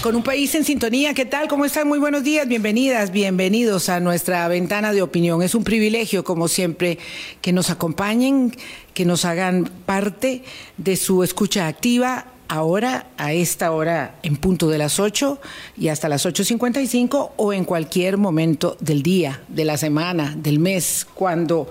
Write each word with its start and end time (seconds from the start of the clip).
Con 0.00 0.14
un 0.14 0.22
país 0.22 0.54
en 0.54 0.64
sintonía, 0.64 1.12
¿qué 1.12 1.24
tal? 1.24 1.48
¿Cómo 1.48 1.64
están? 1.64 1.88
Muy 1.88 1.98
buenos 1.98 2.22
días, 2.22 2.46
bienvenidas, 2.46 3.10
bienvenidos 3.10 3.88
a 3.88 3.98
nuestra 3.98 4.46
ventana 4.46 4.92
de 4.92 5.02
opinión. 5.02 5.42
Es 5.42 5.56
un 5.56 5.64
privilegio, 5.64 6.22
como 6.22 6.46
siempre, 6.46 6.98
que 7.40 7.52
nos 7.52 7.70
acompañen, 7.70 8.54
que 8.94 9.04
nos 9.04 9.24
hagan 9.24 9.68
parte 9.86 10.44
de 10.76 10.94
su 10.94 11.24
escucha 11.24 11.66
activa 11.66 12.26
ahora, 12.46 13.08
a 13.16 13.32
esta 13.32 13.72
hora, 13.72 14.14
en 14.22 14.36
punto 14.36 14.68
de 14.68 14.78
las 14.78 15.00
8 15.00 15.40
y 15.76 15.88
hasta 15.88 16.08
las 16.08 16.24
8.55 16.24 17.32
o 17.36 17.52
en 17.52 17.64
cualquier 17.64 18.18
momento 18.18 18.76
del 18.78 19.02
día, 19.02 19.42
de 19.48 19.64
la 19.64 19.78
semana, 19.78 20.36
del 20.36 20.60
mes, 20.60 21.08
cuando 21.14 21.68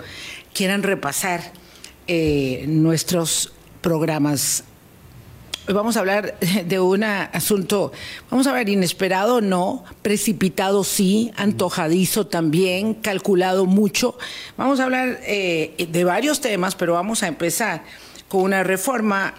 quieran 0.54 0.84
repasar 0.84 1.54
eh, 2.08 2.66
nuestros 2.68 3.54
programas 3.80 4.66
vamos 5.74 5.98
a 5.98 6.00
hablar 6.00 6.38
de 6.66 6.80
un 6.80 7.04
asunto, 7.04 7.92
vamos 8.30 8.48
a 8.48 8.54
ver, 8.54 8.70
inesperado 8.70 9.42
no, 9.42 9.84
precipitado 10.02 10.84
sí, 10.84 11.32
antojadizo 11.36 12.28
también, 12.28 12.94
calculado 12.94 13.66
mucho. 13.66 14.18
Vamos 14.58 14.80
a 14.80 14.86
hablar 14.86 15.20
eh, 15.24 15.88
de 15.92 16.04
varios 16.04 16.42
temas, 16.42 16.76
pero 16.76 16.94
vamos 16.94 17.24
a 17.24 17.28
empezar 17.28 17.84
con 18.28 18.42
una 18.42 18.64
reforma 18.64 19.34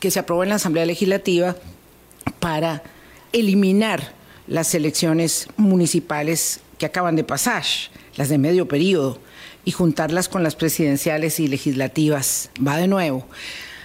que 0.00 0.10
se 0.10 0.18
aprobó 0.18 0.42
en 0.42 0.48
la 0.48 0.54
Asamblea 0.54 0.86
Legislativa 0.86 1.56
para 2.40 2.82
eliminar 3.32 4.14
las 4.46 4.74
elecciones 4.74 5.48
municipales 5.56 6.60
que 6.78 6.86
acaban 6.86 7.16
de 7.16 7.24
pasar, 7.24 7.64
las 8.16 8.28
de 8.28 8.38
medio 8.38 8.66
periodo, 8.66 9.18
y 9.64 9.70
juntarlas 9.70 10.28
con 10.28 10.42
las 10.42 10.56
presidenciales 10.56 11.38
y 11.38 11.48
legislativas. 11.48 12.50
Va 12.66 12.76
de 12.78 12.88
nuevo. 12.88 13.26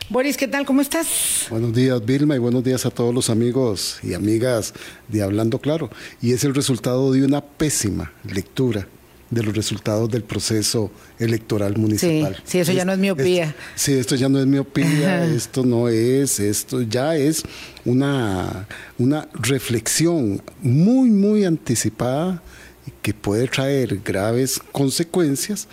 Boris, 0.10 0.38
¿qué 0.38 0.48
tal? 0.48 0.66
¿Cómo 0.66 0.80
estás? 0.80 1.48
Buenos 1.50 1.74
días, 1.74 2.04
Vilma, 2.06 2.34
y 2.34 2.40
buenos 2.40 2.64
días 2.64 2.86
a 2.86 2.90
todos 2.90 3.14
los 3.14 3.30
amigos 3.30 4.00
y 4.02 4.14
amigas 4.14 4.74
de 5.10 5.22
Hablando 5.22 5.60
Claro. 5.60 5.90
Y 6.22 6.32
es 6.32 6.46
el 6.46 6.56
resultado 6.56 7.12
de 7.12 7.26
una 7.26 7.42
pésima 7.42 8.14
lectura 8.24 8.88
de 9.30 9.44
los 9.44 9.54
resultados 9.54 10.10
del 10.10 10.24
proceso 10.24 10.92
electoral 11.20 11.76
municipal. 11.78 12.42
Sí, 12.46 12.60
eso 12.60 12.72
ya 12.72 12.86
no 12.86 12.94
es 12.94 13.00
miopía. 13.00 13.54
sí, 13.76 13.92
esto 13.96 14.16
ya 14.16 14.30
no 14.30 14.40
es 14.40 14.46
miopía, 14.46 15.26
esto 15.36 15.66
no 15.66 15.90
es, 15.90 16.40
esto 16.40 16.84
ya 16.84 17.18
es 17.18 17.44
una, 17.84 18.66
una 18.98 19.28
reflexión 19.34 20.42
muy, 20.62 21.10
muy 21.10 21.44
anticipada 21.44 22.42
que 23.02 23.14
puede 23.14 23.50
traer 23.50 24.00
graves 24.06 24.62
consecuencias. 24.72 25.68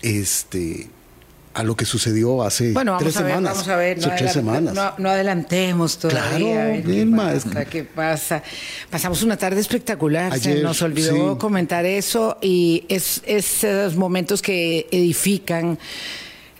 Este, 0.00 0.90
a 1.54 1.62
lo 1.62 1.76
que 1.76 1.84
sucedió 1.84 2.42
hace 2.42 2.72
bueno, 2.72 2.96
tres 2.98 3.14
semanas. 3.14 3.52
Vamos 3.52 3.68
a 3.68 3.76
ver, 3.76 3.98
no, 3.98 4.14
tres 4.16 4.32
semanas. 4.32 4.74
No, 4.98 5.08
adelantemos 5.08 5.98
todavía. 5.98 6.82
Claro, 6.82 7.44
qué, 7.52 7.66
¿Qué 7.70 7.84
pasa? 7.84 8.42
Pasamos 8.90 9.22
una 9.22 9.36
tarde 9.36 9.60
espectacular. 9.60 10.38
Se 10.38 10.62
nos 10.62 10.82
olvidó 10.82 11.38
comentar 11.38 11.86
eso 11.86 12.38
y 12.42 12.84
es 12.88 13.22
esos 13.24 13.96
momentos 13.96 14.42
que 14.42 14.88
edifican 14.90 15.78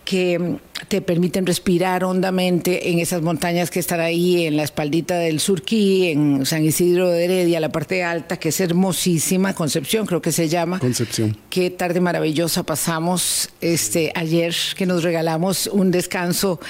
que 0.04 0.58
te 0.88 1.00
permiten 1.00 1.46
respirar 1.46 2.04
hondamente 2.04 2.90
en 2.90 2.98
esas 2.98 3.22
montañas 3.22 3.70
que 3.70 3.80
están 3.80 4.00
ahí, 4.00 4.46
en 4.46 4.56
la 4.56 4.62
espaldita 4.62 5.16
del 5.18 5.40
Surquí, 5.40 6.08
en 6.08 6.44
San 6.46 6.64
Isidro 6.64 7.08
de 7.10 7.24
Heredia, 7.24 7.60
la 7.60 7.72
parte 7.72 8.04
alta, 8.04 8.36
que 8.36 8.50
es 8.50 8.60
hermosísima, 8.60 9.54
Concepción 9.54 10.06
creo 10.06 10.20
que 10.20 10.32
se 10.32 10.48
llama. 10.48 10.78
Concepción. 10.78 11.36
Qué 11.48 11.70
tarde 11.70 12.00
maravillosa 12.00 12.62
pasamos 12.64 13.50
este 13.60 14.12
ayer 14.14 14.54
que 14.76 14.86
nos 14.86 15.02
regalamos 15.02 15.68
un 15.68 15.90
descanso 15.90 16.60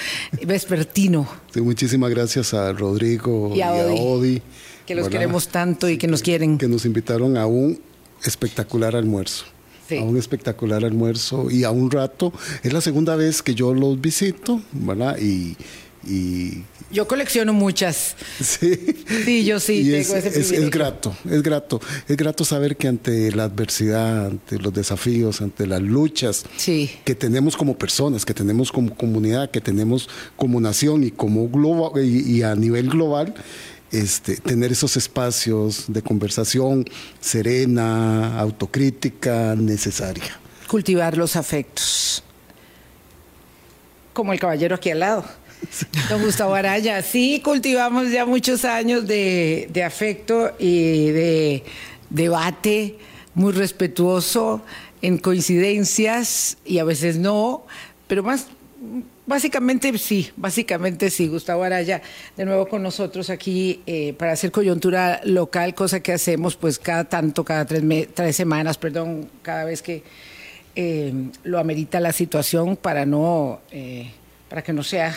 vespertino. 0.45 1.27
Sí, 1.53 1.61
muchísimas 1.61 2.09
gracias 2.09 2.53
a 2.53 2.71
Rodrigo 2.73 3.53
y 3.55 3.61
a, 3.61 3.73
Odi, 3.73 4.41
Que 4.85 4.95
los 4.95 5.09
queremos 5.09 5.49
tanto 5.49 5.89
y 5.89 5.97
que 5.97 6.07
nos 6.07 6.21
quieren. 6.21 6.57
Que 6.57 6.67
nos 6.67 6.85
invitaron 6.85 7.37
a 7.37 7.45
un 7.47 7.79
espectacular 8.23 8.95
almuerzo 8.95 9.45
a 9.91 10.03
un 10.03 10.17
espectacular 10.17 10.83
almuerzo 10.83 11.49
y 11.49 11.63
a 11.63 11.71
un 11.71 11.91
rato. 11.91 12.33
Es 12.63 12.73
la 12.73 12.81
segunda 12.81 13.15
vez 13.15 13.41
que 13.41 13.55
yo 13.55 13.73
los 13.73 13.99
visito, 13.99 14.61
¿verdad? 14.71 15.17
Y, 15.19 15.55
yo 16.91 17.07
colecciono 17.07 17.51
muchas. 17.51 18.15
Sí. 18.39 18.77
Sí, 19.25 19.43
yo 19.43 19.59
sí 19.59 19.91
es, 19.95 20.11
es, 20.11 20.69
grato, 20.69 21.15
es 21.27 21.41
grato. 21.41 21.81
Es 22.07 22.15
grato 22.15 22.45
saber 22.45 22.77
que 22.77 22.87
ante 22.87 23.31
la 23.31 23.45
adversidad, 23.45 24.27
ante 24.27 24.59
los 24.59 24.71
desafíos, 24.71 25.41
ante 25.41 25.65
las 25.65 25.81
luchas 25.81 26.45
que 26.63 27.15
tenemos 27.17 27.57
como 27.57 27.75
personas, 27.75 28.23
que 28.23 28.35
tenemos 28.35 28.71
como 28.71 28.95
comunidad, 28.95 29.49
que 29.49 29.61
tenemos 29.61 30.07
como 30.35 30.61
nación 30.61 31.03
y 31.03 31.09
como 31.09 31.49
global, 31.49 32.05
y 32.05 32.43
a 32.43 32.53
nivel 32.53 32.87
global, 32.87 33.33
este, 33.99 34.37
tener 34.37 34.71
esos 34.71 34.97
espacios 34.97 35.85
de 35.87 36.01
conversación 36.01 36.85
serena, 37.19 38.39
autocrítica, 38.39 39.55
necesaria. 39.55 40.39
Cultivar 40.67 41.17
los 41.17 41.35
afectos. 41.35 42.23
Como 44.13 44.33
el 44.33 44.39
caballero 44.39 44.75
aquí 44.75 44.91
al 44.91 44.99
lado. 44.99 45.25
Don 46.09 46.21
Gustavo 46.21 46.53
Araya, 46.53 47.01
sí 47.01 47.41
cultivamos 47.43 48.11
ya 48.11 48.25
muchos 48.25 48.65
años 48.65 49.07
de, 49.07 49.69
de 49.71 49.83
afecto 49.83 50.53
y 50.59 51.09
de 51.09 51.63
debate 52.09 52.97
muy 53.33 53.51
respetuoso 53.51 54.61
en 55.01 55.17
coincidencias 55.17 56.57
y 56.65 56.79
a 56.79 56.83
veces 56.83 57.17
no, 57.17 57.65
pero 58.07 58.23
más 58.23 58.47
Básicamente 59.27 59.97
sí, 59.97 60.29
básicamente 60.35 61.09
sí, 61.09 61.27
Gustavo 61.27 61.63
Araya, 61.63 62.01
de 62.37 62.45
nuevo 62.45 62.67
con 62.67 62.83
nosotros 62.83 63.31
aquí 63.31 63.81
eh, 63.87 64.13
para 64.13 64.33
hacer 64.33 64.51
coyuntura 64.51 65.19
local, 65.23 65.73
cosa 65.73 65.99
que 65.99 66.13
hacemos 66.13 66.55
pues 66.55 66.77
cada 66.77 67.05
tanto, 67.05 67.43
cada 67.43 67.65
tres, 67.65 67.83
tres 68.13 68.35
semanas, 68.35 68.77
perdón, 68.77 69.27
cada 69.41 69.63
vez 69.65 69.81
que 69.81 70.03
eh, 70.75 71.11
lo 71.43 71.57
amerita 71.57 71.99
la 71.99 72.11
situación 72.11 72.75
para 72.77 73.05
no... 73.05 73.61
Eh, 73.71 74.11
para 74.49 74.63
que 74.63 74.73
no 74.73 74.83
sea 74.83 75.15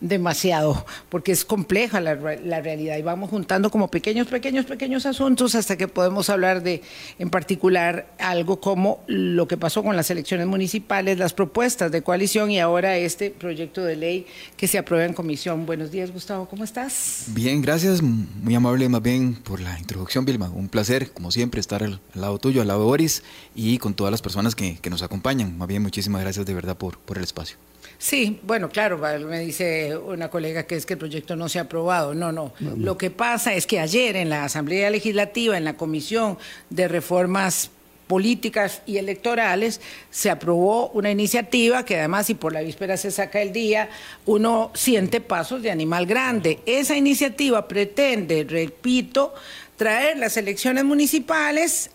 demasiado, 0.00 0.84
porque 1.08 1.32
es 1.32 1.44
compleja 1.44 2.00
la, 2.00 2.14
realidad 2.14 2.96
y 2.98 3.02
vamos 3.02 3.30
juntando 3.30 3.70
como 3.70 3.88
pequeños, 3.88 4.26
pequeños, 4.26 4.66
pequeños 4.66 5.06
asuntos 5.06 5.54
hasta 5.54 5.76
que 5.76 5.88
podemos 5.88 6.28
hablar 6.28 6.62
de, 6.62 6.82
en 7.18 7.30
particular, 7.30 8.06
algo 8.18 8.60
como 8.60 9.02
lo 9.06 9.48
que 9.48 9.56
pasó 9.56 9.82
con 9.82 9.96
las 9.96 10.10
elecciones 10.10 10.46
municipales, 10.46 11.18
las 11.18 11.32
propuestas 11.32 11.90
de 11.90 12.02
coalición 12.02 12.50
y 12.50 12.60
ahora 12.60 12.96
este 12.98 13.30
proyecto 13.30 13.82
de 13.82 13.96
ley 13.96 14.26
que 14.56 14.68
se 14.68 14.78
aprueba 14.78 15.06
en 15.06 15.14
comisión. 15.14 15.64
Buenos 15.64 15.90
días, 15.90 16.12
Gustavo, 16.12 16.46
¿cómo 16.48 16.64
estás? 16.64 17.24
Bien, 17.28 17.62
gracias, 17.62 18.02
muy 18.02 18.54
amable 18.54 18.88
más 18.88 19.02
bien 19.02 19.34
por 19.34 19.60
la 19.60 19.78
introducción, 19.78 20.24
Vilma. 20.24 20.50
Un 20.50 20.68
placer, 20.68 21.12
como 21.12 21.30
siempre, 21.30 21.60
estar 21.60 21.82
al, 21.82 22.00
lado 22.14 22.38
tuyo, 22.38 22.60
al 22.60 22.68
lado 22.68 22.80
de 22.80 22.86
Boris 22.86 23.22
y 23.54 23.78
con 23.78 23.94
todas 23.94 24.10
las 24.10 24.20
personas 24.20 24.54
que, 24.54 24.78
nos 24.86 25.02
acompañan. 25.02 25.58
Más 25.58 25.66
bien, 25.66 25.82
muchísimas 25.82 26.22
gracias 26.22 26.46
de 26.46 26.54
verdad 26.54 26.76
por 26.76 27.16
el 27.16 27.24
espacio. 27.24 27.56
Sí, 27.98 28.38
bueno, 28.42 28.68
claro, 28.68 28.98
me 28.98 29.40
dice 29.40 29.96
una 29.96 30.28
colega 30.28 30.64
que 30.64 30.76
es 30.76 30.84
que 30.84 30.94
el 30.94 30.98
proyecto 30.98 31.34
no 31.34 31.48
se 31.48 31.58
ha 31.58 31.62
aprobado. 31.62 32.14
No, 32.14 32.30
no. 32.30 32.52
Lo 32.60 32.98
que 32.98 33.10
pasa 33.10 33.54
es 33.54 33.66
que 33.66 33.80
ayer 33.80 34.16
en 34.16 34.28
la 34.28 34.44
Asamblea 34.44 34.90
Legislativa, 34.90 35.56
en 35.56 35.64
la 35.64 35.76
Comisión 35.76 36.36
de 36.68 36.88
Reformas 36.88 37.70
políticas 38.06 38.82
y 38.86 38.98
electorales, 38.98 39.80
se 40.10 40.30
aprobó 40.30 40.90
una 40.90 41.10
iniciativa 41.10 41.84
que 41.84 41.98
además, 41.98 42.26
si 42.26 42.34
por 42.34 42.52
la 42.52 42.60
víspera 42.60 42.96
se 42.96 43.10
saca 43.10 43.40
el 43.40 43.52
día, 43.52 43.88
uno 44.26 44.70
siente 44.74 45.20
pasos 45.20 45.62
de 45.62 45.70
animal 45.70 46.06
grande. 46.06 46.60
Esa 46.66 46.96
iniciativa 46.96 47.66
pretende, 47.66 48.44
repito, 48.48 49.34
traer 49.76 50.18
las 50.18 50.36
elecciones 50.36 50.84
municipales 50.84 51.90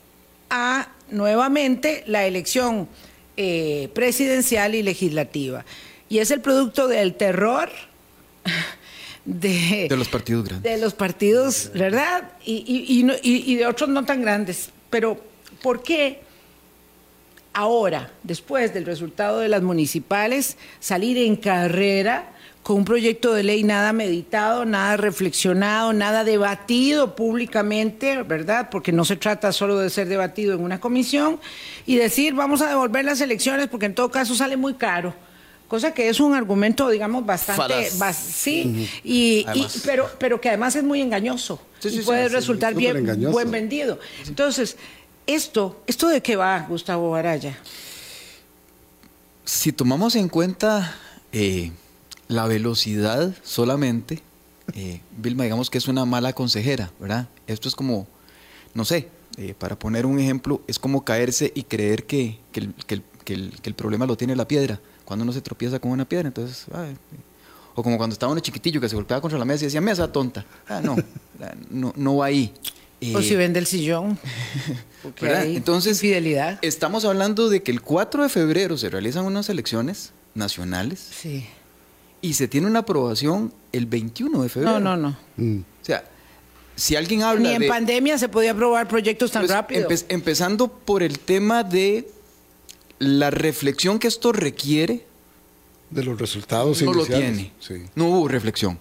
a 0.49 0.89
nuevamente 1.11 2.03
la 2.07 2.25
elección 2.25 2.89
eh, 3.37 3.89
presidencial 3.93 4.75
y 4.75 4.83
legislativa 4.83 5.63
y 6.11 6.19
es 6.19 6.29
el 6.29 6.41
producto 6.41 6.89
del 6.89 7.13
terror 7.13 7.69
de, 9.23 9.87
de 9.89 9.95
los 9.95 10.09
partidos 10.09 10.43
grandes. 10.43 10.71
De 10.71 10.77
los 10.77 10.93
partidos, 10.93 11.71
¿verdad? 11.73 12.33
Y, 12.45 13.05
y, 13.23 13.55
de 13.55 13.65
otros 13.65 13.87
no 13.87 14.03
tan 14.03 14.21
grandes. 14.21 14.71
Pero, 14.89 15.23
¿por 15.61 15.81
qué 15.83 16.19
ahora, 17.53 18.11
después 18.23 18.73
del 18.73 18.85
resultado 18.85 19.39
de 19.39 19.47
las 19.47 19.61
municipales, 19.61 20.57
salir 20.81 21.17
en 21.17 21.37
carrera 21.37 22.33
con 22.61 22.75
un 22.75 22.85
proyecto 22.85 23.33
de 23.33 23.43
ley 23.43 23.63
nada 23.63 23.93
meditado, 23.93 24.65
nada 24.65 24.97
reflexionado, 24.97 25.93
nada 25.93 26.25
debatido 26.25 27.15
públicamente, 27.15 28.21
¿verdad? 28.23 28.67
Porque 28.69 28.91
no 28.91 29.05
se 29.05 29.15
trata 29.15 29.53
solo 29.53 29.79
de 29.79 29.89
ser 29.89 30.09
debatido 30.09 30.55
en 30.55 30.59
una 30.59 30.81
comisión 30.81 31.39
y 31.85 31.95
decir, 31.95 32.33
vamos 32.33 32.61
a 32.61 32.67
devolver 32.67 33.05
las 33.05 33.21
elecciones 33.21 33.67
porque 33.67 33.85
en 33.85 33.95
todo 33.95 34.11
caso 34.11 34.35
sale 34.35 34.57
muy 34.57 34.73
caro 34.73 35.15
cosa 35.71 35.93
que 35.93 36.09
es 36.09 36.19
un 36.19 36.33
argumento, 36.33 36.89
digamos, 36.89 37.25
bastante, 37.25 37.89
sí, 38.13 38.89
y, 39.05 39.45
pero, 39.85 40.11
pero 40.19 40.41
que 40.41 40.49
además 40.49 40.75
es 40.75 40.83
muy 40.83 40.99
engañoso 40.99 41.61
y 41.81 41.99
puede 42.01 42.27
resultar 42.27 42.75
bien 42.75 43.31
buen 43.31 43.49
vendido. 43.51 43.97
Entonces, 44.27 44.75
esto, 45.25 45.81
esto 45.87 46.09
de 46.09 46.21
qué 46.21 46.35
va, 46.35 46.65
Gustavo 46.67 47.15
Araya. 47.15 47.57
Si 49.45 49.71
tomamos 49.71 50.17
en 50.17 50.27
cuenta 50.27 50.93
eh, 51.31 51.71
la 52.27 52.47
velocidad 52.47 53.33
solamente, 53.41 54.21
eh, 54.75 54.99
Vilma, 55.15 55.45
digamos 55.45 55.69
que 55.69 55.77
es 55.77 55.87
una 55.87 56.03
mala 56.03 56.33
consejera, 56.33 56.91
¿verdad? 56.99 57.29
Esto 57.47 57.69
es 57.69 57.75
como, 57.75 58.07
no 58.73 58.83
sé, 58.83 59.07
eh, 59.37 59.53
para 59.57 59.79
poner 59.79 60.05
un 60.05 60.19
ejemplo, 60.19 60.61
es 60.67 60.79
como 60.79 61.05
caerse 61.05 61.53
y 61.55 61.63
creer 61.63 62.03
que, 62.03 62.39
el, 62.53 63.73
problema 63.73 64.05
lo 64.05 64.17
tiene 64.17 64.35
la 64.35 64.49
piedra. 64.49 64.81
Cuando 65.05 65.23
uno 65.23 65.33
se 65.33 65.41
tropieza 65.41 65.79
con 65.79 65.91
una 65.91 66.05
piedra, 66.05 66.27
entonces... 66.27 66.65
o 67.75 67.83
como 67.83 67.97
cuando 67.97 68.13
estaba 68.13 68.31
uno 68.31 68.41
chiquitillo 68.41 68.81
que 68.81 68.89
se 68.89 68.95
golpeaba 68.95 69.21
contra 69.21 69.39
la 69.39 69.45
mesa 69.45 69.63
y 69.63 69.67
decía, 69.67 69.81
mesa 69.81 70.11
tonta. 70.11 70.45
Ah, 70.67 70.81
no, 70.83 70.95
no, 71.69 71.93
no 71.95 72.17
va 72.17 72.27
ahí. 72.27 72.53
o 73.13 73.21
si 73.21 73.35
vende 73.35 73.59
el 73.59 73.65
sillón. 73.65 74.17
Entonces, 75.21 75.99
fidelidad. 75.99 76.59
estamos 76.61 77.05
hablando 77.05 77.49
de 77.49 77.63
que 77.63 77.71
el 77.71 77.81
4 77.81 78.23
de 78.23 78.29
febrero 78.29 78.77
se 78.77 78.89
realizan 78.89 79.25
unas 79.25 79.49
elecciones 79.49 80.11
nacionales. 80.35 80.99
Sí. 81.11 81.45
Y 82.21 82.33
se 82.33 82.47
tiene 82.47 82.67
una 82.67 82.79
aprobación 82.79 83.51
el 83.71 83.87
21 83.87 84.43
de 84.43 84.49
febrero. 84.49 84.79
No, 84.79 84.95
no, 84.95 85.09
no. 85.09 85.17
Mm. 85.37 85.61
O 85.61 85.85
sea, 85.85 86.03
si 86.75 86.95
alguien 86.95 87.23
habla 87.23 87.49
Ni 87.49 87.55
en 87.55 87.67
pandemia 87.67 88.17
se 88.17 88.29
podía 88.29 88.51
aprobar 88.51 88.87
proyectos 88.87 89.31
tan 89.31 89.43
pues, 89.43 89.51
rápido. 89.51 89.87
empezando 90.09 90.67
por 90.67 91.03
el 91.03 91.19
tema 91.19 91.63
de 91.63 92.09
la 93.01 93.31
reflexión 93.31 93.97
que 93.97 94.07
esto 94.07 94.31
requiere. 94.31 95.05
De 95.89 96.03
los 96.03 96.19
resultados 96.19 96.81
No 96.83 96.93
lo 96.93 97.05
tiene. 97.05 97.51
No 97.95 98.05
hubo 98.05 98.27
reflexión. 98.27 98.77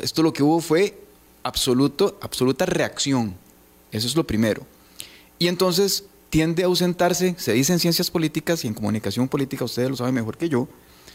Esto 0.00 0.22
lo 0.22 0.32
que 0.32 0.42
hubo 0.42 0.60
fue 0.60 0.98
absoluto, 1.42 2.18
absoluta 2.22 2.64
reacción. 2.64 3.36
Eso 3.92 4.06
es 4.06 4.16
lo 4.16 4.26
primero. 4.26 4.66
Y 5.38 5.48
entonces 5.48 6.04
tiende 6.30 6.62
a 6.62 6.66
ausentarse, 6.66 7.34
se 7.38 7.52
dice 7.52 7.74
en 7.74 7.78
ciencias 7.78 8.10
políticas 8.10 8.64
y 8.64 8.68
en 8.68 8.74
comunicación 8.74 9.28
política, 9.28 9.64
ustedes 9.64 9.90
lo 9.90 9.96
saben 9.96 10.14
mejor 10.14 10.38
que 10.38 10.48
yo, 10.48 10.66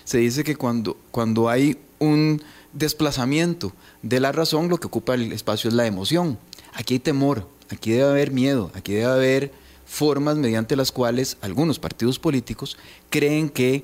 se 0.04 0.20
dice 0.20 0.44
que 0.44 0.56
cuando, 0.56 0.98
cuando 1.10 1.50
hay 1.50 1.78
un 1.98 2.44
desplazamiento 2.74 3.74
de 4.04 4.20
la 4.20 4.32
razón, 4.32 4.70
lo 4.70 4.80
que 4.80 4.88
ocupa 4.88 5.16
el 5.16 5.34
espacio 5.34 5.68
es 5.68 5.74
la 5.74 5.88
emoción. 5.88 6.38
Aquí 6.74 6.94
hay 6.94 7.00
temor, 7.00 7.48
aquí 7.70 7.92
debe 7.92 8.10
haber 8.10 8.32
miedo, 8.32 8.72
aquí 8.76 8.94
debe 8.94 9.06
haber 9.06 9.61
formas 9.92 10.38
mediante 10.38 10.78
las 10.78 10.90
cuales 10.90 11.36
algunos 11.42 11.78
partidos 11.78 12.18
políticos 12.18 12.78
creen 13.10 13.50
que 13.50 13.84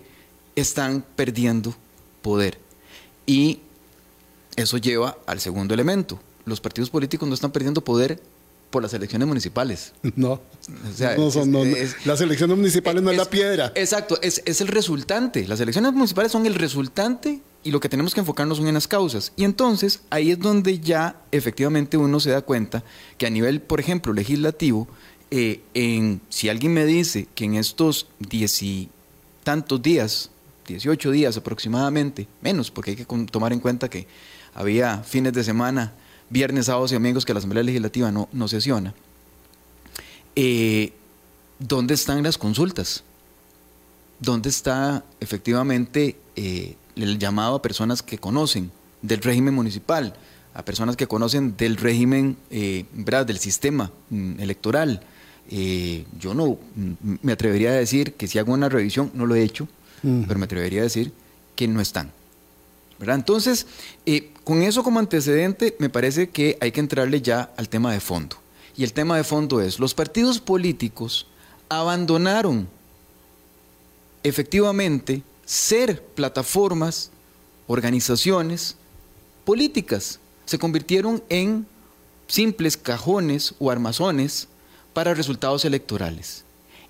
están 0.56 1.04
perdiendo 1.18 1.76
poder. 2.22 2.58
Y 3.26 3.60
eso 4.56 4.78
lleva 4.78 5.18
al 5.26 5.42
segundo 5.42 5.74
elemento. 5.74 6.18
Los 6.46 6.62
partidos 6.62 6.90
políticos 6.90 7.28
no 7.28 7.36
están 7.36 7.52
perdiendo 7.52 7.84
poder 7.84 8.22
por 8.70 8.82
las 8.82 8.94
elecciones 8.94 9.28
municipales. 9.28 9.94
No. 10.16 10.40
las 12.06 12.22
elecciones 12.22 12.58
municipales 12.58 13.04
no 13.04 13.12
es, 13.12 13.18
la 13.18 13.26
piedra. 13.26 13.74
Exacto, 13.76 14.18
es, 14.22 14.42
el 14.62 14.68
resultante. 14.70 15.46
Las 15.46 15.60
elecciones 15.60 15.92
municipales 15.92 16.32
son 16.32 16.46
el 16.46 16.56
resultante 16.56 17.42
y 17.64 17.72
lo 17.72 17.82
que 17.82 17.90
tenemos 17.90 18.14
que 18.14 18.22
enfocarnos 18.22 18.60
son 18.60 18.68
en 18.68 18.76
las 18.76 18.88
causas. 18.88 19.34
Y 19.36 19.44
entonces 19.44 20.00
ahí 20.10 20.32
es 20.32 20.40
donde 20.40 20.80
ya 20.80 21.18
efectivamente 21.34 21.98
uno 21.98 22.22
se 22.22 22.30
da 22.30 22.42
cuenta 22.42 22.84
que 23.18 23.28
a 23.28 23.30
nivel, 23.30 23.62
por 23.62 23.82
ejemplo, 23.82 24.14
legislativo, 24.14 24.88
eh, 25.32 25.62
en, 25.74 26.22
si 26.30 26.50
alguien 26.50 26.74
me 26.74 26.86
dice 26.86 27.28
que 27.36 27.46
en 27.46 27.56
estos 27.56 28.08
diez 28.20 28.62
y 28.64 28.90
tantos 29.44 29.82
días, 29.82 30.30
18 30.68 31.12
días 31.12 31.38
aproximadamente, 31.38 32.28
menos, 32.42 32.72
porque 32.72 32.92
hay 32.92 32.98
que 32.98 33.06
tomar 33.06 33.54
en 33.54 33.60
cuenta 33.60 33.90
que 33.90 34.08
había 34.54 35.04
fines 35.04 35.34
de 35.34 35.44
semana 35.44 35.94
viernes, 36.30 36.66
sábados 36.66 36.92
y 36.92 36.96
domingos 36.96 37.26
que 37.26 37.34
la 37.34 37.40
Asamblea 37.40 37.64
Legislativa 37.64 38.12
no, 38.12 38.28
no 38.32 38.48
sesiona, 38.48 38.94
eh, 40.36 40.94
¿dónde 41.60 41.94
están 41.94 42.22
las 42.24 42.38
consultas? 42.38 43.04
¿Dónde 44.20 44.50
está 44.50 45.04
efectivamente 45.20 46.16
eh, 46.36 46.76
el 46.96 47.20
llamado 47.20 47.56
a 47.56 47.62
personas 47.62 48.02
que 48.02 48.18
conocen 48.18 48.72
del 49.02 49.22
régimen 49.22 49.54
municipal, 49.54 50.16
a 50.54 50.66
personas 50.66 50.96
que 50.96 51.08
conocen 51.08 51.56
del 51.56 51.78
régimen, 51.78 52.38
eh, 52.50 52.86
del 52.94 53.40
sistema 53.40 53.92
mm, 54.10 54.40
electoral? 54.40 55.02
Yo 55.50 56.34
no 56.34 56.58
mm, 56.76 57.16
me 57.22 57.32
atrevería 57.32 57.70
a 57.70 57.74
decir 57.74 58.14
que 58.14 58.28
si 58.28 58.38
hago 58.38 58.54
una 58.54 58.70
revisión, 58.70 59.12
no 59.14 59.26
lo 59.26 59.36
he 59.36 59.44
hecho, 59.44 59.68
pero 60.02 60.40
me 60.40 60.46
atrevería 60.46 60.82
a 60.82 60.84
decir 60.84 61.12
que 61.56 61.68
no 61.68 61.82
están. 61.82 62.12
Entonces, 63.00 63.68
eh, 64.06 64.32
con 64.44 64.62
eso 64.62 64.84
como 64.84 65.00
antecedente, 65.00 65.76
me 65.80 65.90
parece 65.90 66.30
que 66.30 66.58
hay 66.62 66.72
que 66.72 66.80
entrarle 66.80 67.22
ya 67.22 67.52
al 67.58 67.70
tema 67.70 67.92
de 67.94 68.00
fondo. 68.00 68.38
Y 68.76 68.84
el 68.84 68.94
tema 68.94 69.18
de 69.18 69.24
fondo 69.24 69.62
es, 69.62 69.80
los 69.80 69.94
partidos 69.94 70.40
políticos 70.40 71.28
abandonaron 71.70 72.68
efectivamente 74.24 75.24
ser 75.46 76.04
plataformas, 76.04 77.12
organizaciones 77.68 78.76
políticas. 79.46 80.20
Se 80.46 80.60
convirtieron 80.60 81.24
en 81.30 81.66
simples 82.28 82.78
cajones 82.78 83.54
o 83.60 83.72
armazones 83.72 84.48
para 84.98 85.14
resultados 85.14 85.64
electorales. 85.64 86.44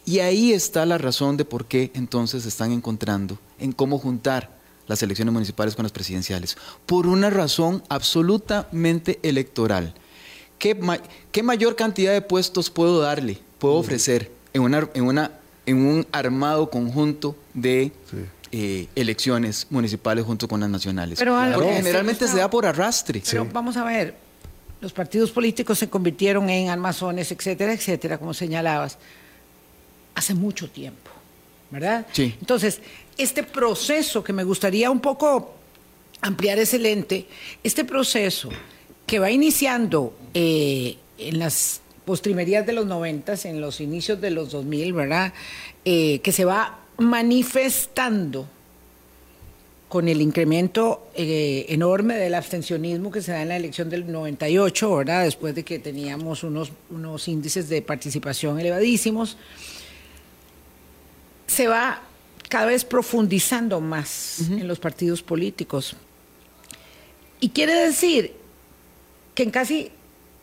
Y 0.06 0.20
ahí 0.20 0.54
está 0.54 0.86
la 0.86 0.98
razón 0.98 1.36
de 1.36 1.44
por 1.44 1.66
qué 1.66 1.92
entonces 1.94 2.44
se 2.44 2.48
están 2.48 2.72
encontrando 2.72 3.38
en 3.60 3.74
cómo 3.74 4.00
juntar 4.00 4.50
las 4.88 5.04
elecciones 5.04 5.34
municipales 5.34 5.76
con 5.76 5.84
las 5.84 5.92
presidenciales, 5.92 6.56
por 6.86 7.06
una 7.06 7.30
razón 7.30 7.84
absolutamente 7.90 9.20
electoral. 9.24 9.94
¿Qué, 10.58 10.80
qué 11.34 11.44
mayor 11.44 11.76
cantidad 11.76 12.14
de 12.14 12.22
puestos 12.22 12.70
puedo 12.70 13.02
darle, 13.02 13.40
puedo 13.60 13.74
ofrecer 13.74 14.32
en, 14.54 14.62
una, 14.62 14.90
en, 14.94 15.04
una, 15.04 15.32
en 15.66 15.86
un 15.86 16.08
armado 16.14 16.70
conjunto 16.70 17.36
de 17.54 17.92
eh, 18.54 18.88
elecciones 18.96 19.68
municipales 19.70 20.24
junto 20.24 20.48
con 20.48 20.62
las 20.62 20.70
nacionales? 20.70 21.20
Pero, 21.20 21.38
Porque 21.56 21.74
generalmente 21.74 22.26
se 22.30 22.38
da 22.38 22.50
por 22.50 22.66
arrastre. 22.66 23.22
Pero 23.30 23.46
vamos 23.52 23.76
a 23.76 23.84
ver, 23.84 24.16
los 24.82 24.94
partidos 24.94 25.32
políticos 25.32 25.80
se 25.80 25.90
convirtieron 25.90 26.50
en 26.50 26.70
armazones, 26.70 27.32
etcétera, 27.32 27.74
etcétera, 27.74 28.18
como 28.18 28.34
señalabas, 28.34 28.98
hace 30.16 30.34
mucho 30.34 30.70
tiempo, 30.70 31.10
¿verdad? 31.72 32.06
Sí. 32.12 32.36
Entonces, 32.40 32.82
este 33.18 33.44
proceso 33.44 34.24
que 34.24 34.34
me 34.34 34.44
gustaría 34.44 34.92
un 34.92 35.00
poco 35.00 35.56
ampliar 36.22 36.60
ese 36.60 36.80
lente, 36.80 37.28
este 37.64 37.86
proceso 37.86 38.50
que 39.06 39.20
va 39.20 39.32
iniciando 39.32 40.16
eh, 40.34 40.98
en 41.18 41.40
las 41.40 41.82
postrimerías 42.06 42.66
de 42.66 42.74
los 42.74 42.86
noventas, 42.86 43.46
en 43.46 43.62
los 43.62 43.82
inicios 43.82 44.22
de 44.22 44.32
los 44.32 44.52
2000, 44.52 44.94
¿verdad? 44.94 45.34
Eh, 45.86 46.20
que 46.20 46.32
se 46.32 46.46
va 46.46 46.80
manifestando 46.98 48.48
con 49.88 50.10
el 50.10 50.22
incremento 50.22 51.08
eh, 51.16 51.66
enorme 51.70 52.16
del 52.16 52.36
abstencionismo 52.36 53.10
que 53.10 53.22
se 53.22 53.32
da 53.32 53.42
en 53.42 53.50
la 53.50 53.56
elección 53.56 53.90
del 53.90 54.12
98, 54.12 54.96
¿verdad? 54.96 55.24
Después 55.24 55.56
de 55.56 55.64
que 55.64 55.80
teníamos 55.80 56.44
unos, 56.44 56.72
unos 56.90 57.28
índices 57.28 57.70
de 57.70 57.82
participación 57.82 58.60
elevadísimos, 58.60 59.38
se 61.48 61.68
va 61.68 62.02
cada 62.50 62.66
vez 62.66 62.84
profundizando 62.84 63.80
más 63.80 64.42
en 64.50 64.68
los 64.68 64.80
partidos 64.80 65.22
políticos. 65.24 65.96
Y 67.40 67.50
quiere 67.50 67.74
decir 67.74 68.34
que 69.34 69.44
en 69.44 69.52
casi, 69.52 69.92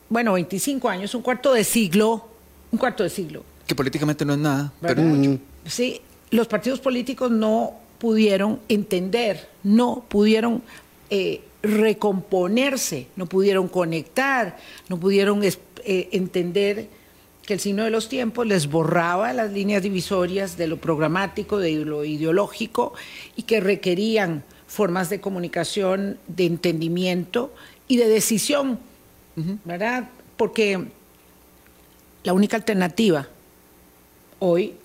bueno, 0.09 0.33
25 0.33 0.89
años, 0.89 1.13
un 1.13 1.21
cuarto 1.21 1.53
de 1.53 1.63
siglo, 1.63 2.29
un 2.71 2.79
cuarto 2.79 3.03
de 3.03 3.09
siglo. 3.11 3.43
Que 3.67 3.75
políticamente 3.75 4.25
no 4.25 4.33
es 4.33 4.39
nada, 4.39 4.73
pero 4.81 5.01
mucho. 5.03 5.39
Sí, 5.65 6.01
los 6.31 6.47
partidos 6.47 6.79
políticos 6.79 7.29
no 7.29 7.84
pudieron 8.05 8.59
entender, 8.69 9.49
no 9.63 10.05
pudieron 10.07 10.61
eh, 11.09 11.41
recomponerse, 11.63 13.07
no 13.15 13.25
pudieron 13.25 13.67
conectar, 13.67 14.57
no 14.89 14.99
pudieron 14.99 15.43
eh, 15.43 16.09
entender 16.11 16.87
que 17.47 17.55
el 17.55 17.59
signo 17.59 17.83
de 17.83 17.89
los 17.89 18.07
tiempos 18.07 18.45
les 18.45 18.67
borraba 18.67 19.33
las 19.33 19.51
líneas 19.51 19.81
divisorias 19.81 20.55
de 20.55 20.67
lo 20.67 20.77
programático, 20.77 21.57
de 21.57 21.77
lo 21.77 22.05
ideológico, 22.05 22.93
y 23.35 23.41
que 23.41 23.59
requerían 23.59 24.43
formas 24.67 25.09
de 25.09 25.19
comunicación, 25.19 26.19
de 26.27 26.45
entendimiento 26.45 27.55
y 27.87 27.97
de 27.97 28.07
decisión, 28.07 28.77
¿verdad? 29.63 30.09
Porque 30.37 30.89
la 32.23 32.33
única 32.33 32.55
alternativa 32.55 33.27
hoy 34.37 34.75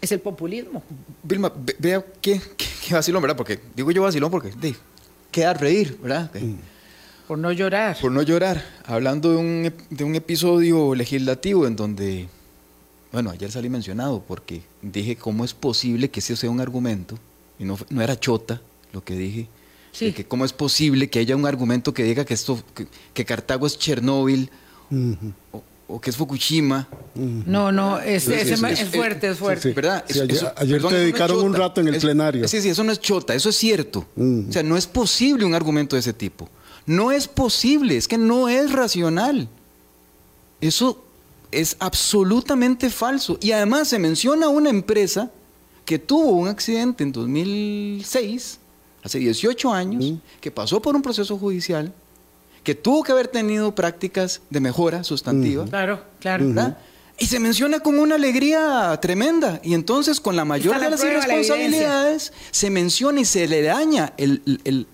es 0.00 0.12
el 0.12 0.20
populismo. 0.20 0.82
Vilma, 1.22 1.52
vea 1.78 2.04
qué, 2.20 2.40
qué, 2.56 2.94
vacilón, 2.94 3.22
¿verdad? 3.22 3.36
Porque 3.36 3.60
digo 3.74 3.90
yo 3.90 4.02
vacilón 4.02 4.30
porque 4.30 4.52
queda 5.30 5.54
reír, 5.54 5.98
¿verdad? 6.02 6.30
Mm. 6.34 6.54
Por 7.28 7.38
no 7.38 7.52
llorar. 7.52 7.96
Por 8.00 8.10
no 8.10 8.22
llorar. 8.22 8.64
Hablando 8.86 9.30
de 9.30 9.36
un, 9.36 9.72
de 9.90 10.04
un 10.04 10.14
episodio 10.14 10.94
legislativo 10.94 11.66
en 11.66 11.76
donde, 11.76 12.28
bueno, 13.12 13.30
ayer 13.30 13.52
salí 13.52 13.68
mencionado 13.68 14.24
porque 14.26 14.62
dije 14.82 15.16
cómo 15.16 15.44
es 15.44 15.54
posible 15.54 16.10
que 16.10 16.20
ese 16.20 16.34
sea 16.34 16.50
un 16.50 16.60
argumento, 16.60 17.18
y 17.58 17.64
no, 17.64 17.78
no 17.88 18.02
era 18.02 18.18
chota 18.18 18.60
lo 18.92 19.04
que 19.04 19.14
dije, 19.14 19.46
sí. 19.92 20.12
que 20.12 20.24
cómo 20.24 20.44
es 20.44 20.52
posible 20.52 21.08
que 21.08 21.20
haya 21.20 21.36
un 21.36 21.46
argumento 21.46 21.94
que 21.94 22.02
diga 22.02 22.24
que, 22.24 22.34
esto, 22.34 22.60
que, 23.14 23.24
Cartago 23.24 23.66
es 23.66 23.78
Chernóbil, 23.78 24.50
o, 25.52 25.62
o 25.90 26.00
que 26.00 26.10
es 26.10 26.16
Fukushima. 26.16 26.88
No, 27.14 27.72
no, 27.72 27.98
es, 27.98 28.24
fuerte, 28.24 29.30
es 29.30 29.38
fuerte. 29.38 29.72
¿Verdad? 29.72 30.04
ayer, 30.56 30.82
te 30.82 30.94
dedicaron 30.94 31.44
un 31.44 31.54
rato 31.54 31.80
en 31.80 31.88
el 31.88 31.98
plenario. 32.00 32.46
Sí, 32.46 32.60
sí, 32.60 32.68
eso 32.68 32.84
no 32.84 32.92
es 32.92 33.00
chota, 33.00 33.34
eso 33.34 33.48
es 33.48 33.56
cierto. 33.56 34.06
O 34.16 34.52
sea, 34.52 34.62
no 34.62 34.76
es 34.76 34.86
posible 34.86 35.44
un 35.44 35.54
argumento 35.54 35.96
de 35.96 36.00
ese 36.00 36.12
tipo. 36.12 36.48
No 36.86 37.12
es 37.12 37.28
posible, 37.28 37.96
es 37.96 38.08
que 38.08 38.18
no 38.18 38.48
es 38.48 38.72
racional. 38.72 39.48
Eso 40.60 41.04
es 41.50 41.76
absolutamente 41.80 42.90
falso. 42.90 43.38
Y 43.40 43.52
además 43.52 43.88
se 43.88 43.98
menciona 43.98 44.48
una 44.48 44.70
empresa 44.70 45.30
que 45.84 45.98
tuvo 45.98 46.30
un 46.30 46.48
accidente 46.48 47.02
en 47.02 47.12
2006, 47.12 48.58
hace 49.02 49.18
18 49.18 49.72
años, 49.72 50.18
que 50.40 50.50
pasó 50.50 50.80
por 50.80 50.94
un 50.94 51.02
proceso 51.02 51.36
judicial, 51.36 51.92
que 52.62 52.74
tuvo 52.74 53.02
que 53.02 53.12
haber 53.12 53.28
tenido 53.28 53.74
prácticas 53.74 54.42
de 54.50 54.60
mejora 54.60 55.04
sustantiva. 55.04 55.64
Claro, 55.66 56.02
claro. 56.20 56.76
Y 57.18 57.26
se 57.26 57.38
menciona 57.38 57.80
con 57.80 57.98
una 57.98 58.14
alegría 58.14 58.98
tremenda. 59.02 59.60
Y 59.62 59.74
entonces, 59.74 60.20
con 60.20 60.36
la 60.36 60.46
mayor 60.46 60.80
de 60.80 60.88
las 60.88 61.04
irresponsabilidades, 61.04 62.32
se 62.50 62.70
menciona 62.70 63.20
y 63.20 63.24
se 63.26 63.46
le 63.46 63.62
daña 63.62 64.14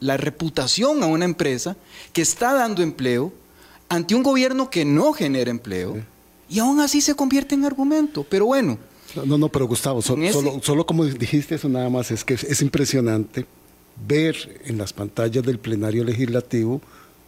la 0.01 0.17
reputación 0.17 1.03
a 1.05 1.07
una 1.07 1.25
empresa 1.25 1.77
que 2.13 2.23
está 2.23 2.53
dando 2.53 2.83
empleo 2.83 3.33
ante 3.89 4.17
un 4.17 4.25
gobierno 4.25 4.71
que 4.71 4.85
no 4.85 5.13
genera 5.13 5.51
empleo. 5.51 6.03
Y 6.49 6.59
aún 6.59 6.81
así 6.81 7.01
se 7.01 7.15
convierte 7.15 7.55
en 7.55 7.65
argumento. 7.65 8.27
Pero 8.29 8.47
bueno. 8.47 8.79
No, 9.25 9.39
no, 9.39 9.49
pero 9.49 9.67
Gustavo, 9.67 10.03
solo, 10.03 10.61
solo 10.63 10.85
como 10.85 11.05
dijiste 11.05 11.55
eso 11.55 11.69
nada 11.69 11.89
más, 11.89 12.11
es 12.11 12.25
que 12.25 12.35
es 12.35 12.61
impresionante 12.61 13.47
ver 14.07 14.61
en 14.65 14.79
las 14.79 14.93
pantallas 14.93 15.45
del 15.45 15.59
plenario 15.59 16.05
legislativo 16.05 16.81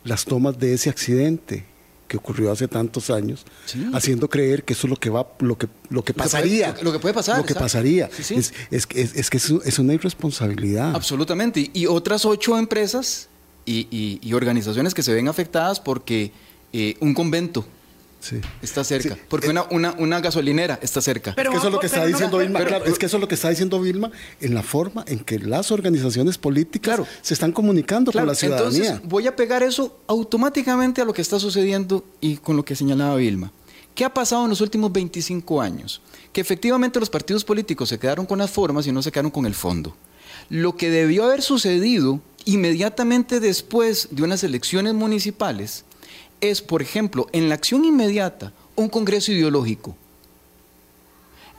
las 0.09 0.25
tomas 0.25 0.59
de 0.59 0.75
ese 0.75 0.91
accidente 0.91 1.65
que 2.09 2.17
ocurrió 2.17 2.51
hace 2.51 2.67
tantos 2.67 3.11
años, 3.11 3.45
haciendo 3.93 4.29
creer 4.29 4.65
que 4.65 4.73
eso 4.73 4.87
es 4.87 4.91
lo 4.91 4.97
que 4.97 5.11
va, 5.11 5.29
lo 5.41 5.59
que, 5.59 5.69
lo 5.91 6.03
que 6.03 6.15
pasaría. 6.15 6.75
Lo 6.83 6.91
que 6.91 6.99
puede, 6.99 7.15
pasar. 7.15 7.37
Lo 7.37 7.45
que 7.45 7.55
pasaría. 7.55 8.09
Es, 8.19 8.31
es, 8.31 8.53
es, 8.71 9.31
que 9.31 9.37
es, 9.37 9.79
una 9.79 9.93
irresponsabilidad. 9.93 10.95
Absolutamente. 10.97 11.71
Y 11.75 11.87
otras 11.87 12.25
ocho 12.25 12.57
empresas 12.57 13.29
y, 13.67 14.19
y, 14.23 14.33
organizaciones 14.33 14.95
que 14.95 15.03
se 15.03 15.13
ven 15.13 15.29
afectadas 15.29 15.81
porque 15.81 16.33
eh, 16.73 16.97
un 17.01 17.13
convento 17.13 17.67
Está 18.63 18.85
cerca. 18.85 19.17
Porque 19.29 19.49
una, 19.49 19.65
una, 19.71 19.95
una, 19.99 20.21
gasolinera 20.21 20.79
está 20.83 21.01
cerca. 21.01 21.35
Pero, 21.35 21.51
es 21.51 21.55
que 21.55 21.59
eso 21.59 21.69
es 21.69 21.73
lo 21.73 21.81
que 21.81 21.87
está 21.87 22.05
diciendo 22.05 22.39
Vilma. 22.39 22.61
es 22.61 22.99
que 22.99 23.07
eso 23.07 23.17
es 23.17 23.21
lo 23.21 23.29
que 23.29 23.35
está 23.35 23.49
diciendo 23.49 23.81
Vilma 23.81 24.11
en 24.41 24.55
la 24.55 24.63
forma 24.63 25.05
en 25.07 25.21
que 25.21 25.39
las 25.39 25.71
organizaciones 25.71 26.37
políticas 26.37 27.01
se 27.23 27.35
están 27.35 27.53
comunicando 27.53 28.13
con 28.13 28.27
la 28.27 28.35
ciudadanía. 28.35 28.79
Entonces, 28.79 29.09
voy 29.09 29.27
a 29.27 29.37
pegar 29.37 29.63
eso 29.63 29.99
automáticamente 30.07 31.01
a 31.01 31.05
lo 31.05 31.13
que 31.13 31.23
está 31.23 31.39
sucediendo 31.39 32.05
y 32.21 32.37
con 32.37 32.57
lo 32.57 32.65
que 32.65 32.75
señalaba 32.75 33.17
Vilma. 33.17 33.53
¿Qué 33.95 34.05
ha 34.05 34.15
pasado 34.15 34.45
en 34.45 34.51
los 34.51 34.61
últimos 34.61 34.93
25 34.93 35.61
años? 35.61 36.01
Que 36.33 36.41
efectivamente 36.41 37.01
los 37.01 37.11
partidos 37.11 37.45
políticos 37.45 37.89
se 37.89 37.99
quedaron 37.99 38.27
con 38.27 38.39
las 38.39 38.51
formas 38.51 38.87
y 38.87 38.93
no 38.93 39.03
se 39.03 39.11
quedaron 39.11 39.31
con 39.31 39.47
el 39.47 39.55
fondo. 39.55 39.97
Lo 40.49 40.77
que 40.77 40.91
debió 40.91 41.25
haber 41.25 41.43
sucedido 41.43 42.21
inmediatamente 42.45 43.41
después 43.41 44.09
de 44.11 44.23
unas 44.23 44.45
elecciones 44.45 44.95
municipales 44.95 45.85
es, 46.41 46.63
por 46.63 46.83
ejemplo, 46.83 47.27
en 47.33 47.49
la 47.49 47.55
acción 47.55 47.85
inmediata, 47.85 48.53
un 48.77 48.89
congreso 48.89 49.33
ideológico. 49.33 49.97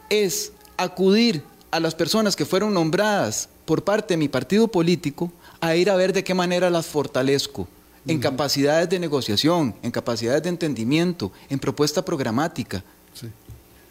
Es 0.10 0.54
acudir 0.78 1.44
a 1.72 1.80
las 1.80 1.96
personas 1.96 2.36
que 2.36 2.46
fueron 2.46 2.74
nombradas 2.74 3.50
por 3.66 3.84
parte 3.84 4.14
de 4.14 4.18
mi 4.18 4.28
partido 4.28 4.68
político 4.68 5.32
a 5.62 5.76
ir 5.76 5.90
a 5.90 5.96
ver 5.96 6.14
de 6.14 6.24
qué 6.24 6.34
manera 6.34 6.70
las 6.70 6.88
fortalezco 6.88 7.68
en 8.08 8.20
capacidades 8.20 8.90
de 8.90 9.00
negociación, 9.00 9.76
en 9.84 9.92
capacidades 9.92 10.42
de 10.42 10.50
entendimiento, 10.50 11.32
en 11.50 11.60
propuesta 11.60 12.04
programática. 12.04 12.84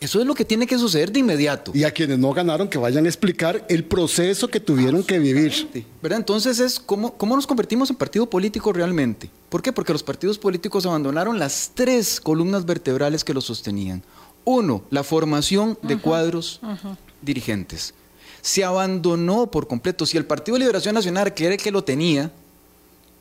Eso 0.01 0.21
es 0.21 0.27
lo 0.27 0.35
que 0.35 0.45
tiene 0.45 0.67
que 0.67 0.79
suceder 0.79 1.11
de 1.11 1.19
inmediato. 1.21 1.73
Y 1.75 1.83
a 1.83 1.91
quienes 1.91 2.19
no 2.19 2.33
ganaron, 2.33 2.69
que 2.69 2.79
vayan 2.79 3.05
a 3.05 3.09
explicar 3.09 3.67
el 3.69 3.85
proceso 3.85 4.47
que 4.47 4.61
tuvieron 4.61 5.03
que 5.03 5.19
vivir. 5.19 5.69
¿Verdad? 6.01 6.19
Entonces 6.19 6.61
es 6.61 6.79
cómo, 6.79 7.15
cómo 7.15 7.35
nos 7.35 7.49
convertimos 7.49 7.91
en 7.91 7.97
partido 7.97 8.31
político 8.31 8.73
realmente. 8.73 9.29
¿Por 9.49 9.61
qué? 9.61 9.73
Porque 9.73 9.93
los 9.93 10.05
partidos 10.05 10.39
políticos 10.39 10.87
abandonaron 10.87 11.39
las 11.39 11.73
tres 11.75 12.21
columnas 12.21 12.65
vertebrales 12.65 13.25
que 13.25 13.35
los 13.35 13.45
sostenían. 13.45 14.05
Uno, 14.45 14.85
la 14.91 15.03
formación 15.03 15.77
de 15.83 15.99
cuadros 15.99 16.61
dirigentes. 17.21 17.93
Se 18.41 18.65
abandonó 18.65 19.51
por 19.51 19.67
completo. 19.67 20.07
Si 20.07 20.17
el 20.17 20.25
Partido 20.25 20.55
de 20.55 20.61
Liberación 20.61 20.95
Nacional, 20.95 21.35
que 21.35 21.45
era 21.45 21.55
el 21.55 21.61
que 21.61 21.73
lo 21.73 21.83
tenía, 21.83 22.31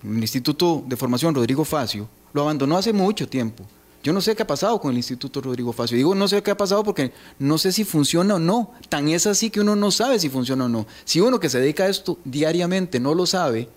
el 0.03 0.19
Instituto 0.19 0.83
de 0.85 0.95
Formación 0.95 1.33
Rodrigo 1.33 1.65
Facio, 1.65 2.07
lo 2.33 2.43
abandonó 2.43 2.77
hace 2.77 2.93
mucho 2.93 3.27
tiempo. 3.27 3.65
Yo 4.07 4.13
no 4.13 4.21
sé 4.21 4.37
qué 4.37 4.43
ha 4.43 4.47
pasado 4.47 4.79
con 4.79 4.91
el 4.91 4.95
Instituto 4.95 5.41
Rodrigo 5.41 5.73
Facio. 5.73 5.97
Digo 5.97 6.15
no 6.15 6.29
sé 6.29 6.41
qué 6.41 6.51
ha 6.51 6.55
pasado 6.55 6.81
porque 6.81 7.11
no 7.39 7.57
sé 7.57 7.73
si 7.73 7.83
funciona 7.83 8.35
o 8.35 8.39
no. 8.39 8.71
Tan 8.87 9.09
es 9.09 9.27
así 9.27 9.49
que 9.49 9.59
uno 9.59 9.75
no 9.75 9.91
sabe 9.91 10.17
si 10.17 10.29
funciona 10.29 10.63
o 10.63 10.69
no. 10.69 10.87
Si 11.03 11.19
uno 11.19 11.41
que 11.41 11.49
se 11.49 11.59
dedica 11.59 11.83
a 11.83 11.89
esto 11.89 12.17
diariamente 12.23 13.01
no 13.01 13.13
lo 13.13 13.25
sabe, 13.25 13.67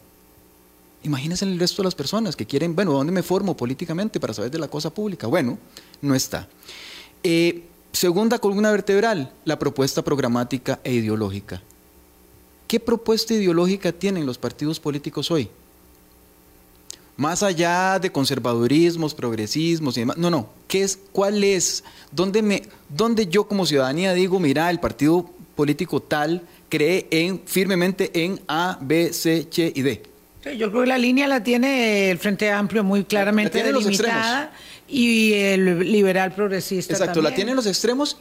imagínense 1.03 1.45
el 1.45 1.59
resto 1.59 1.83
de 1.83 1.87
las 1.89 1.97
personas 1.97 2.37
que 2.37 2.47
quieren, 2.47 2.77
bueno, 2.77 2.93
¿dónde 2.93 3.11
me 3.11 3.25
formo 3.25 3.57
políticamente 3.57 4.21
para 4.21 4.33
saber 4.33 4.53
de 4.53 4.61
la 4.61 4.69
cosa 4.69 4.95
pública? 4.95 5.27
Bueno, 5.27 5.59
no 6.01 6.15
está. 6.15 6.49
Eh, 7.25 7.65
segunda 7.91 8.39
columna 8.39 8.71
vertebral, 8.71 9.33
la 9.45 9.59
propuesta 9.59 10.05
programática 10.05 10.79
e 10.85 10.93
ideológica. 10.93 11.61
¿Qué 12.69 12.79
propuesta 12.79 13.35
ideológica 13.35 13.91
tienen 13.91 14.27
los 14.27 14.39
partidos 14.39 14.79
políticos 14.79 15.29
hoy? 15.33 15.51
Más 17.21 17.43
allá 17.43 17.99
de 17.99 18.11
conservadurismos, 18.11 19.13
progresismos 19.13 19.95
y 19.99 20.01
demás. 20.01 20.17
No, 20.17 20.31
no. 20.31 20.49
¿Qué 20.67 20.81
es, 20.81 20.99
¿Cuál 21.13 21.45
es? 21.45 21.85
¿Dónde, 22.11 22.41
me, 22.41 22.63
¿Dónde 22.89 23.27
yo 23.27 23.45
como 23.45 23.67
ciudadanía 23.67 24.15
digo, 24.15 24.41
mira, 24.41 24.71
el 24.71 24.81
partido 24.81 25.29
político 25.55 26.01
tal 26.01 26.41
cree 26.71 27.09
en, 27.11 27.43
firmemente 27.45 28.11
en 28.25 28.41
A, 28.49 28.79
B, 28.81 29.13
C, 29.13 29.47
H 29.47 29.73
y 29.75 29.83
D? 29.83 30.03
yo 30.57 30.71
creo 30.71 30.85
que 30.85 30.89
la 30.89 30.97
línea 30.97 31.29
la 31.29 31.45
tiene 31.45 32.11
el 32.11 32.19
Frente 32.19 32.51
Amplio 32.51 32.83
muy 32.83 33.05
claramente 33.05 33.63
delimitada 33.63 34.55
y 34.89 35.35
el 35.35 35.93
liberal 35.93 36.33
progresista. 36.33 36.95
Exacto, 36.95 37.21
la 37.21 37.35
tiene 37.35 37.51
en 37.51 37.57
los 37.57 37.67
extremos 37.67 38.17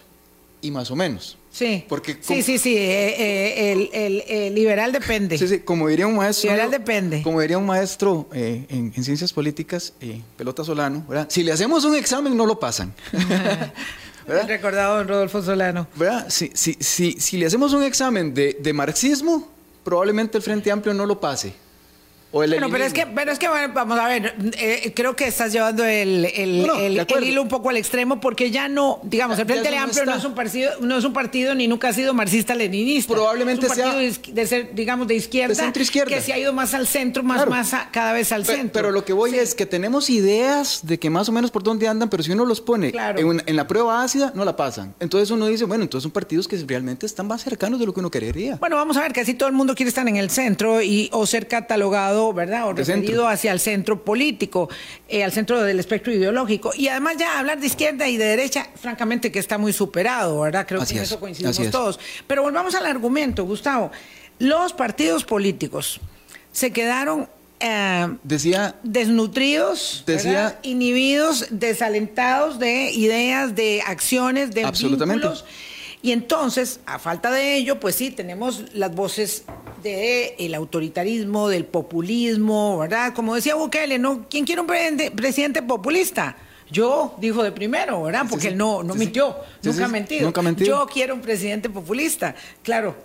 y 0.61 0.71
más 0.71 0.91
o 0.91 0.95
menos. 0.95 1.37
Sí. 1.51 1.85
Porque 1.89 2.17
sí, 2.21 2.41
sí, 2.43 2.57
sí. 2.57 2.77
Eh, 2.77 3.73
eh, 3.91 4.47
el, 4.47 4.55
liberal 4.55 4.91
depende. 4.91 5.37
Sí, 5.37 5.47
sí. 5.47 5.59
Como 5.59 5.87
diría 5.87 6.07
un 6.07 6.15
maestro. 6.15 6.49
Liberal 6.49 6.71
depende. 6.71 7.21
Como 7.23 7.41
diría 7.41 7.57
un 7.57 7.65
maestro 7.65 8.29
eh, 8.33 8.65
en, 8.69 8.91
ciencias 9.03 9.33
políticas, 9.33 9.93
Pelota 10.37 10.63
Solano, 10.63 11.05
¿verdad? 11.07 11.27
Si 11.29 11.43
le 11.43 11.51
hacemos 11.51 11.83
un 11.85 11.95
examen, 11.95 12.35
no 12.37 12.45
lo 12.45 12.59
pasan. 12.59 12.93
¿verdad? 14.27 14.47
Recordado 14.47 14.97
don 14.97 15.07
Rodolfo 15.07 15.41
Solano. 15.41 15.87
¿Verdad? 15.95 16.27
Si, 16.29 16.51
si, 16.53 16.77
si, 16.79 17.13
si 17.13 17.37
le 17.37 17.47
hacemos 17.47 17.73
un 17.73 17.83
examen 17.83 18.33
de, 18.33 18.57
de 18.59 18.73
marxismo, 18.73 19.49
probablemente 19.83 20.37
el 20.37 20.43
Frente 20.43 20.71
Amplio 20.71 20.93
no 20.93 21.05
lo 21.05 21.19
pase 21.19 21.53
bueno, 22.31 22.67
pero 22.69 22.83
es 22.83 22.93
que, 22.93 23.07
pero 23.07 23.31
es 23.31 23.39
que 23.39 23.47
vamos 23.47 23.99
a 23.99 24.07
ver, 24.07 24.35
eh, 24.59 24.93
creo 24.95 25.15
que 25.15 25.25
estás 25.27 25.51
llevando 25.51 25.83
el, 25.83 26.25
el, 26.25 27.23
hilo 27.23 27.41
un 27.41 27.47
poco 27.47 27.69
al 27.69 27.77
extremo 27.77 28.21
porque 28.21 28.51
ya 28.51 28.67
no, 28.69 28.99
digamos, 29.03 29.39
el 29.39 29.47
Frente 29.47 29.75
Amplio 29.75 30.05
no 30.05 30.15
es 30.15 30.23
un 30.23 30.35
partido, 30.35 30.71
no 30.79 30.97
es 30.97 31.05
un 31.05 31.13
partido 31.13 31.55
ni 31.55 31.67
nunca 31.67 31.89
ha 31.89 31.93
sido 31.93 32.13
marxista-leninista. 32.13 33.11
Probablemente 33.11 33.65
es 33.65 33.71
un 33.71 33.77
partido 33.77 34.33
de 34.33 34.47
ser, 34.47 34.75
digamos, 34.75 35.07
de 35.07 35.15
izquierda, 35.15 35.55
centro 35.55 35.81
-izquierda. 35.81 36.09
que 36.09 36.21
se 36.21 36.31
ha 36.31 36.37
ido 36.37 36.53
más 36.53 36.75
al 36.75 36.85
centro, 36.85 37.23
más, 37.23 37.47
más 37.47 37.73
cada 37.91 38.13
vez 38.13 38.31
al 38.31 38.45
centro. 38.45 38.73
Pero 38.73 38.91
lo 38.91 39.03
que 39.03 39.13
voy 39.13 39.33
es 39.33 39.55
que 39.55 39.65
tenemos 39.65 40.09
ideas 40.11 40.81
de 40.83 40.99
que 40.99 41.09
más 41.09 41.29
o 41.29 41.31
menos 41.31 41.49
por 41.49 41.63
dónde 41.63 41.87
andan, 41.87 42.09
pero 42.09 42.21
si 42.21 42.31
uno 42.31 42.45
los 42.45 42.61
pone 42.61 42.89
en, 42.89 43.43
en, 43.45 43.55
la 43.55 43.67
prueba 43.67 44.03
ácida, 44.03 44.31
no 44.35 44.45
la 44.45 44.55
pasan. 44.55 44.93
Entonces 44.99 45.31
uno 45.31 45.47
dice, 45.47 45.65
bueno, 45.65 45.83
entonces 45.83 46.03
son 46.03 46.11
partidos 46.11 46.47
que 46.47 46.57
realmente 46.67 47.07
están 47.07 47.27
más 47.27 47.43
cercanos 47.43 47.79
de 47.79 47.87
lo 47.87 47.93
que 47.93 48.01
uno 48.01 48.11
querería. 48.11 48.57
Bueno, 48.57 48.75
vamos 48.75 48.97
a 48.97 49.01
ver, 49.01 49.13
que 49.13 49.21
así 49.21 49.33
todo 49.33 49.49
el 49.49 49.55
mundo 49.55 49.73
quiere 49.73 49.89
estar 49.89 50.07
en 50.07 50.17
el 50.17 50.29
centro 50.29 50.81
y 50.81 51.09
o 51.11 51.25
ser 51.25 51.47
catalogado 51.47 52.18
¿verdad? 52.33 52.67
O 52.67 52.73
referido 52.73 53.27
hacia 53.27 53.51
el 53.51 53.59
centro 53.59 54.03
político, 54.03 54.69
eh, 55.07 55.23
al 55.23 55.31
centro 55.31 55.61
del 55.61 55.79
espectro 55.79 56.13
ideológico. 56.13 56.71
Y 56.75 56.87
además 56.87 57.17
ya 57.17 57.39
hablar 57.39 57.59
de 57.59 57.67
izquierda 57.67 58.07
y 58.07 58.17
de 58.17 58.25
derecha, 58.25 58.67
francamente 58.75 59.31
que 59.31 59.39
está 59.39 59.57
muy 59.57 59.73
superado, 59.73 60.41
¿verdad? 60.41 60.65
Creo 60.67 60.85
que 60.85 60.93
en 60.93 61.03
eso 61.03 61.19
coincidimos 61.19 61.71
todos. 61.71 61.99
Pero 62.27 62.43
volvamos 62.43 62.75
al 62.75 62.85
argumento, 62.85 63.45
Gustavo. 63.45 63.91
Los 64.39 64.73
partidos 64.73 65.23
políticos 65.23 65.99
se 66.51 66.71
quedaron 66.71 67.27
eh, 67.61 68.07
decía 68.23 68.75
desnutridos, 68.83 70.03
decía, 70.05 70.59
inhibidos, 70.63 71.47
desalentados 71.49 72.57
de 72.57 72.91
ideas, 72.91 73.53
de 73.53 73.81
acciones, 73.85 74.51
de 74.51 74.63
absolutamente. 74.63 75.27
Y 76.01 76.13
entonces, 76.13 76.79
a 76.85 76.97
falta 76.97 77.29
de 77.29 77.55
ello, 77.55 77.79
pues 77.79 77.95
sí, 77.95 78.09
tenemos 78.11 78.73
las 78.73 78.95
voces 78.95 79.43
del 79.83 80.53
autoritarismo, 80.55 81.49
del 81.49 81.65
populismo, 81.65 82.77
¿verdad? 82.79 83.13
Como 83.13 83.35
decía 83.35 83.55
Bukele, 83.55 83.99
¿no? 83.99 84.27
¿Quién 84.29 84.45
quiere 84.45 84.61
un 84.61 84.67
presidente 84.67 85.61
populista? 85.61 86.37
Yo, 86.71 87.15
dijo 87.17 87.43
de 87.43 87.51
primero, 87.51 88.03
¿verdad? 88.03 88.25
Porque 88.29 88.49
él 88.49 88.57
no, 88.57 88.83
no 88.83 88.95
mintió, 88.95 89.35
nunca, 89.63 89.85
ha 89.85 89.87
mentido. 89.87 90.25
nunca 90.25 90.41
mentido. 90.41 90.79
Yo 90.79 90.87
quiero 90.87 91.15
un 91.15 91.21
presidente 91.21 91.69
populista, 91.69 92.35
claro, 92.63 92.95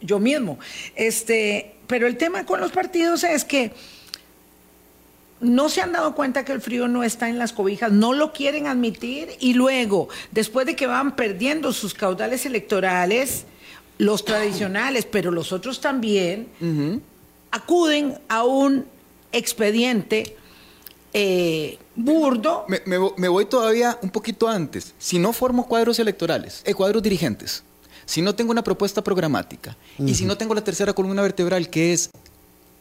yo 0.00 0.20
mismo. 0.20 0.58
Este, 0.94 1.74
pero 1.86 2.06
el 2.06 2.16
tema 2.16 2.44
con 2.44 2.60
los 2.60 2.70
partidos 2.70 3.24
es 3.24 3.44
que 3.44 3.72
no 5.40 5.68
se 5.68 5.80
han 5.80 5.92
dado 5.92 6.14
cuenta 6.14 6.44
que 6.44 6.52
el 6.52 6.60
frío 6.60 6.88
no 6.88 7.02
está 7.02 7.28
en 7.28 7.38
las 7.38 7.52
cobijas, 7.52 7.92
no 7.92 8.12
lo 8.12 8.32
quieren 8.32 8.66
admitir 8.66 9.30
y 9.40 9.54
luego, 9.54 10.08
después 10.30 10.66
de 10.66 10.76
que 10.76 10.86
van 10.86 11.16
perdiendo 11.16 11.72
sus 11.72 11.94
caudales 11.94 12.46
electorales, 12.46 13.44
los 13.98 14.24
tradicionales, 14.24 15.06
pero 15.06 15.30
los 15.30 15.52
otros 15.52 15.80
también, 15.80 16.48
acuden 17.50 18.18
a 18.28 18.44
un 18.44 18.86
expediente 19.32 20.36
eh, 21.12 21.78
burdo. 21.94 22.66
Me, 22.68 23.28
voy 23.28 23.44
todavía 23.46 23.98
un 24.02 24.10
poquito 24.10 24.48
antes. 24.48 24.94
Si 24.98 25.18
no 25.18 25.32
formo 25.32 25.66
cuadros 25.66 25.98
electorales, 25.98 26.62
eh, 26.64 26.74
cuadros 26.74 27.02
dirigentes, 27.02 27.62
si 28.06 28.22
no 28.22 28.34
tengo 28.34 28.50
una 28.50 28.64
propuesta 28.64 29.02
programática 29.02 29.76
y 29.98 30.14
si 30.14 30.24
no 30.24 30.36
tengo 30.36 30.54
la 30.54 30.62
tercera 30.62 30.92
columna 30.92 31.22
vertebral 31.22 31.70
que 31.70 31.92
es 31.92 32.10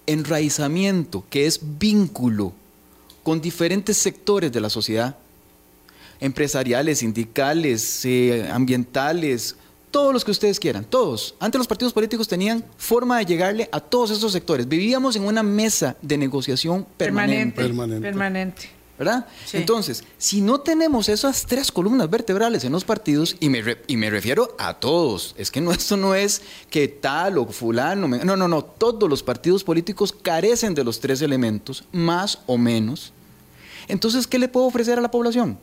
enraizamiento, 0.08 1.24
que 1.30 1.46
es 1.46 1.60
vínculo 1.80 2.54
con 3.24 3.42
diferentes 3.42 3.98
sectores 3.98 4.52
de 4.52 4.62
la 4.62 4.70
sociedad, 4.70 5.16
empresariales, 6.20 7.00
sindicales, 7.00 8.06
eh, 8.06 8.48
ambientales, 8.52 9.56
todos 9.92 10.12
los 10.12 10.26
que 10.26 10.32
ustedes 10.32 10.60
quieran, 10.60 10.84
todos. 10.84 11.36
Antes 11.40 11.60
los 11.60 11.68
partidos 11.68 11.94
políticos 11.94 12.28
tenían 12.28 12.66
forma 12.78 13.20
de 13.20 13.26
llegarle 13.26 13.70
a 13.72 13.80
todos 13.80 14.12
esos 14.12 14.32
sectores. 14.32 14.68
Vivíamos 14.68 15.16
en 15.16 15.24
una 15.24 15.44
mesa 15.44 15.96
de 16.02 16.18
negociación 16.18 16.86
permanente. 16.98 17.62
Permanente. 17.62 18.02
permanente. 18.02 18.83
¿Verdad? 18.98 19.26
Entonces, 19.54 20.04
si 20.20 20.42
no 20.42 20.60
tenemos 20.60 21.10
esas 21.10 21.48
tres 21.48 21.72
columnas 21.72 22.10
vertebrales 22.10 22.64
en 22.64 22.72
los 22.72 22.84
partidos, 22.84 23.36
y 23.40 23.50
me, 23.50 23.64
y 23.88 23.98
me 23.98 24.12
refiero 24.12 24.56
a 24.60 24.76
todos, 24.76 25.34
es 25.38 25.50
que 25.50 25.62
no, 25.62 25.72
esto 25.74 25.98
no 25.98 26.14
es 26.14 26.42
que 26.70 26.88
tal 26.88 27.40
o 27.40 27.48
fulano, 27.48 28.08
no, 28.08 28.36
no, 28.36 28.48
no, 28.48 28.64
todos 28.64 29.10
los 29.10 29.24
partidos 29.24 29.64
políticos 29.64 30.14
carecen 30.14 30.76
de 30.76 30.84
los 30.84 31.00
tres 31.00 31.22
elementos, 31.22 31.84
más 31.92 32.40
o 32.46 32.58
menos. 32.58 33.14
Entonces, 33.88 34.28
¿qué 34.28 34.38
le 34.38 34.48
puedo 34.48 34.68
ofrecer 34.68 35.00
a 35.00 35.02
la 35.02 35.10
población? 35.12 35.58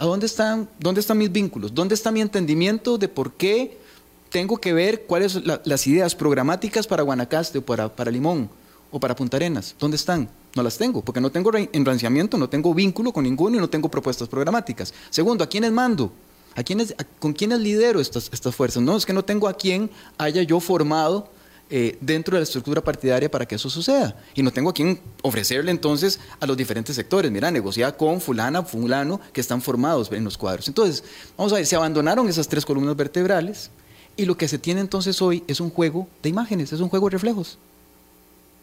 ¿A 0.00 0.04
dónde 0.04 0.26
están, 0.26 0.68
dónde 0.78 1.00
están 1.00 1.18
mis 1.18 1.30
vínculos? 1.30 1.74
¿Dónde 1.74 1.94
está 1.94 2.10
mi 2.10 2.20
entendimiento 2.20 2.98
de 2.98 3.08
por 3.08 3.32
qué 3.34 3.78
tengo 4.30 4.58
que 4.58 4.72
ver 4.72 5.04
cuáles 5.06 5.32
son 5.32 5.44
las 5.64 5.86
ideas 5.86 6.14
programáticas 6.14 6.86
para 6.86 7.02
Guanacaste 7.02 7.58
o 7.58 7.62
para, 7.62 7.88
para 7.94 8.10
Limón 8.10 8.50
o 8.90 9.00
para 9.00 9.16
Punta 9.16 9.36
Arenas? 9.36 9.74
¿Dónde 9.78 9.96
están? 9.96 10.28
No 10.58 10.64
las 10.64 10.76
tengo, 10.76 11.02
porque 11.02 11.20
no 11.20 11.30
tengo 11.30 11.52
enranciamiento, 11.72 12.36
no 12.36 12.48
tengo 12.48 12.74
vínculo 12.74 13.12
con 13.12 13.22
ninguno 13.22 13.56
y 13.56 13.60
no 13.60 13.70
tengo 13.70 13.88
propuestas 13.88 14.26
programáticas. 14.26 14.92
Segundo, 15.08 15.44
¿a 15.44 15.46
quiénes 15.46 15.70
mando? 15.70 16.10
¿A 16.56 16.64
quiénes, 16.64 16.96
¿Con 17.20 17.32
quiénes 17.32 17.60
lidero 17.60 18.00
estas, 18.00 18.28
estas 18.32 18.56
fuerzas? 18.56 18.82
No, 18.82 18.96
es 18.96 19.06
que 19.06 19.12
no 19.12 19.24
tengo 19.24 19.46
a 19.46 19.52
quién 19.52 19.88
haya 20.18 20.42
yo 20.42 20.58
formado 20.58 21.30
eh, 21.70 21.96
dentro 22.00 22.34
de 22.34 22.40
la 22.40 22.42
estructura 22.42 22.82
partidaria 22.82 23.30
para 23.30 23.46
que 23.46 23.54
eso 23.54 23.70
suceda. 23.70 24.20
Y 24.34 24.42
no 24.42 24.50
tengo 24.50 24.70
a 24.70 24.74
quién 24.74 24.98
ofrecerle 25.22 25.70
entonces 25.70 26.18
a 26.40 26.46
los 26.46 26.56
diferentes 26.56 26.96
sectores. 26.96 27.30
Mira, 27.30 27.52
negocia 27.52 27.96
con 27.96 28.20
fulana, 28.20 28.64
fulano, 28.64 29.20
que 29.32 29.40
están 29.40 29.62
formados 29.62 30.10
en 30.10 30.24
los 30.24 30.36
cuadros. 30.36 30.66
Entonces, 30.66 31.04
vamos 31.36 31.52
a 31.52 31.56
ver, 31.56 31.66
se 31.66 31.76
abandonaron 31.76 32.28
esas 32.28 32.48
tres 32.48 32.66
columnas 32.66 32.96
vertebrales 32.96 33.70
y 34.16 34.24
lo 34.24 34.36
que 34.36 34.48
se 34.48 34.58
tiene 34.58 34.80
entonces 34.80 35.22
hoy 35.22 35.44
es 35.46 35.60
un 35.60 35.70
juego 35.70 36.08
de 36.20 36.30
imágenes, 36.30 36.72
es 36.72 36.80
un 36.80 36.88
juego 36.88 37.06
de 37.06 37.12
reflejos. 37.12 37.58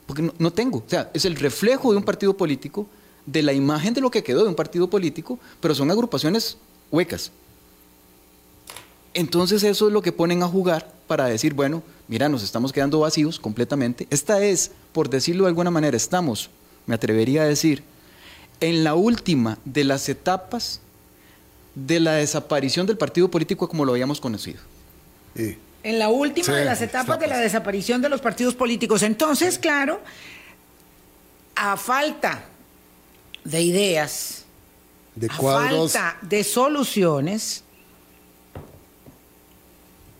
Porque 0.05 0.31
no, 0.37 0.51
tengo, 0.51 0.79
o 0.79 0.89
sea, 0.89 1.09
es 1.13 1.25
el 1.25 1.35
reflejo 1.35 1.91
de 1.91 1.97
un 1.97 2.03
partido 2.03 2.35
político, 2.35 2.87
de 3.25 3.41
la 3.41 3.53
imagen 3.53 3.93
de 3.93 4.01
lo 4.01 4.11
que 4.11 4.23
quedó 4.23 4.43
de 4.43 4.49
un 4.49 4.55
partido 4.55 4.87
político, 4.87 5.39
pero 5.59 5.73
son 5.73 5.89
agrupaciones 5.89 6.57
huecas. 6.91 7.31
Entonces 9.15 9.63
eso 9.63 9.87
es 9.87 9.93
lo 9.93 10.01
que 10.01 10.11
ponen 10.11 10.43
a 10.43 10.47
jugar 10.47 10.93
para 11.07 11.25
decir, 11.25 11.53
bueno, 11.53 11.81
mira, 12.07 12.29
nos 12.29 12.43
estamos 12.43 12.71
quedando 12.71 12.99
vacíos 12.99 13.39
completamente. 13.39 14.07
Esta 14.09 14.43
es, 14.43 14.71
por 14.91 15.09
decirlo 15.09 15.45
de 15.45 15.49
alguna 15.49 15.71
manera, 15.71 15.97
estamos, 15.97 16.49
me 16.85 16.95
atrevería 16.95 17.43
a 17.43 17.45
decir, 17.45 17.83
en 18.59 18.83
la 18.83 18.93
última 18.93 19.57
de 19.65 19.85
las 19.85 20.07
etapas 20.09 20.81
de 21.73 21.99
la 21.99 22.13
desaparición 22.13 22.85
del 22.85 22.97
partido 22.97 23.29
político 23.29 23.67
como 23.67 23.85
lo 23.85 23.93
habíamos 23.93 24.21
conocido. 24.21 24.59
En 25.85 25.99
la 25.99 26.09
última 26.09 26.51
de 26.55 26.65
las 26.65 26.81
etapas 26.81 27.19
de 27.19 27.27
la 27.27 27.37
desaparición 27.37 28.01
de 28.01 28.09
los 28.09 28.19
partidos 28.19 28.55
políticos. 28.55 29.03
Entonces, 29.03 29.59
claro, 29.59 30.01
a 31.55 31.77
falta 31.77 32.43
de 33.43 33.61
ideas, 33.61 34.45
de 35.13 35.27
a 35.27 35.33
falta 35.35 36.17
de 36.23 36.43
soluciones, 36.43 37.63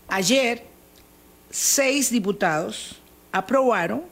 ayer 0.08 0.67
seis 1.49 2.12
diputados 2.12 3.01
aprobaron, 3.32 4.04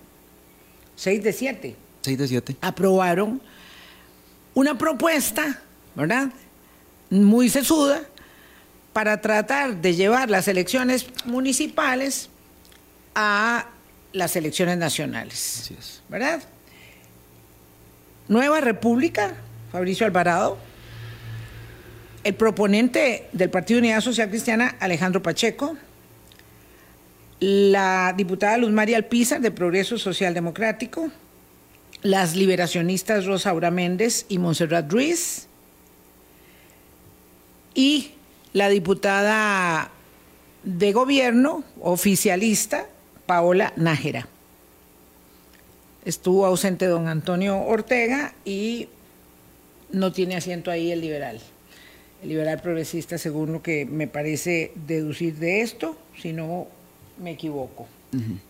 seis 0.95 1.21
de 1.21 1.33
siete. 1.33 1.75
Seis 2.01 2.17
de 2.17 2.27
siete. 2.27 2.57
Aprobaron 2.61 3.39
una 4.55 4.75
propuesta, 4.75 5.61
¿verdad? 5.93 6.31
Muy 7.11 7.47
sesuda 7.47 8.01
para 8.93 9.19
tratar 9.21 9.77
de 9.81 9.95
llevar 9.95 10.29
las 10.29 10.47
elecciones 10.47 11.07
municipales 11.25 12.29
a 13.15 13.67
las 14.13 14.35
elecciones 14.35 14.77
nacionales. 14.77 15.59
Así 15.61 15.75
es. 15.77 16.01
¿Verdad? 16.07 16.41
Nueva 18.27 18.61
República, 18.61 19.33
Fabricio 19.71 20.05
Alvarado, 20.05 20.57
el 22.23 22.35
proponente 22.35 23.27
del 23.33 23.49
Partido 23.49 23.79
Unidad 23.79 24.01
Social 24.01 24.29
Cristiana, 24.29 24.75
Alejandro 24.79 25.21
Pacheco, 25.21 25.75
la 27.39 28.13
diputada 28.15 28.57
Luz 28.57 28.71
María 28.71 28.97
Alpizar 28.97 29.41
de 29.41 29.51
Progreso 29.51 29.97
Social 29.97 30.33
Democrático, 30.33 31.11
las 32.01 32.35
liberacionistas 32.35 33.25
Rosa 33.25 33.49
Aura 33.49 33.71
Méndez 33.71 34.25
y 34.29 34.37
Montserrat 34.37 34.89
Ruiz, 34.89 35.47
y 37.75 38.11
la 38.53 38.69
diputada 38.69 39.89
de 40.63 40.93
gobierno 40.93 41.63
oficialista 41.81 42.87
Paola 43.25 43.73
Nájera. 43.75 44.27
Estuvo 46.05 46.45
ausente 46.45 46.85
don 46.85 47.07
Antonio 47.07 47.59
Ortega 47.61 48.33
y 48.45 48.89
no 49.91 50.11
tiene 50.11 50.35
asiento 50.35 50.69
ahí 50.71 50.91
el 50.91 51.01
liberal. 51.01 51.39
El 52.21 52.29
liberal 52.29 52.61
progresista, 52.61 53.17
según 53.17 53.53
lo 53.53 53.61
que 53.61 53.85
me 53.85 54.07
parece 54.07 54.71
deducir 54.75 55.35
de 55.35 55.61
esto, 55.61 55.97
si 56.21 56.31
no 56.31 56.67
me 57.21 57.31
equivoco. 57.31 57.87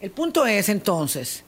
El 0.02 0.12
punto 0.12 0.46
es 0.46 0.68
entonces, 0.68 1.44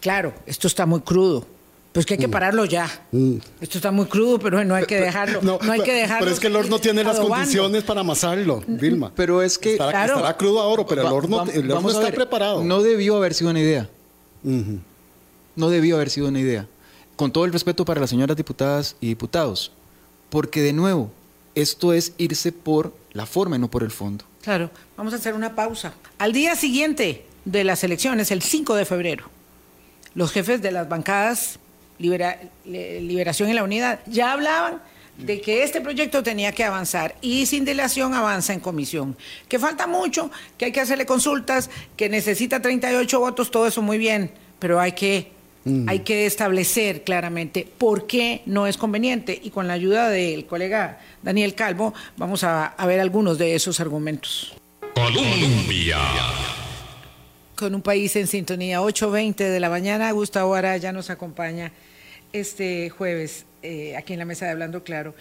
claro, 0.00 0.32
esto 0.46 0.68
está 0.68 0.86
muy 0.86 1.00
crudo. 1.00 1.46
Pues 1.92 2.06
que 2.06 2.14
hay 2.14 2.18
que 2.18 2.28
mm. 2.28 2.30
pararlo 2.30 2.64
ya. 2.64 2.88
Mm. 3.10 3.36
Esto 3.60 3.78
está 3.78 3.90
muy 3.90 4.06
crudo, 4.06 4.38
pero 4.38 4.64
no 4.64 4.74
hay 4.76 4.84
que 4.84 5.00
dejarlo. 5.00 5.40
No, 5.42 5.58
hay 5.70 5.82
que 5.82 5.92
dejarlo. 5.92 6.20
Pero 6.20 6.30
es 6.32 6.40
que 6.40 6.46
el 6.46 6.56
horno 6.56 6.78
tiene 6.78 7.02
las 7.02 7.18
condiciones 7.18 7.82
para 7.82 8.00
amasarlo, 8.02 8.62
Vilma. 8.66 9.12
Pero 9.16 9.42
es 9.42 9.58
que 9.58 9.72
estará, 9.72 10.36
crudo 10.36 10.60
ahora, 10.60 10.86
pero 10.86 11.02
el 11.02 11.08
horno, 11.08 11.90
está 11.90 12.12
preparado. 12.12 12.62
No 12.62 12.82
debió 12.82 13.16
haber 13.16 13.34
sido 13.34 13.50
una 13.50 13.60
idea. 13.60 13.88
No 15.56 15.68
debió 15.68 15.96
haber 15.96 16.10
sido 16.10 16.28
una 16.28 16.38
idea. 16.38 16.66
Con 17.16 17.32
todo 17.32 17.44
el 17.44 17.52
respeto 17.52 17.84
para 17.84 18.00
las 18.00 18.10
señoras 18.10 18.36
diputadas 18.36 18.96
y 19.00 19.08
diputados, 19.08 19.72
porque 20.30 20.62
de 20.62 20.72
nuevo, 20.72 21.10
esto 21.54 21.92
es 21.92 22.14
irse 22.16 22.50
por 22.50 22.94
la 23.12 23.26
forma 23.26 23.56
y 23.56 23.58
no 23.58 23.68
por 23.68 23.82
el 23.82 23.90
fondo. 23.90 24.24
Claro, 24.42 24.70
vamos 24.96 25.12
a 25.12 25.16
hacer 25.16 25.34
una 25.34 25.54
pausa. 25.54 25.92
Al 26.16 26.32
día 26.32 26.56
siguiente 26.56 27.26
de 27.44 27.64
las 27.64 27.84
elecciones, 27.84 28.30
el 28.30 28.40
5 28.40 28.74
de 28.74 28.86
febrero, 28.86 29.24
los 30.14 30.32
jefes 30.32 30.62
de 30.62 30.70
las 30.70 30.88
bancadas 30.88 31.59
Liberación 32.00 33.50
y 33.50 33.52
la 33.52 33.62
Unidad 33.62 34.00
ya 34.06 34.32
hablaban 34.32 34.80
de 35.24 35.40
que 35.40 35.62
este 35.62 35.80
proyecto 35.80 36.22
tenía 36.22 36.52
que 36.52 36.64
avanzar 36.64 37.14
y 37.20 37.46
sin 37.46 37.64
dilación 37.64 38.14
avanza 38.14 38.52
en 38.52 38.60
comisión. 38.60 39.16
Que 39.48 39.58
falta 39.58 39.86
mucho, 39.86 40.30
que 40.56 40.66
hay 40.66 40.72
que 40.72 40.80
hacerle 40.80 41.06
consultas, 41.06 41.70
que 41.96 42.08
necesita 42.08 42.60
38 42.60 43.20
votos, 43.20 43.50
todo 43.50 43.66
eso 43.66 43.82
muy 43.82 43.98
bien, 43.98 44.30
pero 44.58 44.80
hay 44.80 44.92
que, 44.92 45.32
mm. 45.64 45.88
hay 45.88 46.00
que 46.00 46.26
establecer 46.26 47.04
claramente 47.04 47.68
por 47.78 48.06
qué 48.06 48.42
no 48.46 48.66
es 48.66 48.76
conveniente 48.76 49.38
y 49.42 49.50
con 49.50 49.68
la 49.68 49.74
ayuda 49.74 50.08
del 50.08 50.46
colega 50.46 51.00
Daniel 51.22 51.54
Calvo, 51.54 51.94
vamos 52.16 52.44
a, 52.44 52.74
ver 52.86 53.00
algunos 53.00 53.38
de 53.38 53.54
esos 53.54 53.80
argumentos. 53.80 54.54
Colombia. 54.94 55.98
Con 57.54 57.74
un 57.74 57.82
país 57.82 58.16
en 58.16 58.26
sintonía, 58.26 58.80
8.20 58.80 59.34
de 59.36 59.60
la 59.60 59.68
mañana, 59.68 60.10
Gustavo 60.12 60.54
Ara 60.54 60.78
ya 60.78 60.92
nos 60.92 61.10
acompaña 61.10 61.72
este 62.32 62.90
jueves 62.90 63.46
eh, 63.62 63.96
aquí 63.96 64.12
en 64.12 64.18
la 64.18 64.24
mesa 64.24 64.46
de 64.46 64.52
Hablando 64.52 64.84
Claro. 64.84 65.14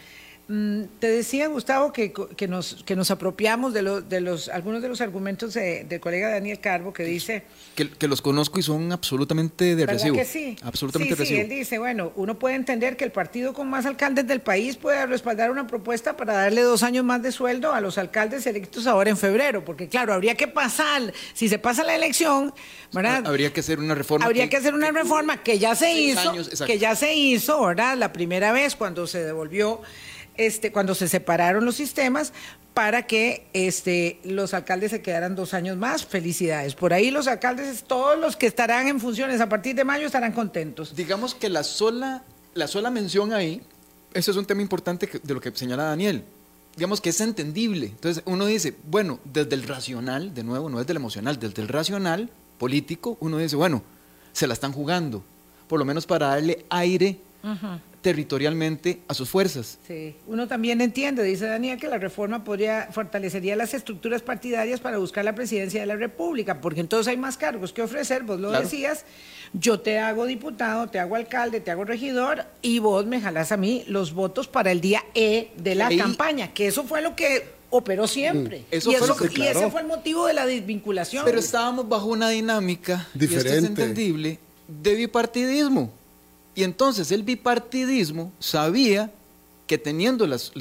Mm, 0.51 0.85
te 0.97 1.07
decía, 1.07 1.47
Gustavo, 1.47 1.93
que, 1.93 2.11
que, 2.11 2.47
nos, 2.47 2.83
que 2.83 2.95
nos 2.95 3.11
apropiamos 3.11 3.71
de, 3.71 4.01
de 4.01 4.19
los, 4.19 4.49
algunos 4.49 4.81
de 4.81 4.89
los 4.89 4.99
argumentos 4.99 5.53
del 5.53 5.99
colega 5.99 6.31
Daniel 6.31 6.59
Carbo, 6.59 6.91
que 6.91 7.03
dice... 7.03 7.43
Que, 7.75 8.07
los 8.07 8.23
conozco 8.23 8.57
y 8.57 8.63
son 8.63 8.91
absolutamente 8.91 9.75
de 9.75 9.85
recibo. 9.85 10.15
que 10.15 10.25
sí? 10.25 10.57
Absolutamente 10.63 11.15
sí, 11.17 11.25
Sí, 11.27 11.35
él 11.35 11.49
dice, 11.49 11.77
bueno, 11.77 12.11
uno 12.15 12.39
puede 12.39 12.55
entender 12.55 12.97
que 12.97 13.03
el 13.05 13.11
partido 13.11 13.53
con 13.53 13.69
más 13.69 13.85
alcaldes 13.85 14.25
del 14.25 14.41
país 14.41 14.75
puede 14.75 15.05
respaldar 15.05 15.51
una 15.51 15.67
propuesta 15.67 16.17
para 16.17 16.33
darle 16.33 16.63
dos 16.63 16.81
años 16.81 17.05
más 17.05 17.21
de 17.21 17.31
sueldo 17.31 17.71
a 17.71 17.79
los 17.79 17.99
alcaldes 17.99 18.47
electos 18.47 18.87
ahora 18.87 19.11
en 19.11 19.17
febrero, 19.17 19.63
porque 19.63 19.87
claro, 19.87 20.15
habría 20.15 20.33
que 20.33 20.47
pasar, 20.47 21.13
si 21.35 21.47
se 21.47 21.59
pasa 21.59 21.83
la 21.83 21.93
elección, 21.93 22.55
¿verdad? 22.91 23.27
Habría 23.27 23.53
que 23.53 23.59
hacer 23.59 23.77
una 23.77 23.93
reforma. 23.93 24.25
Habría 24.25 24.49
que, 24.49 24.57
hacer 24.57 24.73
una 24.73 24.91
reforma 24.91 25.43
que 25.43 25.59
ya 25.59 25.75
se 25.75 25.93
hizo, 25.93 26.33
que 26.65 26.79
ya 26.79 26.95
se 26.95 27.13
hizo, 27.13 27.63
¿verdad? 27.63 27.95
La 27.97 28.11
primera 28.11 28.51
vez 28.51 28.75
cuando 28.75 29.05
se 29.05 29.23
devolvió 29.23 29.83
este, 30.39 30.71
cuando 30.71 30.95
se 30.95 31.09
separaron 31.09 31.65
los 31.65 31.75
sistemas 31.75 32.31
para 32.73 33.05
que 33.05 33.45
este, 33.51 34.19
los 34.23 34.53
alcaldes 34.53 34.91
se 34.91 35.01
quedaran 35.01 35.35
dos 35.35 35.53
años 35.53 35.75
más. 35.75 36.05
Felicidades. 36.05 36.75
Por 36.75 36.93
ahí 36.93 37.11
los 37.11 37.27
alcaldes, 37.27 37.83
todos 37.83 38.17
los 38.17 38.37
que 38.37 38.47
estarán 38.47 38.87
en 38.87 39.01
funciones 39.01 39.41
a 39.41 39.49
partir 39.49 39.75
de 39.75 39.83
mayo 39.83 40.05
estarán 40.05 40.31
contentos. 40.31 40.95
Digamos 40.95 41.35
que 41.35 41.49
la 41.49 41.63
sola, 41.63 42.23
la 42.53 42.67
sola 42.67 42.89
mención 42.89 43.33
ahí, 43.33 43.61
eso 44.13 44.31
es 44.31 44.37
un 44.37 44.45
tema 44.45 44.61
importante 44.61 45.09
de 45.21 45.33
lo 45.33 45.41
que 45.41 45.51
señala 45.51 45.83
Daniel. 45.83 46.23
Digamos 46.77 47.01
que 47.01 47.09
es 47.09 47.19
entendible. 47.19 47.87
Entonces 47.87 48.23
uno 48.25 48.45
dice, 48.45 48.73
bueno, 48.89 49.19
desde 49.25 49.55
el 49.55 49.63
racional, 49.63 50.33
de 50.33 50.43
nuevo, 50.45 50.69
no 50.69 50.79
desde 50.79 50.93
el 50.93 50.97
emocional, 50.97 51.37
desde 51.37 51.61
el 51.61 51.67
racional 51.67 52.29
político, 52.57 53.17
uno 53.19 53.39
dice, 53.39 53.57
bueno, 53.57 53.83
se 54.31 54.47
la 54.47 54.53
están 54.53 54.71
jugando, 54.71 55.21
por 55.67 55.79
lo 55.79 55.85
menos 55.85 56.05
para 56.05 56.27
darle 56.27 56.65
aire 56.69 57.19
territorialmente 58.01 58.99
a 59.07 59.13
sus 59.13 59.29
fuerzas. 59.29 59.77
Sí, 59.87 60.15
uno 60.27 60.47
también 60.47 60.81
entiende, 60.81 61.23
dice 61.23 61.47
Daniel, 61.47 61.79
que 61.79 61.87
la 61.87 61.97
reforma 61.97 62.43
podría 62.43 62.89
fortalecería 62.91 63.55
las 63.55 63.73
estructuras 63.73 64.21
partidarias 64.21 64.79
para 64.79 64.97
buscar 64.97 65.25
la 65.25 65.35
presidencia 65.35 65.81
de 65.81 65.85
la 65.85 65.95
República, 65.95 66.61
porque 66.61 66.79
entonces 66.79 67.09
hay 67.09 67.17
más 67.17 67.37
cargos 67.37 67.73
que 67.73 67.81
ofrecer, 67.81 68.23
vos 68.23 68.39
lo 68.39 68.51
decías, 68.51 69.05
yo 69.53 69.79
te 69.79 69.99
hago 69.99 70.25
diputado, 70.25 70.87
te 70.87 70.99
hago 70.99 71.15
alcalde, 71.15 71.59
te 71.59 71.71
hago 71.71 71.83
regidor 71.83 72.45
y 72.61 72.79
vos 72.79 73.05
me 73.05 73.19
jalás 73.19 73.51
a 73.51 73.57
mí 73.57 73.83
los 73.87 74.13
votos 74.13 74.47
para 74.47 74.71
el 74.71 74.79
día 74.79 75.03
E 75.13 75.51
de 75.57 75.75
la 75.75 75.89
campaña, 75.95 76.53
que 76.53 76.67
eso 76.67 76.83
fue 76.83 77.01
lo 77.01 77.15
que 77.15 77.59
operó 77.69 78.07
siempre. 78.07 78.59
Mm, 78.59 78.75
eso 78.75 78.91
y, 78.91 79.41
y 79.41 79.47
ese 79.47 79.69
fue 79.69 79.81
el 79.81 79.87
motivo 79.87 80.25
de 80.25 80.33
la 80.33 80.45
desvinculación. 80.45 81.25
Pero 81.25 81.39
estábamos 81.39 81.87
bajo 81.87 82.07
una 82.07 82.29
dinámica, 82.29 83.07
diferente, 83.13 83.49
y 83.49 83.53
esto 83.55 83.65
es 83.65 83.69
entendible, 83.69 84.39
de 84.67 84.95
bipartidismo. 84.95 85.98
Y 86.59 86.63
entonces 86.65 87.09
el 87.13 87.23
bipartidismo 87.23 88.33
sabía 88.37 89.09
que 89.65 89.77
teniendo 89.77 90.27
las, 90.27 90.51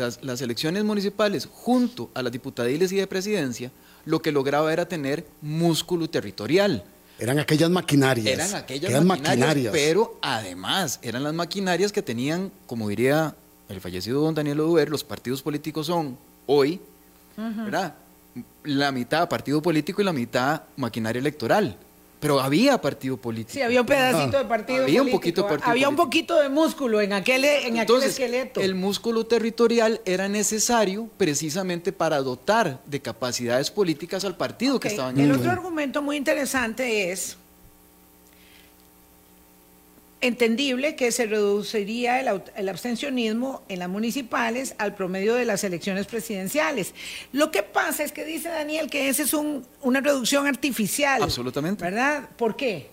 elecciones 0.41 0.85
municipales 0.85 1.49
junto 1.51 2.09
a 2.15 2.23
las 2.23 2.31
diputadiles 2.31 2.93
y 2.93 2.97
de 2.99 3.09
presidencia, 3.09 3.73
lo 4.05 4.23
que 4.23 4.31
lograba 4.31 4.73
era 4.73 4.87
tener 4.87 5.27
músculo 5.43 6.09
territorial. 6.09 6.85
Eran 7.19 7.41
aquellas 7.41 7.69
maquinarias. 7.69 8.27
Eran 8.29 8.55
aquellas 8.55 9.05
maquinarias, 9.05 9.73
pero 9.73 10.17
además 10.23 11.01
eran 11.03 11.25
las 11.25 11.35
maquinarias 11.35 11.91
que 11.91 12.01
tenían, 12.01 12.53
como 12.69 12.89
diría 12.89 13.35
el 13.69 13.81
fallecido 13.81 14.21
don 14.21 14.37
Daniel 14.37 14.61
Oduber, 14.61 14.89
los 14.89 15.03
partidos 15.03 15.43
políticos 15.43 15.89
son 15.89 16.17
hoy, 16.47 16.81
¿verdad? 17.37 17.97
La 18.63 18.93
mitad 18.93 19.29
partido 19.29 19.61
político 19.61 20.01
y 20.01 20.05
la 20.05 20.13
mitad 20.13 20.63
maquinaria 20.77 21.19
electoral. 21.19 21.77
Pero 22.21 22.41
había 22.41 22.81
partido 22.81 23.17
político. 23.17 23.53
Sí, 23.53 23.63
había 23.63 23.81
un 23.81 23.87
pedacito 23.87 24.39
de 24.39 24.45
partido 24.45 24.83
había 24.85 25.03
Un 25.03 25.11
poquito 25.11 25.43
de 25.43 25.49
partido 25.49 25.71
había 25.71 25.89
un 25.89 25.97
poquito 25.97 26.41
de 26.41 26.49
músculo 26.49 27.01
en 27.01 27.13
aquel, 27.13 27.45
en 27.45 27.79
aquel 27.79 28.03
esqueleto. 28.03 28.61
El 28.61 28.75
músculo 28.75 29.27
territorial 29.27 30.01
era 30.05 30.29
necesario 30.29 31.09
precisamente 31.17 31.93
para 31.93 32.19
dotar 32.19 32.81
de 32.87 33.01
capacidades 33.01 33.71
políticas 33.71 34.25
al 34.25 34.37
partido 34.37 34.81
que 34.81 34.89
estaban 34.89 35.19
El 35.19 35.33
otro 35.33 35.51
argumento 35.51 36.03
muy 36.03 36.17
interesante 36.17 37.13
es 37.13 37.37
entendible 40.21 40.97
que 40.97 41.13
se 41.13 41.27
reduciría 41.27 42.21
el, 42.21 42.69
abstencionismo 42.69 43.63
en 43.69 43.79
las 43.79 43.89
municipales 43.89 44.75
al 44.79 44.95
promedio 44.95 45.35
de 45.35 45.45
las 45.45 45.65
elecciones 45.65 46.07
presidenciales. 46.07 46.95
Lo 47.33 47.51
que 47.51 47.63
pasa 47.63 48.03
es 48.05 48.13
que 48.13 48.25
dice 48.25 48.49
Daniel 48.49 48.91
que 48.91 49.09
esa 49.09 49.23
es 49.23 49.35
una 49.35 50.01
reducción 50.01 50.47
artificial. 50.47 51.23
Absolutamente. 51.23 51.85
¿Verdad? 51.85 52.29
¿Por 52.37 52.57
qué? 52.57 52.91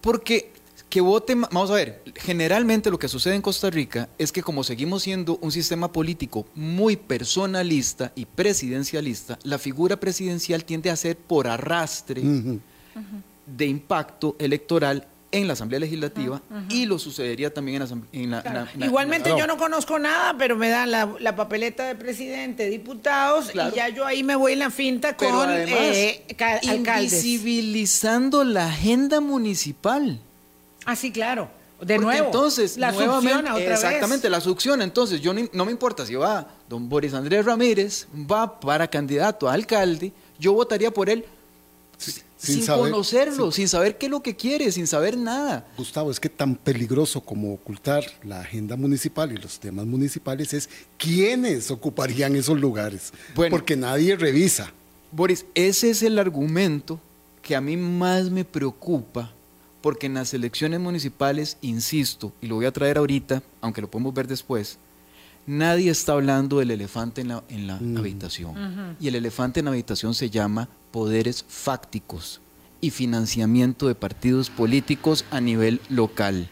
Porque 0.00 0.50
que 0.88 1.00
vote, 1.00 1.34
vamos 1.34 1.70
a 1.70 1.74
ver, 1.74 2.02
generalmente 2.14 2.90
lo 2.90 2.98
que 2.98 3.08
sucede 3.08 3.34
en 3.34 3.42
Costa 3.42 3.70
Rica 3.70 4.08
es 4.18 4.30
que 4.30 4.42
como 4.42 4.62
seguimos 4.62 5.02
siendo 5.02 5.36
un 5.42 5.50
sistema 5.50 5.90
político 5.92 6.46
muy 6.54 6.96
personalista 6.96 8.12
y 8.14 8.24
presidencialista, 8.24 9.38
la 9.42 9.58
figura 9.58 9.98
presidencial 9.98 10.64
tiende 10.64 10.90
a 10.90 10.96
ser 10.96 11.16
por 11.16 11.48
arrastre 11.48 12.22
de 13.46 13.66
impacto 13.66 14.36
electoral 14.38 15.06
en 15.36 15.46
la 15.46 15.52
Asamblea 15.52 15.80
Legislativa 15.80 16.40
y 16.68 16.86
lo 16.86 16.98
sucedería 16.98 17.52
también 17.52 17.82
en 18.12 18.30
la... 18.30 18.68
Igualmente 18.80 19.30
yo 19.36 19.46
no 19.46 19.56
conozco 19.56 19.98
nada, 19.98 20.34
pero 20.38 20.56
me 20.56 20.68
dan 20.68 20.90
la, 20.90 21.36
papeleta 21.36 21.86
de 21.86 21.94
presidente, 21.94 22.68
diputados, 22.70 23.50
y 23.52 23.76
ya 23.76 23.88
yo 23.88 24.06
ahí 24.06 24.22
me 24.22 24.36
voy 24.36 24.54
en 24.54 24.60
la 24.60 24.70
finta 24.70 25.16
con 25.16 25.50
eh, 25.50 26.24
Invisibilizando 26.62 28.44
la 28.44 28.66
agenda 28.66 29.20
municipal. 29.20 30.18
Ah, 30.84 30.96
sí, 30.96 31.10
claro. 31.12 31.50
De 31.80 31.98
nuevo. 31.98 32.26
Entonces, 32.26 32.78
la 32.78 32.90
nuevamente, 32.90 33.50
otra 33.50 33.74
exactamente, 33.74 34.30
la 34.30 34.40
succión. 34.40 34.80
Entonces, 34.80 35.20
yo 35.20 35.34
no 35.34 35.64
me 35.64 35.70
importa 35.70 36.06
si 36.06 36.14
va 36.14 36.48
don 36.68 36.88
Boris 36.88 37.12
Andrés 37.12 37.44
Ramírez, 37.44 38.06
va 38.14 38.58
para 38.58 38.88
candidato 38.88 39.48
a 39.48 39.52
alcalde, 39.52 40.12
yo 40.38 40.54
votaría 40.54 40.90
por 40.90 41.10
él 41.10 41.24
sin, 42.46 42.66
conocerlo, 42.66 43.50
sin 43.52 43.68
saber 43.68 43.98
qué 43.98 44.06
es 44.06 44.10
lo 44.10 44.22
que 44.22 44.36
quiere, 44.36 44.70
sin 44.72 44.86
saber 44.86 45.16
nada. 45.16 45.66
Gustavo, 45.76 46.10
es 46.10 46.20
que 46.20 46.28
tan 46.28 46.54
peligroso 46.56 47.20
como 47.20 47.54
ocultar 47.54 48.04
la 48.22 48.40
agenda 48.40 48.76
municipal 48.76 49.32
y 49.32 49.36
los 49.36 49.58
temas 49.58 49.86
municipales 49.86 50.54
es 50.54 50.68
quiénes 50.96 51.70
ocuparían 51.70 52.36
esos 52.36 52.58
lugares, 52.58 53.12
porque 53.34 53.76
nadie 53.76 54.16
revisa. 54.16 54.72
Boris, 55.12 55.46
ese 55.54 55.90
es 55.90 56.02
el 56.02 56.18
argumento 56.18 57.00
que 57.42 57.54
a 57.54 57.60
mí 57.60 57.76
más 57.76 58.30
me 58.30 58.44
preocupa, 58.44 59.32
porque 59.80 60.06
en 60.06 60.14
las 60.14 60.34
elecciones 60.34 60.80
municipales, 60.80 61.58
insisto, 61.60 62.32
y 62.40 62.46
lo 62.46 62.56
voy 62.56 62.66
a 62.66 62.72
traer 62.72 62.98
ahorita, 62.98 63.42
aunque 63.60 63.80
lo 63.80 63.90
podemos 63.90 64.12
ver 64.12 64.26
después, 64.26 64.78
nadie 65.46 65.90
está 65.90 66.12
hablando 66.12 66.58
del 66.58 66.72
elefante 66.72 67.20
en 67.20 67.28
la, 67.28 67.44
en 67.48 67.66
la 67.66 67.78
mm. 67.80 67.96
habitación. 67.96 68.96
Y 69.00 69.08
el 69.08 69.14
elefante 69.14 69.60
en 69.60 69.66
la 69.66 69.70
habitación 69.70 70.14
se 70.14 70.28
llama 70.28 70.68
poderes 70.96 71.44
fácticos 71.46 72.40
y 72.80 72.88
financiamiento 72.88 73.86
de 73.86 73.94
partidos 73.94 74.48
políticos 74.48 75.26
a 75.30 75.42
nivel 75.42 75.78
local. 75.90 76.48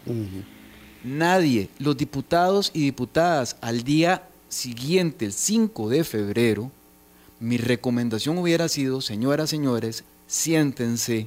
Nadie, 1.02 1.70
los 1.78 1.96
diputados 1.96 2.70
y 2.74 2.82
diputadas 2.82 3.56
al 3.62 3.84
día 3.84 4.28
siguiente, 4.50 5.24
el 5.24 5.32
5 5.32 5.88
de 5.88 6.04
febrero, 6.04 6.70
mi 7.40 7.56
recomendación 7.56 8.36
hubiera 8.36 8.68
sido, 8.68 9.00
señoras, 9.00 9.48
señores, 9.48 10.04
siéntense, 10.26 11.26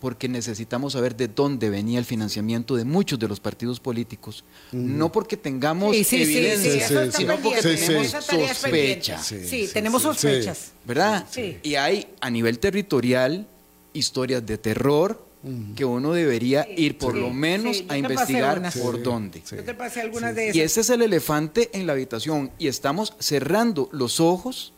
porque 0.00 0.28
necesitamos 0.28 0.92
saber 0.92 1.16
de 1.16 1.28
dónde 1.28 1.70
venía 1.70 1.98
el 1.98 2.04
financiamiento 2.04 2.76
de 2.76 2.84
muchos 2.84 3.18
de 3.18 3.28
los 3.28 3.40
partidos 3.40 3.80
políticos. 3.80 4.44
No 4.72 5.10
porque 5.10 5.36
tengamos 5.36 5.94
evidencia, 6.12 7.10
sino 7.10 7.36
porque 7.38 7.62
tenemos 7.62 8.08
sospechas. 8.08 9.26
Sí, 9.26 9.68
tenemos 9.72 10.02
sospechas. 10.02 10.72
¿Verdad? 10.84 11.26
Y 11.62 11.74
hay 11.74 12.08
a 12.20 12.30
nivel 12.30 12.58
territorial 12.58 13.46
historias 13.92 14.44
de 14.46 14.58
terror 14.58 15.26
que 15.76 15.84
uno 15.84 16.12
debería 16.12 16.66
ir 16.76 16.98
por 16.98 17.14
lo 17.16 17.30
menos 17.30 17.84
a 17.88 17.96
investigar 17.96 18.62
por 18.82 19.02
dónde. 19.02 19.42
Yo 19.48 19.62
te 19.62 19.74
pasé 19.74 20.00
algunas 20.00 20.34
de 20.34 20.46
esas. 20.46 20.56
Y 20.56 20.60
ese 20.60 20.80
es 20.80 20.90
el 20.90 21.02
elefante 21.02 21.70
en 21.72 21.86
la 21.86 21.92
habitación 21.92 22.50
y 22.58 22.66
estamos 22.66 23.14
cerrando 23.18 23.88
los 23.92 24.20
ojos 24.20 24.72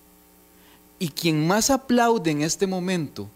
y 0.98 1.09
quien 1.09 1.46
más 1.46 1.70
aplaude 1.70 2.30
en 2.30 2.42
este 2.42 2.66
momento 2.66 3.30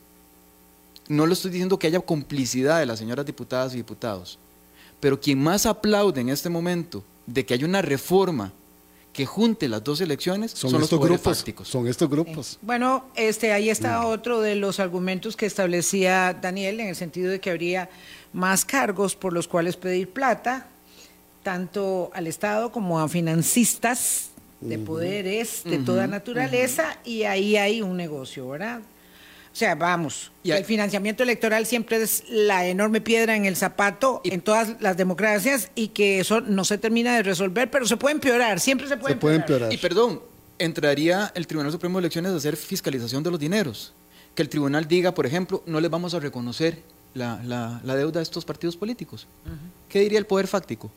no 1.08 1.26
lo 1.26 1.32
estoy 1.32 1.50
diciendo 1.50 1.78
que 1.78 1.86
haya 1.86 2.00
complicidad 2.00 2.80
de 2.80 2.86
las 2.86 2.98
señoras 2.98 3.26
diputadas 3.26 3.74
y 3.74 3.78
diputados, 3.78 4.38
pero 5.00 5.20
quien 5.20 5.42
más 5.42 5.66
aplaude 5.66 6.20
en 6.20 6.28
este 6.28 6.48
momento 6.48 7.04
de 7.26 7.44
que 7.44 7.54
haya 7.54 7.66
una 7.66 7.82
reforma 7.82 8.52
que 9.14 9.26
junte 9.26 9.68
las 9.68 9.82
dos 9.82 10.00
elecciones 10.00 10.50
son, 10.50 10.82
estos 10.82 11.00
grupos. 11.00 11.44
Son 11.62 11.86
estos 11.86 12.10
grupos. 12.10 12.58
Bueno, 12.60 13.04
este, 13.14 13.52
ahí 13.52 13.70
está 13.70 14.04
otro 14.06 14.40
de 14.40 14.56
los 14.56 14.80
argumentos 14.80 15.36
que 15.36 15.46
establecía 15.46 16.34
Daniel 16.34 16.80
en 16.80 16.88
el 16.88 16.96
sentido 16.96 17.30
de 17.30 17.38
que 17.38 17.50
habría 17.50 17.88
más 18.32 18.64
cargos 18.64 19.14
por 19.14 19.32
los 19.32 19.46
cuales 19.46 19.76
pedir 19.76 20.10
plata, 20.10 20.66
tanto 21.44 22.10
al 22.12 22.26
Estado 22.26 22.72
como 22.72 23.00
a 23.00 23.08
financistas 23.08 24.30
de 24.60 24.78
poderes 24.78 25.62
de 25.64 25.78
toda 25.78 26.06
naturaleza, 26.06 26.98
y 27.04 27.24
ahí 27.24 27.56
hay 27.56 27.82
un 27.82 27.96
negocio, 27.96 28.48
¿verdad? 28.48 28.80
O 29.54 29.56
sea, 29.56 29.76
vamos, 29.76 30.32
y 30.42 30.50
el 30.50 30.64
financiamiento 30.64 31.22
electoral 31.22 31.64
siempre 31.64 32.02
es 32.02 32.24
la 32.28 32.66
enorme 32.66 33.00
piedra 33.00 33.36
en 33.36 33.44
el 33.44 33.54
zapato 33.54 34.20
en 34.24 34.40
todas 34.40 34.80
las 34.80 34.96
democracias 34.96 35.70
y 35.76 35.88
que 35.88 36.18
eso 36.18 36.40
no 36.40 36.64
se 36.64 36.76
termina 36.76 37.14
de 37.14 37.22
resolver, 37.22 37.70
pero 37.70 37.86
se 37.86 37.96
puede 37.96 38.16
empeorar, 38.16 38.58
siempre 38.58 38.88
se 38.88 38.96
puede, 38.96 39.14
empeorar. 39.36 39.72
Y 39.72 39.76
perdón, 39.76 40.20
entraría 40.58 41.30
el 41.36 41.46
Tribunal 41.46 41.70
Supremo 41.70 41.98
de 41.98 42.06
Elecciones 42.06 42.32
a 42.32 42.36
hacer 42.36 42.56
fiscalización 42.56 43.22
de 43.22 43.30
los 43.30 43.38
dineros. 43.38 43.92
Que 44.34 44.42
el 44.42 44.48
tribunal 44.48 44.88
diga, 44.88 45.14
por 45.14 45.24
ejemplo, 45.24 45.62
no 45.66 45.80
les 45.80 45.88
vamos 45.88 46.14
a 46.14 46.18
reconocer 46.18 46.82
la, 47.14 47.80
deuda 47.84 48.18
de 48.18 48.24
estos 48.24 48.44
partidos 48.44 48.76
políticos. 48.76 49.28
¿Qué 49.88 50.00
diría 50.00 50.18
el 50.18 50.26
poder 50.26 50.48
fáctico? 50.48 50.90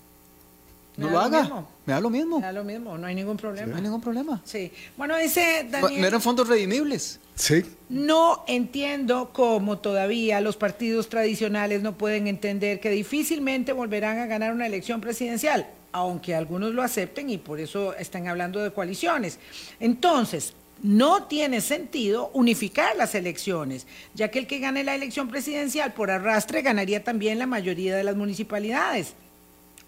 No 0.97 1.11
lo, 1.11 1.19
haga. 1.19 1.65
Me 1.85 1.93
da 1.93 2.01
lo 2.01 2.09
mismo. 2.09 2.39
Me 2.39 2.45
da 2.47 2.51
lo 2.51 2.63
mismo, 2.63 2.97
no 2.97 3.05
hay 3.05 3.13
ningún 3.13 3.37
problema. 3.37 3.67
No 3.67 3.75
hay 3.75 3.83
ningún 3.83 4.01
problema. 4.01 4.41
Sí. 4.43 4.71
Bueno, 4.97 5.15
dice 5.15 5.67
Daniel. 5.69 6.01
No 6.01 6.07
eran 6.07 6.21
fondos 6.21 6.47
redimibles. 6.47 7.19
Sí. 7.35 7.63
No 7.87 8.43
entiendo 8.47 9.29
cómo 9.31 9.77
todavía 9.77 10.41
los 10.41 10.57
partidos 10.57 11.07
tradicionales 11.07 11.83
no 11.83 11.95
pueden 11.97 12.27
entender 12.27 12.79
que 12.79 12.89
difícilmente 12.89 13.73
volverán 13.73 14.17
a 14.17 14.25
ganar 14.25 14.53
una 14.53 14.65
elección 14.65 14.99
presidencial, 14.99 15.69
aunque 15.91 16.33
algunos 16.33 16.73
lo 16.73 16.81
acepten 16.81 17.29
y 17.29 17.37
por 17.37 17.59
eso 17.59 17.93
están 17.95 18.27
hablando 18.27 18.63
de 18.63 18.71
coaliciones. 18.71 19.37
Entonces, 19.79 20.55
no 20.81 21.25
tiene 21.25 21.61
sentido 21.61 22.31
unificar 22.33 22.95
las 22.95 23.13
elecciones, 23.13 23.85
ya 24.15 24.29
que 24.29 24.39
el 24.39 24.47
que 24.47 24.57
gane 24.57 24.83
la 24.83 24.95
elección 24.95 25.27
presidencial 25.27 25.93
por 25.93 26.09
arrastre 26.09 26.63
ganaría 26.63 27.03
también 27.03 27.37
la 27.37 27.45
mayoría 27.45 27.95
de 27.95 28.03
las 28.03 28.15
municipalidades 28.15 29.13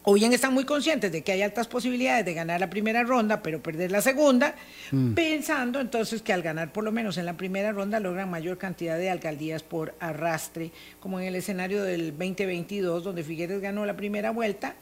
o 0.04 0.14
bien 0.14 0.34
están 0.34 0.54
muy 0.54 0.64
conscientes 0.64 1.12
de 1.12 1.22
que 1.22 1.32
hay 1.32 1.42
altas 1.42 1.68
posibilidades 1.68 2.26
de 2.26 2.34
ganar 2.34 2.60
la 2.60 2.70
primera 2.70 3.04
ronda, 3.04 3.42
pero 3.42 3.62
perder 3.62 3.92
la 3.92 4.02
segunda, 4.02 4.56
mm. 4.92 5.14
pensando 5.14 5.80
entonces 5.80 6.22
que 6.22 6.34
al 6.34 6.42
ganar 6.42 6.72
por 6.72 6.84
lo 6.84 6.92
menos 6.92 7.18
en 7.18 7.26
la 7.26 7.36
primera 7.36 7.72
ronda 7.72 8.00
logran 8.00 8.30
mayor 8.30 8.58
cantidad 8.58 8.98
de 8.98 9.10
alcaldías 9.10 9.64
por 9.64 9.94
arrastre, 10.00 10.72
como 11.00 11.20
en 11.20 11.28
el 11.28 11.36
escenario 11.36 11.84
del 11.84 12.12
2022, 12.12 13.04
donde 13.04 13.24
Figueres 13.24 13.62
ganó 13.62 13.86
la 13.86 13.96
primera 13.96 14.32
vuelta. 14.32 14.76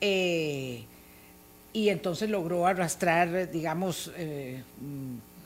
Eh, 0.00 0.84
y 1.72 1.88
entonces 1.88 2.28
logró 2.28 2.66
arrastrar, 2.66 3.50
digamos, 3.50 4.10
eh, 4.16 4.62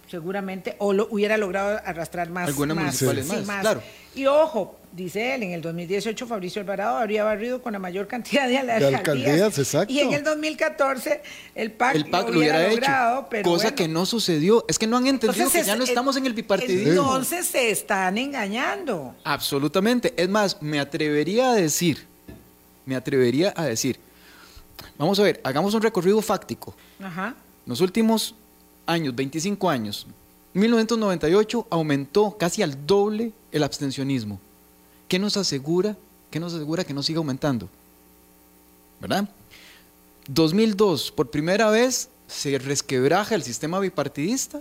seguramente, 0.09 0.77
o 0.79 0.93
lo, 0.93 1.07
hubiera 1.11 1.37
logrado 1.37 1.81
arrastrar 1.85 2.31
más. 2.31 2.49
Algunas 2.49 2.77
municipales 2.77 3.27
más, 3.47 3.61
claro. 3.61 3.83
Y 4.14 4.27
ojo, 4.27 4.79
dice 4.95 5.35
él, 5.35 5.43
en 5.43 5.53
el 5.53 5.63
2018 5.63 6.27
Fabricio 6.27 6.61
Alvarado 6.63 6.99
habría 6.99 7.25
barrido 7.25 7.61
con 7.61 7.73
la 7.73 7.79
mayor 7.79 8.07
cantidad 8.07 8.49
de, 8.49 8.59
alcaldías. 8.59 9.59
exacto. 9.59 9.93
Y 9.93 10.01
en 10.01 10.13
el 10.13 10.23
2014 10.23 11.23
el 11.55 11.73
PAC, 11.73 11.97
el 11.97 12.07
PAC 12.07 12.29
lo, 12.31 12.39
hubiera, 12.39 12.69
logrado, 12.69 13.27
pero 13.29 13.51
cosa 13.51 13.75
que 13.75 13.89
no 13.89 14.07
sucedió. 14.07 14.65
Es 14.69 14.79
que 14.79 14.87
no 14.87 14.97
han 14.97 15.07
entendido 15.07 15.51
que 15.51 15.63
ya 15.65 15.77
no 15.77 15.85
estamos 15.85 16.17
en 16.17 16.27
el 16.27 16.33
bipartidismo. 16.33 16.91
Entonces 16.91 17.47
se 17.47 17.71
están 17.71 18.19
engañando. 18.19 19.15
Absolutamente. 19.25 20.15
Es 20.17 20.29
más, 20.29 20.63
me 20.63 20.79
atrevería 20.79 21.51
a 21.51 21.55
decir, 21.55 22.07
me 22.87 22.95
atrevería 22.95 23.53
a 23.57 23.65
decir, 23.65 23.99
vamos 24.97 25.19
a 25.19 25.25
ver, 25.25 25.41
hagamos 25.45 25.75
un 25.75 25.83
recorrido 25.83 26.23
fáctico. 26.23 26.75
Ajá. 27.03 27.35
Los 27.67 27.81
últimos 27.81 28.35
años, 28.87 29.15
25 29.15 29.69
años, 29.69 30.07
1998 30.53 31.67
aumentó 31.71 32.37
casi 32.39 32.63
al 32.63 32.87
doble 32.87 33.33
el 33.51 33.63
abstencionismo. 33.65 34.39
¿Qué 35.14 35.20
nos 35.20 35.37
asegura? 35.37 35.96
¿Qué 36.29 36.40
nos 36.40 36.55
asegura 36.55 36.83
que 36.83 36.92
no 36.92 37.00
siga 37.00 37.18
aumentando? 37.18 37.68
¿Verdad? 39.00 39.29
2002, 40.27 41.12
por 41.12 41.31
primera 41.31 41.70
vez 41.70 42.09
se 42.27 42.59
resquebraja 42.59 43.37
el 43.37 43.44
sistema 43.44 43.79
bipartidista, 43.79 44.61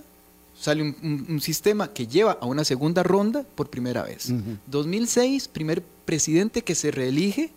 sale 0.56 0.84
un, 0.84 1.42
sistema 1.42 1.92
que 1.92 2.06
lleva 2.06 2.38
a 2.40 2.46
una 2.46 2.64
segunda 2.66 3.02
ronda 3.02 3.44
por 3.56 3.72
primera 3.72 4.04
vez. 4.04 4.32
2006, 4.68 5.48
primer 5.48 5.82
presidente 6.06 6.62
que 6.62 6.76
se 6.76 6.92
reelige 6.92 7.50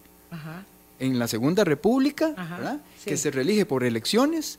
en 0.98 1.18
la 1.18 1.28
Segunda 1.28 1.64
República, 1.64 2.30
¿verdad? 2.30 2.80
que 3.04 3.18
se 3.18 3.30
reelige 3.30 3.66
por 3.66 3.84
elecciones 3.84 4.58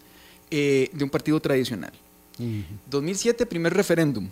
eh, 0.52 0.91
de 0.93 1.04
un 1.04 1.10
partido 1.10 1.39
tradicional. 1.39 1.91
2007, 2.88 3.47
primer 3.47 3.73
referéndum. 3.73 4.30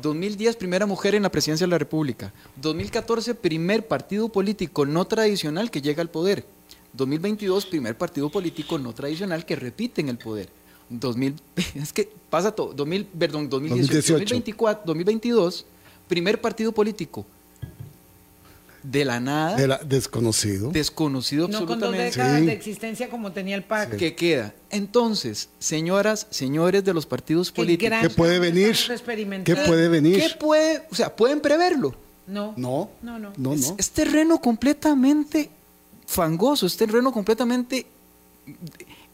2010, 0.00 0.56
primera 0.56 0.86
mujer 0.86 1.14
en 1.14 1.22
la 1.22 1.30
presidencia 1.30 1.66
de 1.66 1.70
la 1.70 1.78
República. 1.78 2.32
2014, 2.56 3.34
primer 3.34 3.86
partido 3.86 4.28
político 4.28 4.86
no 4.86 5.04
tradicional 5.06 5.70
que 5.70 5.82
llega 5.82 6.02
al 6.02 6.10
poder. 6.10 6.46
2022, 6.94 7.66
primer 7.66 7.96
partido 7.96 8.30
político 8.30 8.78
no 8.78 8.92
tradicional 8.92 9.44
que 9.46 9.56
repite 9.56 10.00
en 10.00 10.08
el 10.08 10.18
poder. 10.18 10.48
2000, 10.88 11.34
es 11.74 11.92
que 11.92 12.10
pasa 12.30 12.52
todo. 12.52 12.72
2000, 12.74 13.06
perdón, 13.06 13.48
2018, 13.48 14.12
2024, 14.14 14.82
2022, 14.86 15.66
primer 16.08 16.40
partido 16.40 16.72
político 16.72 17.26
de 18.82 19.04
la 19.04 19.20
nada. 19.20 19.80
desconocido. 19.84 20.70
Desconocido 20.70 21.46
absolutamente. 21.46 21.86
No 21.86 21.90
con 21.90 21.96
dos 21.96 22.14
décadas 22.14 22.46
de 22.46 22.52
existencia 22.52 23.08
como 23.08 23.32
tenía 23.32 23.54
el 23.54 23.62
PAC. 23.62 23.96
¿Qué 23.96 24.14
queda? 24.14 24.54
Entonces, 24.70 25.48
señoras, 25.58 26.26
señores 26.30 26.84
de 26.84 26.94
los 26.94 27.06
partidos 27.06 27.50
políticos. 27.52 27.98
¿Qué 28.00 28.10
puede 28.10 28.38
venir? 28.38 28.76
¿Qué 29.44 29.56
puede 29.56 29.88
venir? 29.88 30.20
¿Qué 30.20 30.30
puede? 30.38 30.82
O 30.90 30.94
sea, 30.94 31.14
¿pueden 31.14 31.40
preverlo? 31.40 31.94
No. 32.26 32.54
No. 32.56 32.90
No, 33.02 33.18
no. 33.18 33.32
no, 33.36 33.56
no. 33.56 33.76
Es, 33.78 33.90
terreno 33.90 34.40
completamente 34.40 35.50
fangoso, 36.06 36.66
es 36.66 36.76
terreno 36.76 37.12
completamente. 37.12 37.86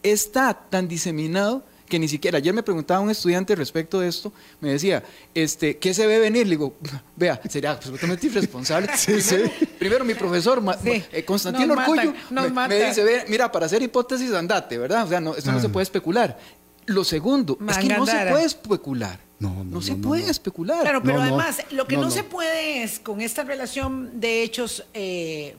Está 0.03 0.55
tan 0.55 0.89
diseminado 0.89 1.65
que 1.89 1.99
ni 1.99 2.09
siquiera, 2.09 2.39
ayer 2.39 2.55
me 2.55 2.63
preguntaba 2.63 3.01
un 3.01 3.11
estudiante 3.11 3.55
respecto 3.55 4.01
de 4.01 4.09
esto, 4.09 4.33
me 4.61 4.71
decía, 4.71 5.03
este, 5.35 5.79
¿qué 5.79 5.95
se 5.95 6.07
ve 6.07 6.19
venir? 6.19 6.47
Le 6.47 6.51
digo, 6.51 6.77
vea, 7.17 7.41
sería 7.49 7.73
absolutamente 7.73 8.27
irresponsable. 8.27 8.89
primero, 9.79 10.05
mi 10.05 10.15
profesor, 10.15 10.63
eh, 10.85 11.25
Constantino 11.25 11.75
Orcullo, 11.75 12.15
me, 12.31 12.87
dice, 12.87 13.25
mira, 13.29 13.51
para 13.51 13.67
hacer 13.67 13.83
hipótesis 13.83 14.33
andate, 14.33 14.79
¿verdad? 14.79 15.05
O 15.05 15.09
sea, 15.09 15.21
no, 15.21 15.35
esto 15.35 15.53
no 15.53 15.61
se 15.61 15.67
ah. 15.67 15.73
puede 15.73 15.85
especular. 15.85 16.39
Lo 16.87 17.05
segundo, 17.05 17.59
es 17.69 17.79
que 17.79 17.89
no 17.89 18.07
se 18.07 18.27
puede 18.27 18.45
especular. 18.45 19.21
No, 19.39 19.55
no, 19.55 19.65
no 19.65 19.83
se 19.83 19.95
puede 19.95 20.29
especular. 20.31 20.81
Claro, 20.81 21.03
pero 21.03 21.21
además, 21.21 21.63
lo 21.71 21.87
que 21.87 21.97
no, 21.97 22.11
se 22.11 22.25
puede 22.25 22.83
es, 22.83 22.99
con 22.99 23.21
esta 23.21 23.45
relación 23.45 24.21
de 24.21 24.43
hechos 24.43 24.85
eh, 24.95 25.55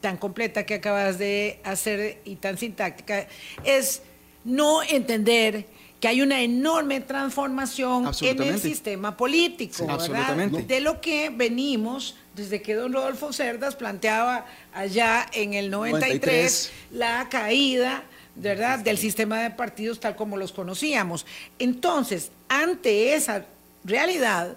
tan 0.00 0.16
completa 0.16 0.64
que 0.64 0.74
acabas 0.74 1.18
de 1.18 1.60
hacer 1.64 2.20
y 2.24 2.36
tan 2.36 2.58
sintáctica, 2.58 3.26
es 3.64 4.02
no 4.44 4.82
entender 4.82 5.66
que 6.00 6.08
hay 6.08 6.20
una 6.20 6.42
enorme 6.42 7.00
transformación 7.00 8.10
en 8.22 8.42
el 8.42 8.58
sistema 8.58 9.16
político, 9.16 9.86
¿verdad? 9.86 10.36
De 10.36 10.80
lo 10.80 11.00
que 11.00 11.30
venimos 11.30 12.16
desde 12.34 12.60
que 12.60 12.74
don 12.74 12.92
Rodolfo 12.92 13.32
Cerdas 13.32 13.76
planteaba 13.76 14.46
allá 14.72 15.26
en 15.32 15.54
el 15.54 15.70
93, 15.70 16.72
la 16.90 17.28
caída, 17.28 18.02
¿verdad?, 18.34 18.80
del 18.80 18.98
sistema 18.98 19.42
de 19.42 19.50
partidos 19.50 20.00
tal 20.00 20.16
como 20.16 20.36
los 20.36 20.50
conocíamos. 20.50 21.24
Entonces, 21.58 22.32
ante 22.48 23.14
esa 23.14 23.44
realidad, 23.84 24.56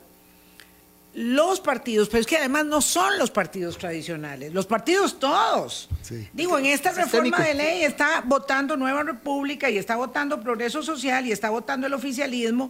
los 1.15 1.61
partidos, 1.61 2.09
pero 2.09 2.19
es 2.19 2.27
que 2.27 2.35
además 2.35 2.65
no 2.65 2.81
son 2.81 3.17
los 3.17 3.31
partidos 3.31 3.77
tradicionales, 3.77 4.53
los 4.53 4.65
partidos 4.65 5.17
todos. 5.17 5.87
Digo, 6.33 6.57
en 6.59 6.65
esta 6.65 6.91
reforma 6.91 7.39
de 7.39 7.53
ley 7.53 7.83
está 7.83 8.21
votando 8.25 8.75
Nueva 8.75 9.01
República 9.01 9.69
y 9.69 9.77
está 9.77 9.95
votando 9.95 10.41
Progreso 10.41 10.83
Social 10.83 11.25
y 11.25 11.31
está 11.31 11.49
votando 11.49 11.87
el 11.87 11.93
oficialismo, 11.93 12.69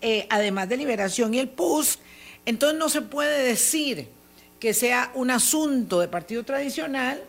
eh, 0.00 0.26
además 0.30 0.70
de 0.70 0.78
Liberación 0.78 1.34
y 1.34 1.38
el 1.38 1.50
PUS. 1.50 1.98
Entonces 2.46 2.78
no 2.78 2.88
se 2.88 3.02
puede 3.02 3.42
decir 3.42 4.08
que 4.58 4.72
sea 4.72 5.10
un 5.12 5.30
asunto 5.30 6.00
de 6.00 6.08
partido 6.08 6.44
tradicional, 6.44 7.22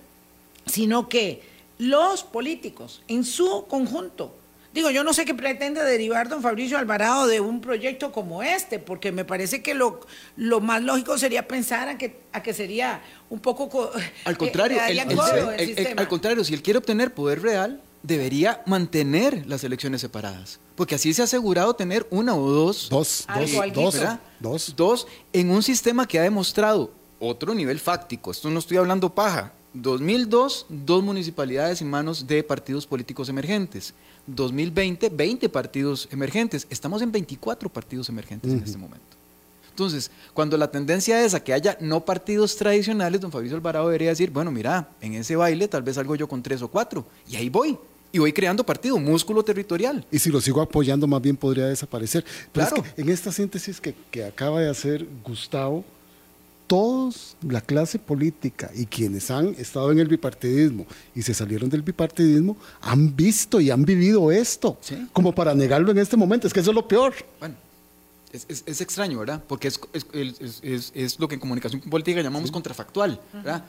sino 0.66 1.10
que 1.10 1.44
los 1.78 2.24
políticos 2.24 3.04
en 3.10 3.26
su 3.26 3.66
conjunto 3.68 4.34
Digo, 4.74 4.90
yo 4.90 5.04
no 5.04 5.14
sé 5.14 5.24
qué 5.24 5.36
pretende 5.36 5.84
derivar 5.84 6.30
don 6.30 6.42
Fabricio 6.42 6.80
Alvarado 6.80 7.28
de 7.28 7.40
un 7.40 7.62
proyecto 7.62 8.12
como 8.12 8.42
este, 8.42 8.80
porque 8.80 9.12
me 9.12 9.24
parece 9.24 9.62
que 9.62 9.76
lo, 9.76 10.02
lo 10.36 10.62
más 10.62 10.82
lógico 10.82 11.18
sería 11.20 11.48
pensar 11.48 11.90
a 11.90 11.98
que, 11.98 12.22
a 12.32 12.42
que 12.42 12.54
sería 12.54 13.02
un 13.30 13.40
poco... 13.40 13.92
Al 14.26 14.38
contrario, 14.38 14.80
al 14.82 16.08
contrario, 16.08 16.44
si 16.44 16.54
él 16.56 16.64
quiere 16.64 16.80
obtener 16.80 17.14
poder 17.14 17.42
real, 17.42 17.82
debería 18.02 18.64
mantener 18.66 19.46
las 19.46 19.64
elecciones 19.64 20.02
separadas. 20.02 20.60
Porque 20.76 20.96
así 20.96 21.14
se 21.14 21.22
ha 21.22 21.26
asegurado 21.26 21.76
tener 21.76 22.08
una 22.10 22.36
o 22.36 22.50
dos. 22.50 22.90
Dos, 22.90 23.28
dos, 23.74 24.18
dos, 24.40 24.76
dos. 24.76 25.08
en 25.32 25.52
un 25.52 25.62
sistema 25.62 26.08
que 26.08 26.18
ha 26.18 26.24
demostrado 26.24 26.92
otro 27.20 27.54
nivel 27.54 27.80
fáctico. 27.80 28.32
Esto 28.32 28.50
no 28.50 28.60
estoy 28.60 28.78
hablando 28.78 29.14
paja. 29.14 29.54
2002, 29.74 30.68
dos 30.70 31.04
municipalidades 31.04 31.82
en 31.82 31.90
manos 31.90 32.28
de 32.28 32.44
partidos 32.44 32.86
políticos 32.86 33.30
emergentes. 33.30 33.94
2020, 34.28 35.10
20 35.10 35.50
partidos 35.50 36.08
emergentes. 36.12 36.68
Estamos 36.70 37.02
en 37.02 37.12
24 37.12 37.70
partidos 37.70 38.10
emergentes 38.10 38.52
en 38.52 38.64
este 38.64 38.78
momento. 38.78 39.18
Entonces, 39.70 40.12
cuando 40.36 40.56
la 40.56 40.70
tendencia 40.70 41.24
es 41.26 41.34
a 41.34 41.44
que 41.44 41.52
haya 41.52 41.76
no 41.82 42.06
partidos 42.06 42.56
tradicionales, 42.56 43.20
don 43.20 43.32
Fabricio 43.32 43.58
Alvarado 43.58 43.88
debería 43.88 44.10
decir, 44.10 44.30
bueno, 44.30 44.52
mira, 44.52 44.90
en 45.02 45.16
ese 45.16 45.36
baile 45.36 45.68
tal 45.68 45.82
vez 45.82 45.96
salgo 45.96 46.16
yo 46.16 46.28
con 46.28 46.44
tres 46.44 46.62
o 46.62 46.68
cuatro, 46.68 47.06
y 47.28 47.36
ahí 47.36 47.50
voy. 47.50 47.78
y 48.12 48.20
voy 48.20 48.32
creando 48.32 48.64
partido, 48.64 49.00
músculo 49.00 49.42
territorial. 49.42 50.06
Y 50.12 50.20
si 50.20 50.30
lo 50.30 50.40
sigo 50.40 50.62
apoyando, 50.62 51.08
más 51.08 51.20
bien 51.20 51.36
podría 51.36 51.66
desaparecer. 51.66 52.24
Pero 52.52 52.68
claro. 52.68 52.84
es 52.86 52.94
que 52.94 53.02
en 53.02 53.10
esta 53.10 53.32
síntesis 53.32 53.82
que, 53.82 53.96
que 54.12 54.24
acaba 54.24 54.62
de 54.62 54.70
hacer 54.70 55.08
Gustavo, 55.24 55.84
todos, 56.74 57.38
la 57.48 57.62
clase 57.62 58.00
política 58.00 58.72
y 58.74 58.88
quienes 58.88 59.30
han 59.30 59.50
estado 59.60 59.92
en 59.92 60.00
el 60.00 60.08
bipartidismo 60.08 60.88
y 61.14 61.22
se 61.22 61.36
salieron 61.36 61.70
del 61.70 61.84
bipartidismo, 61.84 62.58
han 62.82 63.16
visto 63.16 63.62
y 63.62 63.70
han 63.70 63.86
vivido 63.86 64.32
esto, 64.32 64.80
como 65.12 65.36
para 65.36 65.54
negarlo 65.54 65.92
en 65.92 66.00
este 66.00 66.18
momento. 66.18 66.48
Es 66.48 66.54
que 66.54 66.62
eso 66.62 66.72
es 66.72 66.76
lo 66.76 66.88
peor. 66.88 67.14
Bueno, 67.40 67.54
es, 68.32 68.82
extraño, 68.82 69.20
¿verdad? 69.20 69.44
Porque 69.48 69.68
es, 69.68 69.80
es, 70.64 71.20
lo 71.20 71.28
que 71.28 71.36
en 71.36 71.42
comunicación 71.42 71.80
política 71.82 72.24
llamamos 72.24 72.52
contrafactual, 72.52 73.22
¿verdad? 73.32 73.66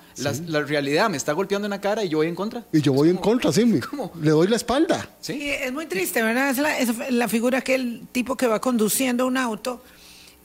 La, 0.47 0.63
realidad 0.63 1.11
me 1.11 1.19
está 1.19 1.35
golpeando 1.35 1.67
en 1.67 1.73
la 1.73 1.83
cara 1.83 2.05
y 2.05 2.09
yo 2.09 2.17
voy 2.17 2.29
en 2.29 2.35
contra. 2.35 2.65
Y 2.73 2.81
yo 2.81 2.95
voy 2.95 3.11
en 3.11 3.19
contra, 3.19 3.53
sí. 3.53 3.71
Le 4.19 4.31
doy 4.31 4.49
la 4.49 4.57
espalda. 4.57 5.11
Sí. 5.21 5.51
es 5.51 5.71
muy 5.75 5.85
triste, 5.85 6.23
¿verdad? 6.23 6.49
Es 6.49 6.57
la, 6.57 6.79
es 6.79 7.13
la 7.13 7.29
figura 7.29 7.61
que 7.61 7.75
el 7.75 8.09
tipo 8.13 8.35
que 8.35 8.47
va 8.47 8.63
conduciendo 8.63 9.27
un 9.27 9.37
auto 9.37 9.83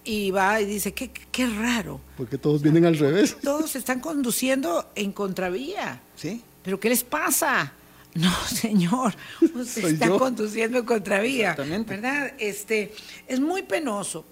y 0.03 0.31
va 0.31 0.61
y 0.61 0.65
dice, 0.65 0.93
qué, 0.93 1.09
qué 1.09 1.47
raro. 1.47 1.99
Porque 2.17 2.37
todos 2.37 2.61
vienen 2.61 2.85
al 2.85 2.97
revés. 2.97 3.37
Todos 3.43 3.75
están 3.75 3.99
conduciendo 3.99 4.89
en 4.95 5.11
contravía. 5.11 6.01
Sí. 6.15 6.41
¿Pero 6.63 6.79
qué 6.79 6.89
les 6.89 7.03
pasa? 7.03 7.73
No, 8.15 8.33
señor, 8.47 9.13
usted 9.53 9.85
está 9.85 10.09
conduciendo 10.09 10.79
en 10.79 10.85
contravía. 10.85 11.51
Exactamente. 11.51 11.95
¿Verdad? 11.95 12.33
Este, 12.39 12.91
es 13.27 13.39
muy 13.39 13.61
penoso. 13.61 14.25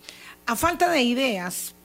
A 0.47 0.55
falta 0.55 0.89
de 0.89 1.03
ideas, 1.03 1.75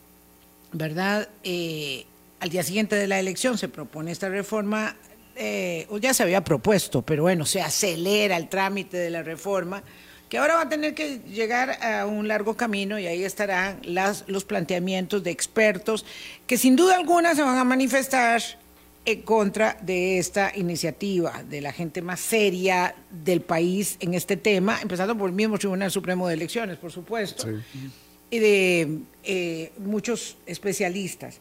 ¿verdad? 0.73 1.29
Eh, 1.45 2.07
al 2.41 2.49
día 2.49 2.63
siguiente 2.63 2.97
de 2.97 3.07
la 3.07 3.21
elección 3.21 3.59
se 3.59 3.69
propone 3.69 4.11
esta 4.11 4.29
reforma, 4.31 4.97
eh, 5.37 5.87
o 5.91 5.99
ya 5.99 6.13
se 6.13 6.23
había 6.23 6.43
propuesto, 6.43 7.03
pero 7.03 7.23
bueno, 7.23 7.47
se 7.47 7.61
acelera 7.61 8.37
el 8.37 8.49
trámite 8.49 8.97
de 8.97 9.11
la 9.11 9.23
reforma, 9.23 9.83
que 10.33 10.39
ahora 10.39 10.55
va 10.55 10.63
a 10.63 10.69
tener 10.71 10.95
que 10.95 11.19
llegar 11.31 11.85
a 11.85 12.07
un 12.07 12.27
largo 12.27 12.57
camino 12.57 12.99
y 12.99 13.07
ahí 13.07 13.23
estarán 13.23 13.81
las, 13.83 14.25
los 14.29 14.47
planteamientos 14.47 15.23
de 15.23 15.31
expertos 15.31 16.07
que 16.47 16.57
sin 16.57 16.75
duda 16.75 16.97
alguna 16.97 17.35
se 17.35 17.43
van 17.43 17.59
a 17.59 17.65
manifestar 17.65 18.43
en 19.05 19.21
contra 19.21 19.77
de 19.83 20.17
esta 20.17 20.51
iniciativa, 20.57 21.43
de 21.43 21.61
la 21.61 21.71
gente 21.71 22.01
más 22.01 22.19
seria 22.19 22.95
del 23.11 23.43
país 23.43 23.99
en 24.01 24.15
este 24.15 24.39
tema, 24.39 24.79
empezando 24.81 25.19
por 25.19 25.29
el 25.29 25.37
mismo 25.37 25.59
Tribunal 25.59 25.91
Supremo 25.91 26.27
de 26.27 26.33
Elecciones, 26.33 26.79
por 26.79 26.91
supuesto, 26.91 27.47
y 28.31 28.39
de 28.39 29.01
eh, 29.25 29.73
muchos 29.81 30.39
especialistas. 30.47 31.41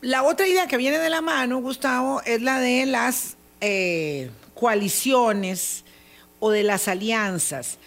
La 0.00 0.24
otra 0.24 0.48
idea 0.48 0.66
que 0.66 0.78
viene 0.78 0.98
de 0.98 1.10
la 1.10 1.20
mano, 1.20 1.60
Gustavo, 1.60 2.22
es 2.26 2.42
la 2.42 2.58
de 2.58 2.86
las 2.86 3.36
eh, 3.60 4.32
coaliciones 4.52 5.84
o 6.44 6.50
de 6.50 6.64
las 6.64 6.88
alianzas, 6.88 7.78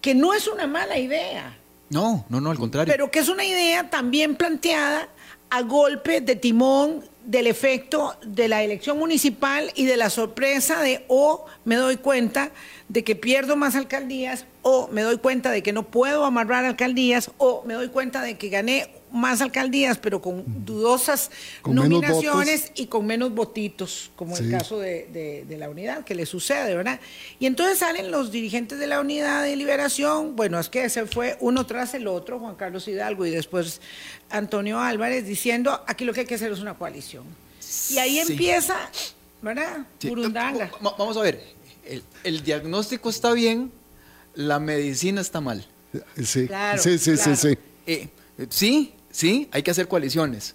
que 0.00 0.14
no 0.14 0.34
es 0.34 0.46
una 0.46 0.68
mala 0.68 0.98
idea. 0.98 1.58
No, 1.90 2.24
no, 2.28 2.40
no, 2.40 2.52
al 2.52 2.58
contrario. 2.58 2.92
Pero 2.92 3.10
que 3.10 3.18
es 3.18 3.28
una 3.28 3.44
idea 3.44 3.90
también 3.90 4.36
planteada 4.36 5.08
a 5.50 5.62
golpe 5.62 6.20
de 6.20 6.36
timón 6.36 7.04
del 7.24 7.48
efecto 7.48 8.14
de 8.24 8.46
la 8.46 8.62
elección 8.62 9.00
municipal 9.00 9.72
y 9.74 9.86
de 9.86 9.96
la 9.96 10.10
sorpresa 10.10 10.80
de 10.80 11.04
o 11.08 11.44
me 11.64 11.74
doy 11.74 11.96
cuenta 11.96 12.52
de 12.88 13.02
que 13.02 13.16
pierdo 13.16 13.56
más 13.56 13.74
alcaldías 13.74 14.46
o 14.62 14.86
me 14.92 15.02
doy 15.02 15.18
cuenta 15.18 15.50
de 15.50 15.64
que 15.64 15.72
no 15.72 15.82
puedo 15.82 16.24
amarrar 16.24 16.64
alcaldías 16.66 17.32
o 17.38 17.64
me 17.66 17.74
doy 17.74 17.88
cuenta 17.88 18.22
de 18.22 18.38
que 18.38 18.48
gané 18.48 18.92
más 19.12 19.40
alcaldías, 19.40 19.98
pero 19.98 20.20
con 20.20 20.44
dudosas 20.64 21.30
nominaciones 21.64 22.72
y 22.74 22.86
con 22.86 23.06
menos 23.06 23.32
votitos, 23.32 24.10
como 24.16 24.36
el 24.36 24.50
caso 24.50 24.78
de, 24.78 25.46
la 25.58 25.68
unidad, 25.68 26.04
que 26.04 26.14
le 26.14 26.26
sucede, 26.26 26.74
¿verdad? 26.74 27.00
Y 27.38 27.46
entonces 27.46 27.78
salen 27.78 28.10
los 28.10 28.30
dirigentes 28.30 28.78
de 28.78 28.86
la 28.86 29.00
unidad 29.00 29.42
de 29.44 29.56
liberación, 29.56 30.36
bueno, 30.36 30.58
es 30.58 30.68
que 30.68 30.88
se 30.88 31.06
fue 31.06 31.36
uno 31.40 31.66
tras 31.66 31.94
el 31.94 32.06
otro, 32.06 32.38
Juan 32.38 32.54
Carlos 32.54 32.86
Hidalgo 32.86 33.26
y 33.26 33.30
después 33.30 33.80
Antonio 34.30 34.80
Álvarez, 34.80 35.26
diciendo, 35.26 35.82
aquí 35.86 36.04
lo 36.04 36.12
que 36.12 36.20
hay 36.20 36.26
que 36.26 36.34
hacer 36.34 36.52
es 36.52 36.60
una 36.60 36.74
coalición. 36.74 37.24
Y 37.90 37.98
ahí 37.98 38.18
empieza, 38.18 38.76
¿verdad? 39.42 39.86
Burundanga. 40.02 40.70
Vamos 40.80 41.16
a 41.16 41.20
ver, 41.20 41.42
el, 42.24 42.42
diagnóstico 42.42 43.10
está 43.10 43.32
bien, 43.32 43.72
la 44.34 44.58
medicina 44.58 45.20
está 45.20 45.40
mal. 45.40 45.66
Sí, 46.22 46.48
sí, 46.78 46.98
sí, 46.98 47.16
sí, 47.16 47.58
eh, 47.86 48.08
sí, 48.50 48.94
Sí, 49.10 49.48
hay 49.52 49.62
que 49.62 49.70
hacer 49.70 49.88
coaliciones, 49.88 50.54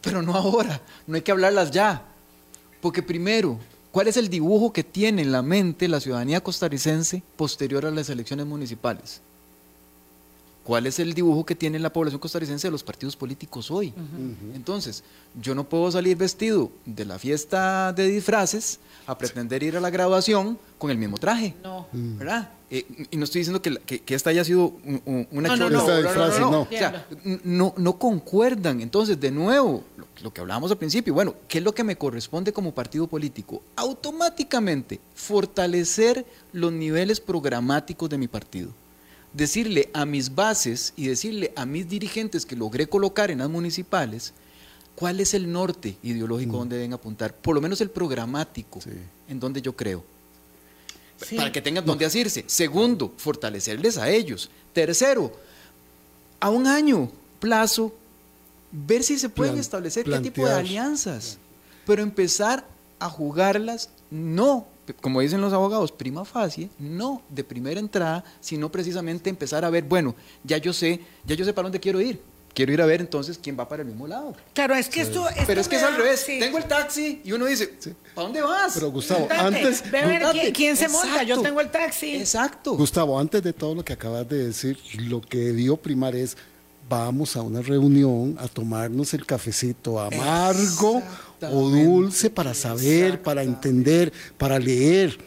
pero 0.00 0.22
no 0.22 0.34
ahora, 0.34 0.80
no 1.06 1.16
hay 1.16 1.22
que 1.22 1.32
hablarlas 1.32 1.70
ya. 1.70 2.04
Porque 2.80 3.02
primero, 3.02 3.58
¿cuál 3.90 4.08
es 4.08 4.16
el 4.16 4.28
dibujo 4.28 4.72
que 4.72 4.84
tiene 4.84 5.22
en 5.22 5.32
la 5.32 5.42
mente 5.42 5.88
la 5.88 6.00
ciudadanía 6.00 6.42
costarricense 6.42 7.22
posterior 7.36 7.84
a 7.84 7.90
las 7.90 8.08
elecciones 8.08 8.46
municipales? 8.46 9.20
¿Cuál 10.70 10.86
es 10.86 11.00
el 11.00 11.14
dibujo 11.14 11.44
que 11.44 11.56
tiene 11.56 11.80
la 11.80 11.92
población 11.92 12.20
costarricense 12.20 12.68
de 12.68 12.70
los 12.70 12.84
partidos 12.84 13.16
políticos 13.16 13.72
hoy? 13.72 13.92
Entonces, 14.54 15.02
yo 15.34 15.52
no 15.52 15.68
puedo 15.68 15.90
salir 15.90 16.16
vestido 16.16 16.70
de 16.86 17.04
la 17.04 17.18
fiesta 17.18 17.92
de 17.92 18.06
disfraces 18.06 18.78
a 19.04 19.18
pretender 19.18 19.64
ir 19.64 19.76
a 19.76 19.80
la 19.80 19.90
graduación 19.90 20.56
con 20.78 20.92
el 20.92 20.96
mismo 20.96 21.18
traje. 21.18 21.56
No. 21.64 21.88
¿Verdad? 21.92 22.52
Eh, 22.70 22.86
y 23.10 23.16
no 23.16 23.24
estoy 23.24 23.40
diciendo 23.40 23.60
que, 23.60 24.14
esta 24.14 24.30
haya 24.30 24.44
sido 24.44 24.74
una 25.32 25.56
no, 25.56 25.70
no, 25.70 26.68
no, 27.42 27.74
no, 27.76 27.98
concuerdan. 27.98 28.80
Entonces, 28.80 29.18
de 29.18 29.32
nuevo, 29.32 29.82
lo, 30.22 30.32
que 30.32 30.40
hablábamos 30.40 30.70
al 30.70 30.78
principio, 30.78 31.12
bueno, 31.12 31.34
¿qué 31.48 31.58
es 31.58 31.64
lo 31.64 31.74
que 31.74 31.82
me 31.82 31.96
corresponde 31.96 32.52
como 32.52 32.72
partido 32.72 33.08
político? 33.08 33.60
Automáticamente 33.74 35.00
fortalecer 35.16 36.24
los 36.52 36.70
niveles 36.70 37.18
programáticos 37.18 38.08
de 38.08 38.18
mi 38.18 38.28
partido. 38.28 38.70
Decirle 39.32 39.90
a 39.92 40.04
mis 40.04 40.34
bases 40.34 40.92
y 40.96 41.06
decirle 41.06 41.52
a 41.56 41.64
mis 41.66 41.88
dirigentes 41.88 42.44
que 42.44 42.56
logré 42.56 42.88
colocar 42.88 43.30
en 43.30 43.38
las 43.38 43.48
municipales 43.48 44.32
cuál 44.96 45.20
es 45.20 45.34
el 45.34 45.50
norte 45.50 45.96
ideológico 46.02 46.52
mm. 46.52 46.58
donde 46.58 46.76
deben 46.76 46.92
apuntar, 46.92 47.34
por 47.34 47.54
lo 47.54 47.60
menos 47.60 47.80
el 47.80 47.90
programático 47.90 48.80
en 49.28 49.40
donde 49.40 49.62
yo 49.62 49.74
creo. 49.74 50.04
Para 51.36 51.52
que 51.52 51.60
tengan 51.60 51.84
donde 51.84 52.04
asirse. 52.06 52.44
Segundo, 52.46 53.12
fortalecerles 53.16 53.98
a 53.98 54.08
ellos. 54.08 54.50
Tercero, 54.72 55.32
a 56.40 56.50
un 56.50 56.66
año 56.66 57.10
plazo, 57.38 57.94
ver 58.72 59.02
si 59.02 59.18
se 59.18 59.28
pueden 59.28 59.58
establecer 59.58 60.04
qué 60.04 60.20
tipo 60.20 60.46
de 60.46 60.52
alianzas, 60.52 61.38
pero 61.86 62.02
empezar 62.02 62.66
a 62.98 63.08
jugarlas 63.08 63.90
no, 64.10 64.66
como 65.00 65.20
dicen 65.20 65.40
los 65.40 65.52
abogados, 65.52 65.92
prima 65.92 66.24
facie, 66.24 66.70
no 66.78 67.22
de 67.28 67.44
primera 67.44 67.80
entrada, 67.80 68.24
sino 68.40 68.70
precisamente 68.70 69.30
empezar 69.30 69.64
a 69.64 69.70
ver, 69.70 69.84
bueno, 69.84 70.14
ya 70.44 70.58
yo 70.58 70.72
sé, 70.72 71.00
ya 71.24 71.34
yo 71.34 71.44
sé 71.44 71.52
para 71.52 71.64
dónde 71.64 71.80
quiero 71.80 72.00
ir 72.00 72.20
quiero 72.54 72.72
ir 72.72 72.82
a 72.82 72.86
ver 72.86 73.00
entonces 73.00 73.38
quién 73.40 73.58
va 73.58 73.68
para 73.68 73.82
el 73.82 73.88
mismo 73.88 74.06
lado. 74.06 74.34
Claro, 74.52 74.74
es 74.74 74.88
que 74.88 75.02
esto, 75.02 75.26
Pero 75.46 75.60
es 75.60 75.68
que 75.68 75.76
es 75.76 75.82
al 75.82 75.96
revés. 75.96 76.24
Tengo 76.26 76.58
el 76.58 76.64
taxi 76.64 77.20
y 77.24 77.32
uno 77.32 77.46
dice, 77.46 77.72
¿para 78.14 78.26
dónde 78.26 78.42
vas? 78.42 78.72
Pero 78.74 78.90
Gustavo, 78.90 79.28
antes... 79.30 79.90
Ve 79.90 79.98
a 79.98 80.06
ver 80.06 80.52
quién, 80.52 80.76
se 80.76 80.88
monta, 80.88 81.22
yo 81.22 81.40
tengo 81.40 81.60
el 81.60 81.70
taxi. 81.70 82.16
Exacto. 82.16 82.76
Gustavo, 82.76 83.18
antes 83.18 83.42
de 83.42 83.52
todo 83.52 83.74
lo 83.74 83.84
que 83.84 83.92
acabas 83.92 84.28
de 84.28 84.46
decir, 84.46 84.78
lo 84.98 85.20
que 85.20 85.38
debió 85.38 85.76
primar 85.76 86.14
es, 86.14 86.36
vamos 86.88 87.36
a 87.36 87.42
una 87.42 87.62
reunión 87.62 88.36
a 88.38 88.48
tomarnos 88.48 89.14
el 89.14 89.24
cafecito 89.24 90.00
amargo 90.00 91.02
o 91.42 91.70
dulce 91.70 92.30
para 92.30 92.54
saber, 92.54 93.22
para 93.22 93.42
entender, 93.42 94.12
para 94.36 94.58
leer, 94.58 95.18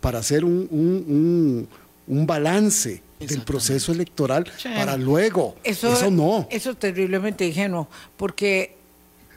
para 0.00 0.18
hacer 0.18 0.44
un, 0.44 0.68
un, 0.70 1.68
un 2.06 2.26
balance 2.26 3.02
del 3.18 3.42
proceso 3.42 3.92
electoral 3.92 4.50
para 4.62 4.96
luego. 4.96 5.56
Eso, 5.64 6.10
no. 6.10 6.46
Eso 6.50 6.70
es 6.70 6.76
terriblemente 6.78 7.46
ingenuo, 7.46 7.88
porque 8.16 8.76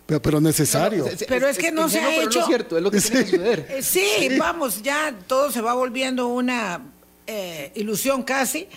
pero, 0.06 0.42
necesario. 0.42 1.06
pero 1.28 1.48
es, 1.48 1.58
que 1.58 1.72
no 1.72 1.88
se 1.88 2.00
ha 2.00 2.24
hecho. 2.24 2.42
es 2.42 2.46
cierto, 2.46 2.78
es 2.78 2.84
lo 2.84 2.92
que 2.92 3.00
tiene 3.00 3.24
que 3.24 3.32
suceder. 3.32 3.68
Eh, 3.70 3.82
sí, 3.82 4.30
vamos, 4.38 4.82
ya 4.82 5.16
todo 5.28 5.52
se 5.52 5.62
va 5.62 5.74
volviendo 5.74 6.28
una 6.28 6.82
eh, 7.28 7.72
ilusión 7.76 8.24
casi, 8.24 8.68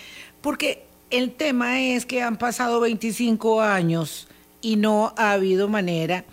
porque 0.40 0.84
el 1.10 1.32
tema 1.32 1.80
es 1.80 2.06
que 2.06 2.22
han 2.22 2.36
pasado 2.36 2.80
25 2.80 3.60
años 3.60 4.28
y 4.60 4.76
no 4.76 5.12
ha 5.16 5.32
habido 5.32 5.68
manera 5.68 6.24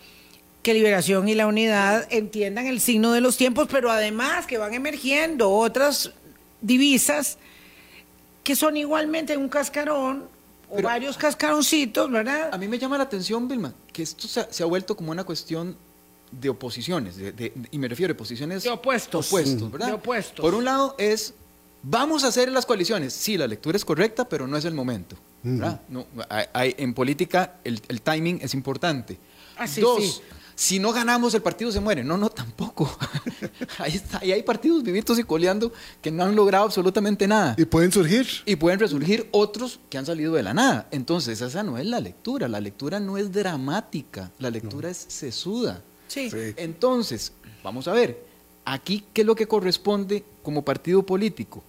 que 0.62 0.74
Liberación 0.74 1.28
y 1.28 1.36
la 1.36 1.47
Unidad 1.47 2.08
entiendan 2.12 2.67
el 2.67 2.80
signo 2.80 3.12
de 3.12 3.21
los 3.21 3.38
tiempos, 3.38 3.67
pero 3.71 3.91
además 3.91 4.45
que 4.45 4.58
van 4.58 4.74
emergiendo 4.74 5.50
otras 5.50 6.12
divisas 6.62 7.38
que 8.43 8.56
son 8.56 8.78
igualmente 8.78 9.38
un 9.38 9.50
cascarón 9.50 10.26
o 10.69 10.82
varios 10.82 11.17
cascaroncitos, 11.17 12.10
¿verdad? 12.10 12.50
A 12.54 12.58
mí 12.58 12.67
me 12.67 12.80
llama 12.80 12.97
la 12.97 13.04
atención, 13.04 13.47
Vilma, 13.47 13.74
que 13.91 14.04
esto 14.04 14.28
se 14.28 14.63
ha, 14.63 14.65
vuelto 14.65 14.95
como 14.95 15.12
una 15.12 15.24
cuestión 15.24 15.76
de 16.32 16.50
oposiciones, 16.50 17.15
y 17.71 17.78
me 17.78 17.88
refiero 17.88 18.13
a 18.13 18.17
posiciones 18.17 18.63
de 18.63 18.69
opuestos, 18.69 19.28
opuestos 19.28 19.71
¿verdad? 19.71 19.88
De 19.88 19.93
opuestos. 19.93 20.39
Por 20.39 20.56
un 20.56 20.63
lado 20.63 20.95
es, 20.97 21.34
vamos 21.84 22.24
a 22.24 22.28
hacer 22.28 22.50
las 22.52 22.65
coaliciones. 22.65 23.12
Sí, 23.13 23.38
la 23.38 23.47
lectura 23.47 23.76
es 23.76 23.84
correcta, 23.84 24.30
pero 24.30 24.47
no 24.47 24.56
es 24.56 24.63
el 24.63 24.74
momento. 24.74 25.17
¿verdad? 25.43 25.82
no, 25.89 26.06
hay, 26.30 26.76
en 26.78 26.93
política 26.93 27.56
el, 27.63 28.02
timing 28.02 28.39
es 28.41 28.54
importante. 28.54 29.17
Ah, 29.58 29.65
Dos, 29.80 30.21
si 30.62 30.78
no 30.78 30.93
ganamos 30.93 31.34
el 31.34 31.41
partido 31.41 31.71
se 31.71 31.80
muere. 31.80 32.04
No, 32.04 32.19
no, 32.19 32.30
tampoco. 32.30 32.95
ahí, 33.80 33.95
está, 33.95 34.19
ahí 34.19 34.32
hay 34.32 34.43
partidos 34.43 34.84
vivitos 34.84 35.17
y 35.17 35.24
coleando 35.24 35.74
que 36.04 36.12
no 36.12 36.24
han 36.24 36.36
logrado 36.36 36.65
absolutamente 36.65 37.28
nada. 37.28 37.56
Y 37.58 37.65
pueden 37.65 37.91
surgir. 37.91 38.28
Y 38.46 38.58
pueden 38.58 38.79
resurgir 38.79 39.27
otros 39.31 39.79
que 39.90 39.98
han 39.98 40.06
salido 40.06 40.36
de 40.36 40.44
la 40.44 40.54
nada. 40.54 40.88
Entonces, 40.92 41.42
esa 41.42 41.63
no 41.63 41.79
es 41.79 41.88
la 41.88 42.00
lectura. 42.00 42.48
La 42.48 42.62
lectura 42.62 43.00
no 43.00 43.17
es 43.17 43.31
dramática. 43.31 44.29
La 44.38 44.52
lectura 44.52 44.92
es 44.92 45.04
sesuda. 45.08 45.81
Sí. 46.08 46.29
Entonces, 46.58 47.33
vamos 47.63 47.88
a 47.88 47.94
ver. 47.94 48.23
Aquí, 48.63 49.04
¿qué 49.13 49.21
es 49.21 49.27
lo 49.27 49.33
que 49.33 49.48
corresponde 49.48 50.23
como 50.44 50.63
partido 50.63 51.04
político? 51.04 51.63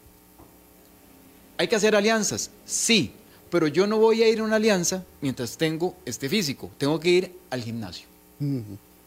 ¿Hay 1.57 1.67
que 1.67 1.77
hacer 1.77 1.97
alianzas? 1.97 2.51
Sí, 2.67 3.13
pero 3.49 3.69
yo 3.69 3.87
no 3.87 3.97
voy 3.97 4.23
a 4.23 4.29
ir 4.29 4.41
a 4.41 4.45
una 4.45 4.57
alianza 4.57 5.03
mientras 5.23 5.57
tengo 5.57 5.97
este 6.05 6.29
físico. 6.29 6.71
Tengo 6.77 7.01
que 7.01 7.09
ir 7.09 7.33
al 7.49 7.63
gimnasio. 7.63 8.12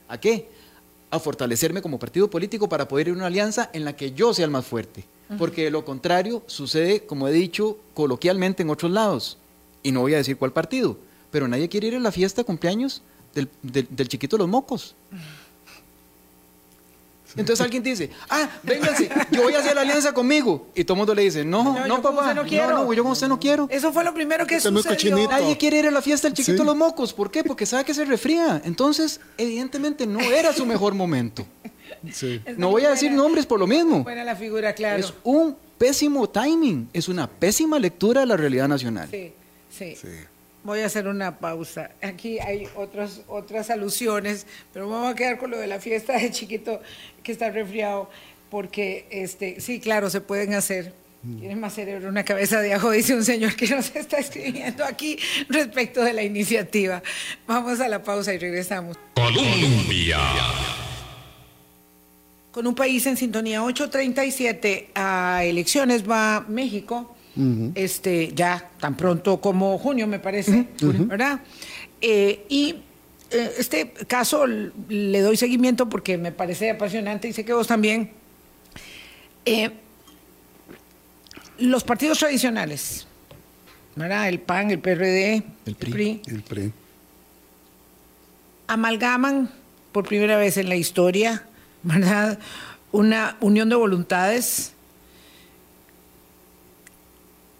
¿A 0.08 0.20
qué? 0.20 0.48
A 1.12 1.20
fortalecerme 1.20 1.82
como 1.82 2.00
partido 2.00 2.30
político 2.30 2.70
para 2.70 2.88
poder 2.88 3.08
ir 3.08 3.14
a 3.14 3.18
una 3.18 3.28
alianza 3.28 3.70
en 3.74 3.86
la 3.86 3.96
que 3.96 4.12
yo 4.12 4.34
sea 4.34 4.46
el 4.46 4.52
más 4.52 4.66
fuerte. 4.66 5.06
Porque 5.40 5.64
de 5.64 5.72
lo 5.72 5.84
contrario 5.84 6.44
sucede, 6.46 7.06
como 7.06 7.28
he 7.28 7.32
dicho 7.32 7.80
coloquialmente 7.96 8.62
en 8.62 8.70
otros 8.70 8.92
lados, 8.92 9.38
y 9.82 9.92
no 9.92 10.02
voy 10.02 10.14
a 10.14 10.18
decir 10.18 10.38
cuál 10.38 10.54
partido, 10.54 10.98
pero 11.32 11.48
nadie 11.48 11.68
quiere 11.68 11.88
ir 11.88 11.96
a 11.96 12.00
la 12.00 12.12
fiesta 12.12 12.42
de 12.42 12.46
cumpleaños 12.46 13.02
del, 13.34 13.50
del 13.64 14.08
chiquito 14.08 14.38
de 14.38 14.44
los 14.44 14.50
mocos. 14.50 14.96
Entonces 17.38 17.64
alguien 17.64 17.84
dice, 17.84 18.10
ah, 18.30 18.50
véngase, 18.64 19.10
yo 19.32 19.44
voy 19.44 19.54
a 19.54 19.60
hacer 19.60 19.76
la 19.76 19.82
alianza 19.82 20.14
conmigo. 20.14 20.68
Y 20.74 20.84
todo 20.84 20.96
el 20.96 20.98
mundo 21.00 21.14
le 21.16 21.24
dice, 21.24 21.44
no, 21.44 21.86
no, 21.86 22.02
papá, 22.02 22.34
no, 22.34 22.44
quiero. 22.44 22.72
no, 22.72 22.94
yo 22.94 23.04
con 23.04 23.12
usted 23.12 23.28
no 23.28 23.40
quiero. 23.40 23.68
Eso 23.70 23.92
fue 23.92 24.04
lo 24.04 24.14
primero 24.14 24.46
que 24.48 24.60
sucedió. 24.60 25.28
Nadie 25.30 25.58
quiere 25.58 25.80
ir 25.80 25.88
a 25.88 25.92
la 25.92 26.02
fiesta 26.02 26.28
del 26.28 26.36
chiquito 26.36 26.60
de 26.60 26.66
los 26.66 26.76
mocos. 26.76 27.14
¿Por 27.14 27.32
qué? 27.32 27.44
Porque 27.44 27.66
sabe 27.66 27.84
que 27.84 27.94
se 27.94 28.06
refría. 28.06 28.62
Entonces, 28.64 29.20
evidentemente 29.38 30.08
no 30.08 30.20
era 30.20 30.54
su 30.54 30.66
mejor 30.66 30.94
momento. 30.94 31.46
No 32.58 32.70
voy 32.70 32.86
a 32.86 32.92
decir 32.92 33.12
nombres 33.12 33.46
por 33.46 33.60
lo 33.60 33.68
mismo. 33.68 34.04
Buena 34.04 34.24
la 34.24 34.36
figura, 34.36 34.74
claro. 34.74 35.00
Es 35.00 35.14
un 35.24 35.56
pésimo 35.78 36.30
timing, 36.30 36.90
es 36.94 37.08
una 37.10 37.28
pésima 37.28 37.80
lectura 37.80 38.22
de 38.22 38.28
la 38.28 38.38
realidad 38.38 38.68
nacional. 38.68 39.10
sí. 39.10 39.34
sí. 39.70 39.96
Voy 40.66 40.80
a 40.80 40.88
hacer 40.88 41.08
una 41.08 41.38
pausa. 41.38 41.92
Aquí 42.02 42.40
hay 42.40 42.68
otras, 42.76 43.22
otras 43.28 43.70
alusiones, 43.70 44.48
pero 44.74 44.90
vamos 44.90 45.12
a 45.12 45.16
quedar 45.16 45.38
con 45.38 45.52
lo 45.52 45.60
de 45.60 45.68
la 45.68 45.80
fiesta 45.80 46.18
de 46.18 46.32
chiquito 46.32 46.82
que 47.26 47.34
está 47.34 47.50
resfriado, 47.50 48.10
porque 48.50 49.08
este, 49.10 49.60
sí, 49.60 49.82
claro, 49.82 50.10
se 50.10 50.22
pueden 50.22 50.54
hacer. 50.54 50.94
Tienes 51.40 51.58
más 51.58 51.74
cerebro, 51.74 52.08
una 52.08 52.24
cabeza 52.24 52.62
de 52.62 52.74
ajo, 52.74 52.92
dice 52.92 53.16
un 53.16 53.26
señor 53.26 53.56
que 53.56 53.68
nos 53.68 53.94
está 53.96 54.18
escribiendo 54.18 54.86
aquí 54.86 55.18
respecto 55.50 56.04
de 56.04 56.14
la 56.14 56.24
iniciativa. 56.24 57.02
Vamos 57.48 57.82
a 57.82 57.90
la 57.90 58.04
pausa 58.04 58.34
y 58.34 58.38
regresamos. 58.38 58.98
Colombia. 59.16 60.20
Con 62.52 62.68
un 62.68 62.76
país 62.76 63.06
en 63.08 63.18
sintonía 63.18 63.64
837 63.64 64.92
a 64.96 65.44
elecciones 65.44 66.10
va 66.10 66.46
México 66.48 67.16
este, 67.74 68.32
ya 68.34 68.70
tan 68.80 68.96
pronto 68.96 69.42
como 69.42 69.78
junio, 69.78 70.08
me 70.08 70.20
parece, 70.20 70.68
¿verdad? 70.80 71.42
Eh, 72.00 72.46
y 72.48 72.76
este 73.30 73.92
caso 74.08 74.46
le 74.48 75.22
doy 75.22 75.38
seguimiento 75.38 75.90
porque 75.90 76.18
me 76.18 76.32
parece 76.32 76.72
apasionante 76.72 77.28
y 77.28 77.34
sé 77.34 77.46
que 77.46 77.54
vos 77.54 77.68
también. 77.68 78.12
Eh, 79.46 79.72
los 81.58 81.84
partidos 81.84 82.20
tradicionales, 82.20 83.08
¿verdad? 83.96 84.28
El 84.28 84.40
PAN, 84.40 84.72
el 84.72 84.80
PRD, 84.80 85.44
el 85.66 85.76
PRI, 85.76 86.22
el 86.28 86.42
PRI, 86.44 86.72
amalgaman 88.68 89.52
por 89.92 90.06
primera 90.08 90.38
vez 90.38 90.58
en 90.58 90.70
la 90.70 90.76
historia, 90.76 91.46
¿verdad? 91.84 92.40
Una 92.92 93.38
unión 93.40 93.70
de 93.70 93.76
voluntades 93.76 94.75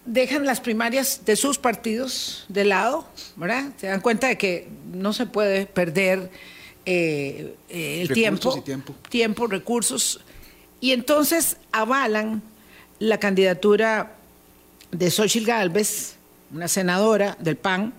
dejan 0.06 0.46
las 0.46 0.62
primarias 0.62 1.22
de 1.26 1.36
sus 1.36 1.58
partidos 1.58 2.46
de 2.48 2.66
lado, 2.66 3.08
¿verdad? 3.36 3.72
Se 3.78 3.88
dan 3.88 4.02
cuenta 4.02 4.28
de 4.28 4.38
que 4.38 4.68
no 4.94 5.14
se 5.14 5.26
puede 5.26 5.66
perder 5.66 6.30
eh, 6.86 7.56
eh, 7.70 8.02
el 8.02 8.10
tiempo, 8.10 8.64
tiempo, 9.10 9.48
recursos, 9.48 10.22
y 10.80 10.92
entonces 10.92 11.58
avalan 11.72 12.44
la 13.00 13.20
candidatura 13.20 14.16
de 14.92 15.10
Xochitl 15.10 15.48
Galvez, 15.48 16.16
una 16.54 16.68
senadora 16.68 17.36
del 17.40 17.58
PAN, 17.58 17.94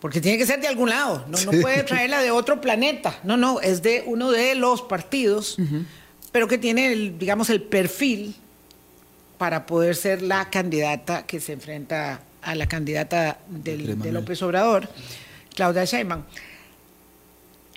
porque 0.00 0.20
tiene 0.20 0.36
que 0.36 0.46
ser 0.46 0.60
de 0.60 0.68
algún 0.68 0.90
lado, 0.90 1.24
no, 1.28 1.38
no 1.38 1.60
puede 1.62 1.82
traerla 1.82 2.20
de 2.20 2.30
otro 2.30 2.60
planeta, 2.60 3.18
no, 3.24 3.38
no, 3.38 3.60
es 3.60 3.82
de 3.82 4.04
uno 4.06 4.30
de 4.30 4.54
los 4.54 4.82
partidos, 4.82 5.56
pero 6.30 6.46
que 6.46 6.58
tiene, 6.58 6.92
el, 6.92 7.18
digamos, 7.18 7.48
el 7.48 7.62
perfil 7.62 8.36
para 9.38 9.66
poder 9.66 9.96
ser 9.96 10.22
la 10.22 10.50
candidata 10.50 11.26
que 11.26 11.40
se 11.40 11.52
enfrenta 11.52 12.20
a 12.42 12.54
la 12.54 12.66
candidata 12.66 13.38
del, 13.48 13.98
de 14.00 14.12
López 14.12 14.40
Obrador, 14.42 14.88
Claudia 15.54 15.84
Sheinbaum. 15.84 16.22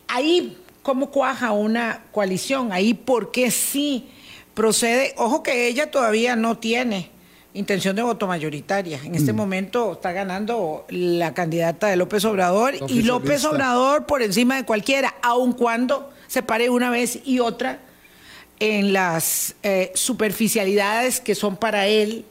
Ahí, 0.07 0.57
¿cómo 0.83 1.09
cuaja 1.11 1.51
una 1.51 2.03
coalición? 2.11 2.71
Ahí, 2.71 2.93
¿por 2.93 3.31
qué 3.31 3.51
sí 3.51 4.09
procede? 4.53 5.13
Ojo 5.17 5.43
que 5.43 5.67
ella 5.67 5.91
todavía 5.91 6.35
no 6.35 6.57
tiene 6.57 7.09
intención 7.53 7.95
de 7.95 8.03
voto 8.03 8.27
mayoritaria. 8.27 8.99
En 9.03 9.15
este 9.15 9.33
mm. 9.33 9.35
momento 9.35 9.93
está 9.93 10.11
ganando 10.11 10.85
la 10.89 11.33
candidata 11.33 11.87
de 11.87 11.95
López 11.95 12.23
Obrador 12.25 12.75
y 12.87 13.01
López 13.01 13.43
Obrador 13.45 14.05
por 14.05 14.21
encima 14.21 14.55
de 14.55 14.65
cualquiera, 14.65 15.15
aun 15.21 15.53
cuando 15.53 16.11
se 16.27 16.43
pare 16.43 16.69
una 16.69 16.89
vez 16.89 17.19
y 17.25 17.39
otra 17.39 17.79
en 18.59 18.93
las 18.93 19.55
eh, 19.63 19.91
superficialidades 19.95 21.19
que 21.19 21.35
son 21.35 21.57
para 21.57 21.87
él 21.87 22.25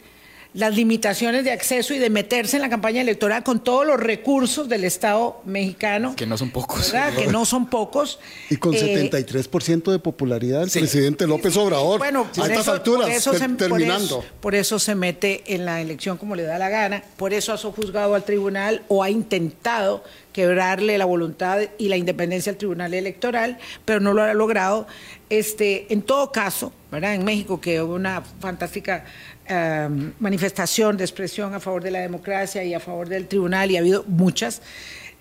las 0.58 0.74
limitaciones 0.74 1.44
de 1.44 1.52
acceso 1.52 1.94
y 1.94 1.98
de 1.98 2.10
meterse 2.10 2.56
en 2.56 2.62
la 2.62 2.68
campaña 2.68 3.00
electoral 3.00 3.44
con 3.44 3.62
todos 3.62 3.86
los 3.86 4.00
recursos 4.00 4.68
del 4.68 4.82
Estado 4.82 5.40
mexicano. 5.44 6.16
Que 6.16 6.26
no 6.26 6.36
son 6.36 6.50
pocos. 6.50 6.92
Que 7.16 7.28
no 7.28 7.44
son 7.44 7.70
pocos. 7.70 8.18
Y 8.50 8.56
con 8.56 8.74
73% 8.74 9.88
eh, 9.88 9.92
de 9.92 9.98
popularidad 10.00 10.64
el 10.64 10.70
presidente 10.70 11.28
López 11.28 11.56
Obrador. 11.56 11.98
Bueno, 11.98 12.26
a 12.36 12.46
estas 12.46 12.66
alturas, 12.66 13.08
terminando. 13.56 14.24
Por 14.40 14.56
eso, 14.56 14.80
se 14.80 14.96
mete 14.96 15.44
en 15.54 15.64
la 15.64 15.80
elección 15.80 16.18
como 16.18 16.34
le 16.34 16.42
da 16.42 16.58
la 16.58 16.68
gana. 16.68 17.04
Por 17.16 17.32
eso 17.32 17.52
ha 17.52 17.56
juzgado 17.56 18.16
al 18.16 18.24
tribunal 18.24 18.82
o 18.88 19.04
ha 19.04 19.10
intentado 19.10 20.02
quebrarle 20.32 20.98
la 20.98 21.04
voluntad 21.04 21.60
y 21.78 21.88
la 21.88 21.96
independencia 21.96 22.50
al 22.50 22.58
Tribunal 22.58 22.94
Electoral, 22.94 23.58
pero 23.84 23.98
no 24.00 24.12
lo 24.12 24.22
ha 24.22 24.34
logrado. 24.34 24.86
Este, 25.30 25.92
en 25.92 26.02
todo 26.02 26.32
caso, 26.32 26.72
¿verdad? 26.90 27.14
En 27.14 27.24
México, 27.24 27.60
que 27.60 27.82
hubo 27.82 27.94
una 27.94 28.22
fantástica 28.40 29.04
Em, 29.50 30.12
manifestación 30.20 30.98
de 30.98 31.04
expresión 31.04 31.54
a 31.54 31.60
favor 31.60 31.82
de 31.82 31.90
la 31.90 32.00
democracia 32.00 32.62
y 32.64 32.74
a 32.74 32.80
favor 32.80 33.08
del 33.08 33.26
tribunal, 33.26 33.70
y 33.70 33.76
ha 33.76 33.80
habido 33.80 34.04
muchas, 34.06 34.60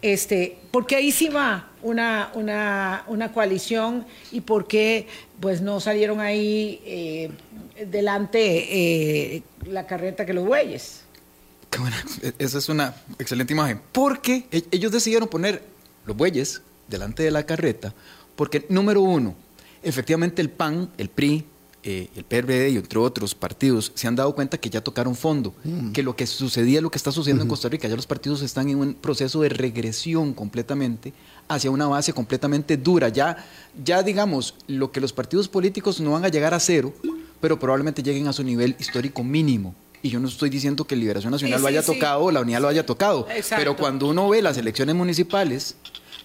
este, 0.02 0.60
porque 0.70 0.98
ahí 0.98 1.14
sí 1.14 1.30
va 1.30 1.70
una, 1.82 2.32
una, 2.34 3.06
una 3.08 3.32
coalición 3.32 4.06
y 4.34 4.42
por 4.42 4.68
qué 4.68 5.08
pues, 5.40 5.62
no 5.62 5.80
salieron 5.80 6.20
ahí 6.20 6.82
eh, 6.86 7.32
delante 7.90 9.38
eh, 9.38 9.44
la 9.66 9.88
carreta 9.88 10.26
que 10.26 10.34
los 10.34 10.46
bueyes. 10.46 11.04
E-, 12.22 12.34
esa 12.38 12.58
es 12.58 12.68
una 12.68 12.96
excelente 13.20 13.54
imagen. 13.54 13.80
Porque 13.94 14.46
e-, 14.52 14.66
ellos 14.72 14.92
decidieron 14.92 15.30
poner 15.30 15.64
los 16.06 16.18
bueyes 16.18 16.62
delante 16.90 17.24
de 17.24 17.32
la 17.32 17.46
carreta, 17.46 17.94
porque 18.36 18.66
número 18.68 19.00
uno, 19.00 19.36
efectivamente 19.84 20.42
el 20.42 20.50
PAN, 20.50 20.92
el 20.98 21.08
PRI, 21.08 21.46
eh, 21.90 22.10
el 22.18 22.26
PRD 22.26 22.72
y 22.72 22.76
entre 22.76 23.00
otros 23.00 23.34
partidos 23.34 23.94
se 23.96 24.10
han 24.10 24.16
dado 24.18 24.36
cuenta 24.36 24.58
que 24.58 24.70
ya 24.70 24.82
tocaron 24.82 25.16
fondo, 25.16 25.56
mm. 25.64 25.94
que 25.94 26.04
lo 26.04 26.18
que 26.18 26.28
sucedía, 26.28 26.82
lo 26.82 26.92
que 26.92 26.98
está 26.98 27.14
sucediendo 27.14 27.44
en 27.44 27.50
Costa 27.50 27.70
Rica, 27.70 27.88
ya 27.88 27.96
los 27.96 28.06
partidos 28.06 28.42
están 28.42 28.68
en 28.68 28.78
un 28.78 28.94
proceso 28.94 29.40
de 29.40 29.48
regresión 29.48 30.34
completamente 30.34 31.14
hacia 31.48 31.72
una 31.72 31.88
base 31.88 32.12
completamente 32.12 32.76
dura. 32.76 33.08
Ya, 33.08 33.38
ya 33.86 34.04
digamos, 34.04 34.56
lo 34.68 34.92
que 34.92 35.00
los 35.00 35.14
partidos 35.14 35.48
políticos 35.48 36.02
no 36.02 36.12
van 36.12 36.26
a 36.26 36.28
llegar 36.28 36.54
a 36.54 36.60
cero, 36.60 36.94
pero 37.40 37.58
probablemente 37.58 38.04
lleguen 38.04 38.28
a 38.28 38.34
su 38.34 38.44
nivel 38.44 38.76
histórico 38.78 39.24
mínimo. 39.24 39.74
Y 40.02 40.10
yo 40.10 40.20
no 40.20 40.28
estoy 40.28 40.50
diciendo 40.50 40.84
que 40.84 40.98
Liberación 40.98 41.32
Nacional 41.32 41.62
lo 41.62 41.68
haya 41.68 41.84
tocado 41.84 42.24
o 42.24 42.32
la 42.32 42.42
Unidad 42.42 42.60
lo 42.60 42.68
haya 42.68 42.86
tocado, 42.86 43.26
pero 43.52 43.78
cuando 43.78 44.10
uno 44.10 44.28
ve 44.28 44.42
las 44.42 44.58
elecciones 44.58 44.94
municipales, 44.94 45.78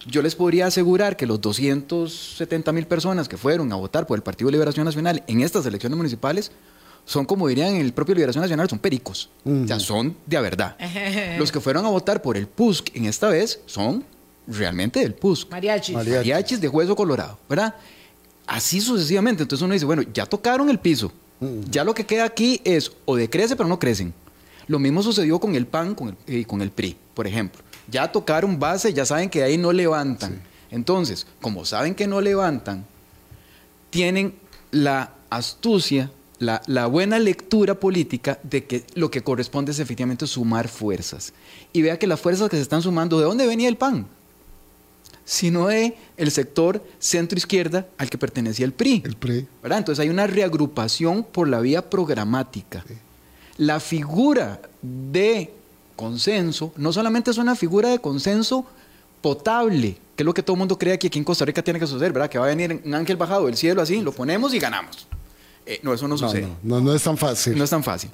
yo 0.05 0.21
les 0.21 0.35
podría 0.35 0.67
asegurar 0.67 1.15
que 1.15 1.25
los 1.25 1.39
270 1.41 2.71
mil 2.71 2.87
personas 2.87 3.29
que 3.29 3.37
fueron 3.37 3.71
a 3.71 3.75
votar 3.75 4.05
por 4.05 4.17
el 4.17 4.23
Partido 4.23 4.47
de 4.47 4.53
Liberación 4.53 4.85
Nacional 4.85 5.23
en 5.27 5.41
estas 5.41 5.65
elecciones 5.65 5.97
municipales 5.97 6.51
son, 7.05 7.25
como 7.25 7.47
dirían 7.47 7.75
en 7.75 7.81
el 7.81 7.93
propio 7.93 8.15
Liberación 8.15 8.41
Nacional, 8.41 8.69
son 8.69 8.79
pericos. 8.79 9.29
O 9.45 9.67
sea, 9.67 9.79
son 9.79 10.15
de 10.25 10.37
a 10.37 10.41
verdad. 10.41 10.77
los 11.37 11.51
que 11.51 11.59
fueron 11.59 11.85
a 11.85 11.89
votar 11.89 12.21
por 12.21 12.37
el 12.37 12.47
PUSC 12.47 12.95
en 12.95 13.05
esta 13.05 13.29
vez 13.29 13.59
son 13.65 14.03
realmente 14.47 14.99
del 14.99 15.13
PUSC. 15.13 15.49
Mariachis. 15.51 15.95
Mariachis 15.95 16.61
de 16.61 16.67
Hueso 16.67 16.95
Colorado, 16.95 17.39
¿verdad? 17.49 17.75
Así 18.47 18.81
sucesivamente. 18.81 19.43
Entonces 19.43 19.63
uno 19.63 19.73
dice, 19.73 19.85
bueno, 19.85 20.03
ya 20.13 20.25
tocaron 20.25 20.69
el 20.69 20.79
piso. 20.79 21.11
Ya 21.69 21.83
lo 21.83 21.93
que 21.93 22.05
queda 22.05 22.23
aquí 22.23 22.61
es 22.63 22.93
o 23.03 23.17
decrece 23.17 23.57
pero 23.57 23.67
no 23.67 23.77
crecen. 23.77 24.13
Lo 24.67 24.79
mismo 24.79 25.03
sucedió 25.03 25.39
con 25.39 25.55
el 25.55 25.65
PAN 25.65 25.93
y 26.25 26.45
con 26.45 26.61
el 26.61 26.71
PRI, 26.71 26.95
por 27.13 27.27
ejemplo 27.27 27.61
ya 27.87 28.11
tocaron 28.11 28.59
base, 28.59 28.93
ya 28.93 29.05
saben 29.05 29.29
que 29.29 29.43
ahí 29.43 29.57
no 29.57 29.71
levantan. 29.71 30.41
Entonces, 30.71 31.27
como 31.41 31.65
saben 31.65 31.95
que 31.95 32.07
no 32.07 32.21
levantan, 32.21 32.85
tienen 33.89 34.35
la 34.71 35.13
astucia, 35.29 36.11
la, 36.39 36.61
la, 36.65 36.87
buena 36.87 37.19
lectura 37.19 37.79
política 37.79 38.39
de 38.43 38.65
que 38.65 38.83
lo 38.95 39.11
que 39.11 39.21
corresponde 39.21 39.71
es 39.71 39.79
efectivamente 39.79 40.25
sumar 40.25 40.67
fuerzas. 40.67 41.33
Y 41.71 41.81
vea 41.81 41.99
que 41.99 42.07
las 42.07 42.19
fuerzas 42.19 42.49
que 42.49 42.55
se 42.55 42.63
están 42.63 42.81
sumando, 42.81 43.19
¿de 43.19 43.25
dónde 43.25 43.45
venía 43.45 43.69
el 43.69 43.77
PAN? 43.77 44.07
Sino 45.25 45.67
de 45.67 45.95
el 46.17 46.31
sector 46.31 46.83
centro-izquierda 46.99 47.87
al 47.97 48.09
que 48.09 48.17
pertenecía 48.17 48.65
el 48.65 48.73
PRI. 48.73 49.03
El 49.05 49.15
PRI. 49.15 49.47
¿verdad? 49.61 49.77
Entonces 49.77 50.01
hay 50.01 50.09
una 50.09 50.27
reagrupación 50.27 51.23
por 51.23 51.47
la 51.47 51.59
vía 51.59 51.89
programática. 51.89 52.83
Sí. 52.87 52.95
La 53.57 53.79
figura 53.79 54.59
de 54.81 55.53
consenso 55.95 56.73
no 56.77 56.93
solamente 56.93 57.31
es 57.31 57.37
una 57.37 57.55
figura 57.55 57.89
de 57.89 57.99
consenso 57.99 58.65
potable, 59.21 59.97
que 60.15 60.23
es 60.23 60.25
lo 60.25 60.33
que 60.33 60.43
todo 60.43 60.55
el 60.55 60.59
mundo 60.59 60.77
cree 60.77 60.99
que 60.99 61.07
aquí 61.07 61.17
en 61.17 61.23
Costa 61.23 61.45
Rica 61.45 61.63
tiene 61.63 61.79
que 61.79 61.87
suceder, 61.87 62.11
¿verdad? 62.11 62.29
Que 62.29 62.37
va 62.37 62.45
a 62.45 62.49
venir 62.49 62.81
un 62.83 62.93
ángel 62.93 63.15
bajado 63.15 63.45
del 63.45 63.55
cielo 63.55 63.81
así, 63.81 64.01
lo 64.01 64.11
ponemos 64.11 64.53
y 64.53 64.59
ganamos. 64.59 65.07
Eh, 65.65 65.79
no, 65.81 65.93
eso 65.93 66.07
no, 66.07 66.17
sucede. 66.17 66.47
No, 66.61 66.79
no, 66.79 66.81
no, 66.81 66.93
es 66.93 67.03
tan 67.03 67.17
fácil. 67.17 67.57
No 67.57 67.63
es 67.63 67.69
tan 67.69 67.83
fácil. 67.83 68.09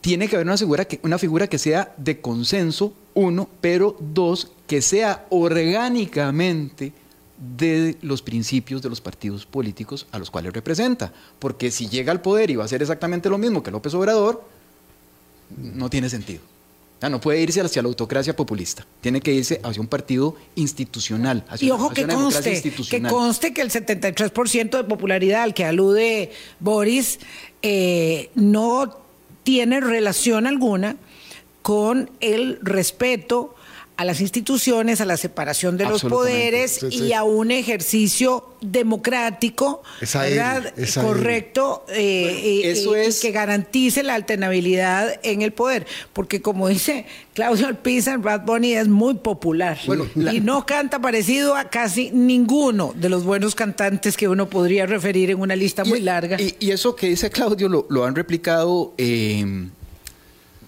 Tiene 0.00 0.28
que 0.28 0.34
haber 0.34 0.46
una 0.46 0.56
figura, 0.56 0.84
que, 0.84 0.98
una 1.04 1.16
figura 1.16 1.46
que 1.46 1.58
sea 1.58 1.94
de 1.96 2.20
consenso, 2.20 2.92
uno, 3.14 3.48
pero 3.60 3.96
dos, 4.00 4.50
que 4.66 4.82
sea 4.82 5.26
orgánicamente 5.30 6.92
de 7.38 7.96
los 8.02 8.22
principios 8.22 8.82
de 8.82 8.88
los 8.88 9.00
partidos 9.00 9.46
políticos 9.46 10.06
a 10.10 10.18
los 10.18 10.30
cuales 10.30 10.52
representa. 10.52 11.12
Porque 11.38 11.70
si 11.70 11.88
llega 11.88 12.10
al 12.10 12.20
poder 12.20 12.50
y 12.50 12.56
va 12.56 12.64
a 12.64 12.66
hacer 12.66 12.82
exactamente 12.82 13.28
lo 13.28 13.38
mismo 13.38 13.62
que 13.62 13.70
López 13.70 13.94
Obrador, 13.94 14.44
no 15.56 15.88
tiene 15.88 16.08
sentido. 16.08 16.40
No 17.08 17.20
puede 17.20 17.40
irse 17.40 17.60
hacia 17.60 17.82
la 17.82 17.88
autocracia 17.88 18.34
populista, 18.34 18.86
tiene 19.00 19.20
que 19.20 19.32
irse 19.32 19.60
hacia 19.62 19.80
un 19.80 19.88
partido 19.88 20.36
institucional. 20.54 21.44
Hacia, 21.48 21.66
y 21.66 21.70
ojo 21.70 21.90
que 21.90 22.06
conste, 22.06 22.62
que 22.88 23.02
conste 23.02 23.52
que 23.52 23.62
el 23.62 23.70
73% 23.70 24.76
de 24.76 24.84
popularidad 24.84 25.42
al 25.42 25.54
que 25.54 25.64
alude 25.64 26.30
Boris 26.60 27.18
eh, 27.62 28.30
no 28.34 28.98
tiene 29.42 29.80
relación 29.80 30.46
alguna 30.46 30.96
con 31.62 32.10
el 32.20 32.58
respeto 32.62 33.54
a 33.96 34.04
las 34.04 34.20
instituciones, 34.20 35.00
a 35.00 35.04
la 35.04 35.16
separación 35.16 35.76
de 35.76 35.84
los 35.84 36.02
poderes 36.02 36.82
y 36.90 37.12
a 37.12 37.24
un 37.24 37.50
ejercicio 37.50 38.48
democrático, 38.60 39.82
¿verdad? 40.14 40.72
correcto, 41.00 41.84
eh, 41.88 42.62
eso 42.64 42.96
es... 42.96 43.20
que 43.20 43.30
garantice 43.32 44.02
la 44.02 44.14
alternabilidad 44.14 45.20
en 45.22 45.42
el 45.42 45.52
poder. 45.52 45.86
Porque 46.12 46.40
como 46.40 46.68
dice 46.68 47.06
Claudio 47.34 47.66
Alpizar, 47.66 48.18
Brad 48.18 48.42
Bunny 48.42 48.74
es 48.74 48.88
muy 48.88 49.14
popular 49.14 49.78
y 50.14 50.40
no 50.40 50.64
canta 50.64 51.00
parecido 51.00 51.54
a 51.54 51.68
casi 51.68 52.10
ninguno 52.12 52.94
de 52.96 53.08
los 53.08 53.24
buenos 53.24 53.54
cantantes 53.54 54.16
que 54.16 54.28
uno 54.28 54.48
podría 54.48 54.86
referir 54.86 55.30
en 55.30 55.40
una 55.40 55.56
lista 55.56 55.84
muy 55.84 56.00
larga. 56.00 56.38
Y, 56.40 56.70
eso 56.72 56.96
que 56.96 57.08
dice 57.08 57.30
Claudio 57.30 57.68
lo, 57.68 58.04
han 58.04 58.14
replicado... 58.14 58.94
Eh, 58.96 59.68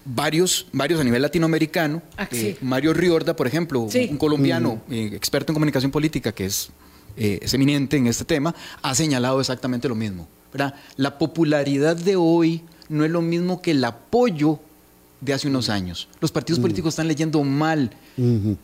varios, 0.05 0.67
varios 0.71 0.99
a 0.99 1.03
nivel 1.03 1.21
latinoamericano. 1.21 2.01
Ah, 2.17 2.27
eh, 2.31 2.57
Mario 2.61 2.93
Riorda, 2.93 3.35
por 3.35 3.47
ejemplo, 3.47 3.81
un, 3.81 4.17
colombiano 4.17 4.81
mm. 4.87 4.93
eh, 4.93 5.09
experto 5.13 5.51
en 5.51 5.55
comunicación 5.55 5.91
política 5.91 6.31
que 6.31 6.45
es, 6.45 6.69
eh, 7.17 7.39
es, 7.41 7.53
eminente 7.53 7.97
en 7.97 8.07
este 8.07 8.23
tema, 8.23 8.55
ha 8.81 8.95
señalado 8.95 9.39
exactamente 9.39 9.89
lo 9.89 9.95
mismo. 9.95 10.27
¿verdad? 10.53 10.75
La 10.95 11.17
popularidad 11.17 11.97
de 11.97 12.15
hoy 12.15 12.61
no 12.87 13.03
es 13.03 13.11
lo 13.11 13.21
mismo 13.21 13.61
que 13.61 13.71
el 13.71 13.83
apoyo 13.83 14.59
de 15.19 15.33
hace 15.33 15.47
unos 15.47 15.69
años. 15.69 16.07
Los 16.21 16.31
partidos 16.31 16.59
mm. 16.59 16.61
políticos 16.61 16.93
están 16.93 17.07
leyendo 17.07 17.43
mal 17.43 17.89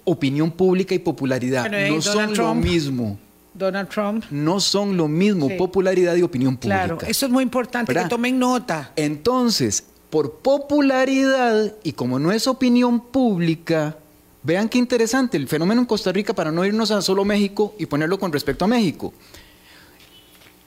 opinión 0.04 0.52
pública 0.52 0.94
y 0.96 1.00
popularidad. 1.00 1.70
no 1.90 2.02
son 2.02 2.34
lo 2.36 2.54
mismo. 2.54 3.20
Donald 3.54 3.90
Trump. 3.90 4.24
No 4.32 4.62
son 4.62 4.96
lo 4.96 5.10
mismo, 5.10 5.50
popularidad 5.58 6.16
y 6.16 6.22
opinión 6.22 6.56
pública. 6.56 6.86
Claro, 6.86 7.02
eso 7.06 7.26
es 7.26 7.32
muy 7.32 7.44
importante, 7.44 7.94
que 7.94 8.06
tomen 8.06 8.40
nota. 8.40 8.94
Entonces, 8.96 9.84
por 10.12 10.34
popularidad 10.34 11.74
y 11.84 11.94
como 11.94 12.20
no 12.20 12.32
es 12.32 12.46
opinión 12.46 13.00
pública, 13.00 13.98
vean 14.44 14.70
qué 14.70 14.78
interesante 14.78 15.38
el 15.38 15.48
fenómeno 15.48 15.82
en 15.82 15.88
Costa 15.88 16.12
Rica 16.12 16.36
para 16.36 16.52
no 16.52 16.66
irnos 16.66 16.92
a 16.92 17.02
solo 17.02 17.26
México 17.26 17.74
y 17.80 17.88
ponerlo 17.88 18.20
con 18.20 18.32
respecto 18.32 18.66
a 18.66 18.68
México. 18.68 19.14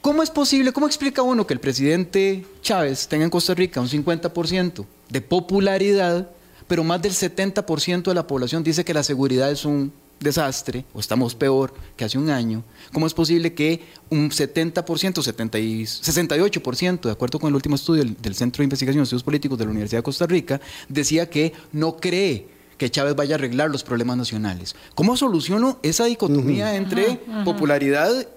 ¿Cómo 0.01 0.21
es 0.21 0.29
posible, 0.29 0.73
cómo 0.73 0.87
explica 0.87 1.21
uno 1.21 1.47
que 1.47 1.53
el 1.53 1.59
presidente 1.59 2.45
Chávez 2.61 3.07
tenga 3.07 3.23
en 3.23 3.29
Costa 3.29 3.53
Rica 3.53 3.79
un 3.79 3.87
50% 3.87 4.85
de 5.09 5.21
popularidad, 5.21 6.29
pero 6.67 6.83
más 6.83 7.01
del 7.01 7.13
70% 7.13 8.03
de 8.03 8.13
la 8.13 8.27
población 8.27 8.63
dice 8.63 8.83
que 8.83 8.93
la 8.93 9.03
seguridad 9.03 9.51
es 9.51 9.63
un 9.63 9.93
desastre, 10.19 10.85
o 10.93 10.99
estamos 10.99 11.35
peor 11.35 11.73
que 11.95 12.05
hace 12.05 12.17
un 12.17 12.29
año, 12.29 12.63
¿cómo 12.91 13.05
es 13.05 13.13
posible 13.13 13.53
que 13.53 13.81
un 14.09 14.29
70%, 14.29 15.21
70 15.21 15.59
y 15.59 15.83
68%, 15.83 17.01
de 17.01 17.11
acuerdo 17.11 17.39
con 17.39 17.49
el 17.49 17.55
último 17.55 17.75
estudio 17.75 18.03
del, 18.03 18.35
Centro 18.35 18.61
de 18.61 18.65
Investigación 18.65 19.01
de 19.01 19.03
Estudios 19.03 19.23
Políticos 19.23 19.57
de 19.57 19.65
la 19.65 19.71
Universidad 19.71 19.99
de 19.99 20.03
Costa 20.03 20.25
Rica, 20.25 20.61
decía 20.89 21.29
que 21.29 21.53
no 21.71 21.97
cree 21.97 22.47
que 22.77 22.89
Chávez 22.91 23.15
vaya 23.15 23.35
a 23.35 23.37
arreglar 23.37 23.69
los 23.69 23.83
problemas 23.83 24.17
nacionales? 24.17 24.75
¿Cómo 24.95 25.15
soluciono 25.15 25.79
esa 25.81 26.05
dicotomía 26.05 26.75
entre 26.75 27.21
popularidad 27.43 28.27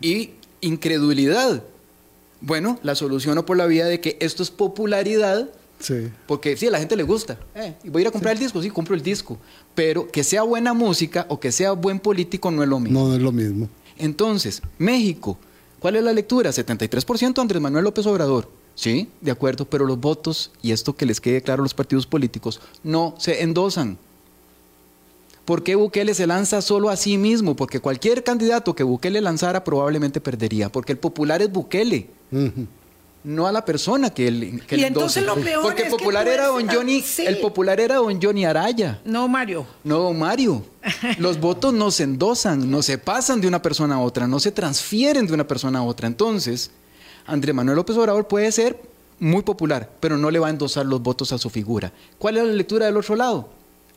y 0.00 0.30
incredulidad? 0.60 1.62
Bueno, 2.40 2.78
la 2.82 2.94
soluciono 2.94 3.44
por 3.44 3.56
la 3.56 3.66
vía 3.66 3.86
de 3.86 4.00
que 4.00 4.16
esto 4.20 4.42
es 4.42 4.50
popularidad, 4.50 5.48
Sí. 5.78 6.08
Porque 6.26 6.56
sí, 6.56 6.66
a 6.66 6.70
la 6.70 6.78
gente 6.78 6.96
le 6.96 7.02
gusta. 7.02 7.38
Eh, 7.54 7.74
voy 7.84 8.00
a 8.00 8.02
ir 8.02 8.08
a 8.08 8.10
comprar 8.10 8.34
el 8.34 8.40
disco, 8.40 8.60
sí, 8.62 8.70
compro 8.70 8.94
el 8.94 9.02
disco. 9.02 9.38
Pero 9.74 10.08
que 10.10 10.24
sea 10.24 10.42
buena 10.42 10.74
música 10.74 11.26
o 11.28 11.38
que 11.38 11.52
sea 11.52 11.72
buen 11.72 12.00
político 12.00 12.50
no 12.50 12.62
es 12.62 12.68
lo 12.68 12.80
mismo. 12.80 13.08
No, 13.08 13.14
es 13.14 13.22
lo 13.22 13.32
mismo. 13.32 13.68
Entonces, 13.96 14.62
México, 14.78 15.38
¿cuál 15.78 15.96
es 15.96 16.02
la 16.02 16.12
lectura? 16.12 16.50
73% 16.50 17.40
Andrés 17.40 17.62
Manuel 17.62 17.84
López 17.84 18.06
Obrador. 18.06 18.48
Sí, 18.74 19.08
de 19.20 19.32
acuerdo, 19.32 19.64
pero 19.64 19.84
los 19.84 19.98
votos, 19.98 20.52
y 20.62 20.70
esto 20.70 20.94
que 20.94 21.04
les 21.04 21.20
quede 21.20 21.42
claro 21.42 21.62
a 21.62 21.64
los 21.64 21.74
partidos 21.74 22.06
políticos, 22.06 22.60
no 22.84 23.14
se 23.18 23.42
endosan. 23.42 23.98
¿Por 25.44 25.64
qué 25.64 25.74
Bukele 25.74 26.14
se 26.14 26.28
lanza 26.28 26.62
solo 26.62 26.88
a 26.88 26.96
sí 26.96 27.18
mismo? 27.18 27.56
Porque 27.56 27.80
cualquier 27.80 28.22
candidato 28.22 28.76
que 28.76 28.84
Bukele 28.84 29.20
lanzara 29.20 29.64
probablemente 29.64 30.20
perdería, 30.20 30.70
porque 30.70 30.92
el 30.92 30.98
popular 30.98 31.42
es 31.42 31.50
Bukele 31.50 32.08
no 33.28 33.46
a 33.46 33.52
la 33.52 33.62
persona 33.62 34.08
que 34.08 34.26
él 34.26 34.62
que 34.66 34.78
y 34.78 34.84
entonces 34.84 35.22
lo 35.22 35.34
peor 35.34 35.62
porque 35.62 35.82
el 35.82 35.90
popular 35.90 36.26
era 36.26 36.46
don 36.46 36.66
Johnny 36.66 37.04
el 37.18 37.38
popular 37.38 37.78
era 37.78 37.96
don 37.96 38.20
Johnny 38.20 38.46
Araya. 38.46 39.00
No 39.04 39.28
Mario. 39.28 39.66
No 39.84 40.14
Mario. 40.14 40.64
Los 41.18 41.38
votos 41.38 41.74
no 41.74 41.90
se 41.90 42.04
endosan 42.04 42.70
no 42.70 42.80
se 42.80 42.96
pasan 42.96 43.42
de 43.42 43.46
una 43.46 43.60
persona 43.60 43.96
a 43.96 44.00
otra 44.00 44.26
no 44.26 44.40
se 44.40 44.50
transfieren 44.50 45.26
de 45.26 45.34
una 45.34 45.46
persona 45.46 45.80
a 45.80 45.82
otra. 45.82 46.06
Entonces 46.06 46.70
Andrés 47.26 47.54
Manuel 47.54 47.76
López 47.76 47.96
Obrador 47.98 48.26
puede 48.26 48.50
ser 48.50 48.80
muy 49.18 49.42
popular 49.42 49.90
pero 50.00 50.16
no 50.16 50.30
le 50.30 50.38
va 50.38 50.46
a 50.46 50.50
endosar 50.50 50.86
los 50.86 51.02
votos 51.02 51.30
a 51.32 51.38
su 51.38 51.50
figura. 51.50 51.92
¿cuál 52.18 52.38
es 52.38 52.44
la 52.44 52.52
lectura 52.52 52.86
del 52.86 52.96
otro 52.96 53.14
lado? 53.14 53.50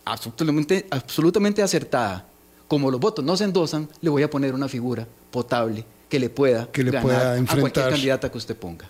absolutamente 0.04 0.88
absolutamente 0.90 1.64
acertada. 1.64 2.26
Como 2.68 2.92
los 2.92 3.00
votos 3.00 3.24
no 3.24 3.38
se 3.38 3.46
endosan 3.46 3.88
le 4.02 4.10
voy 4.10 4.24
a 4.24 4.30
poner 4.30 4.54
una 4.54 4.68
figura 4.68 5.08
potable 5.32 5.86
que 6.10 6.20
le 6.20 6.30
pueda 6.30 6.70
que 6.70 6.84
le 6.84 6.92
pueda 7.00 7.38
enfrentar. 7.38 7.58
a 7.58 7.62
cualquier 7.62 7.90
candidata 7.92 8.30
que 8.30 8.38
usted 8.38 8.58
ponga 8.58 8.90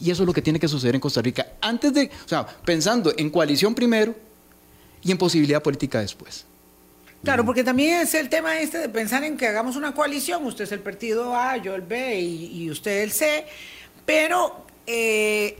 y 0.00 0.10
eso 0.10 0.22
es 0.22 0.26
lo 0.26 0.32
que 0.32 0.42
tiene 0.42 0.60
que 0.60 0.68
suceder 0.68 0.94
en 0.94 1.00
Costa 1.00 1.20
Rica, 1.20 1.46
antes 1.60 1.92
de, 1.92 2.10
o 2.24 2.28
sea, 2.28 2.46
pensando 2.46 3.12
en 3.16 3.30
coalición 3.30 3.74
primero 3.74 4.14
y 5.02 5.10
en 5.10 5.18
posibilidad 5.18 5.62
política 5.62 6.00
después. 6.00 6.44
Claro, 7.22 7.44
porque 7.44 7.64
también 7.64 8.00
es 8.00 8.14
el 8.14 8.28
tema 8.28 8.60
este 8.60 8.78
de 8.78 8.88
pensar 8.88 9.24
en 9.24 9.36
que 9.36 9.46
hagamos 9.46 9.74
una 9.74 9.92
coalición, 9.92 10.44
usted 10.46 10.64
es 10.64 10.72
el 10.72 10.80
partido 10.80 11.34
A, 11.34 11.56
yo 11.56 11.74
el 11.74 11.82
B 11.82 12.20
y, 12.20 12.70
usted 12.70 13.02
el 13.02 13.10
C, 13.10 13.44
pero 14.06 14.64
eh, 14.86 15.58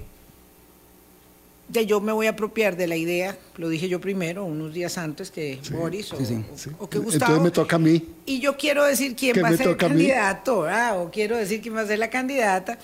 ya 1.69 1.83
yo 1.83 2.01
me 2.01 2.13
voy 2.13 2.29
a 2.29 2.31
apropiar 2.31 2.77
de 2.77 2.87
la 2.87 2.95
idea, 2.95 3.37
lo 3.57 3.69
dije 3.69 3.89
yo 3.89 4.01
primero, 4.01 4.45
unos 4.45 4.73
días 4.73 4.99
antes 4.99 5.33
que 5.33 5.59
Boris 5.73 6.13
o, 6.13 6.19
que 6.19 6.99
Gustavo. 6.99 7.33
Entonces 7.33 7.41
me 7.41 7.51
toca 7.51 7.75
a 7.75 7.81
mí. 7.81 8.07
Y 8.25 8.39
yo 8.39 8.57
quiero 8.57 8.85
decir 8.85 9.17
quién 9.17 9.43
va 9.43 9.49
a 9.49 9.57
ser 9.57 9.69
el 9.69 9.77
candidato, 9.77 10.65
o 10.95 11.11
quiero 11.11 11.37
decir 11.37 11.61
quién 11.61 11.75
va 11.75 11.81
a 11.81 11.87
ser 11.87 11.99
la 11.99 12.09
candidata. 12.09 12.79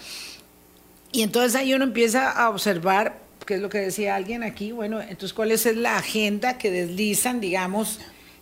Y 1.15 1.23
entonces 1.23 1.55
ahí 1.55 1.73
uno 1.73 1.85
empieza 1.85 2.29
a 2.29 2.51
observar, 2.51 3.21
qué 3.47 3.55
es 3.55 3.61
lo 3.61 3.69
que 3.69 3.79
decía 3.79 4.17
alguien 4.17 4.43
aquí, 4.43 4.73
bueno, 4.73 5.01
entonces 5.01 5.33
cuál 5.33 5.53
es 5.53 5.65
la 5.77 5.97
agenda 5.97 6.59
que 6.59 6.73
deslizan, 6.73 7.41
digamos, 7.41 8.01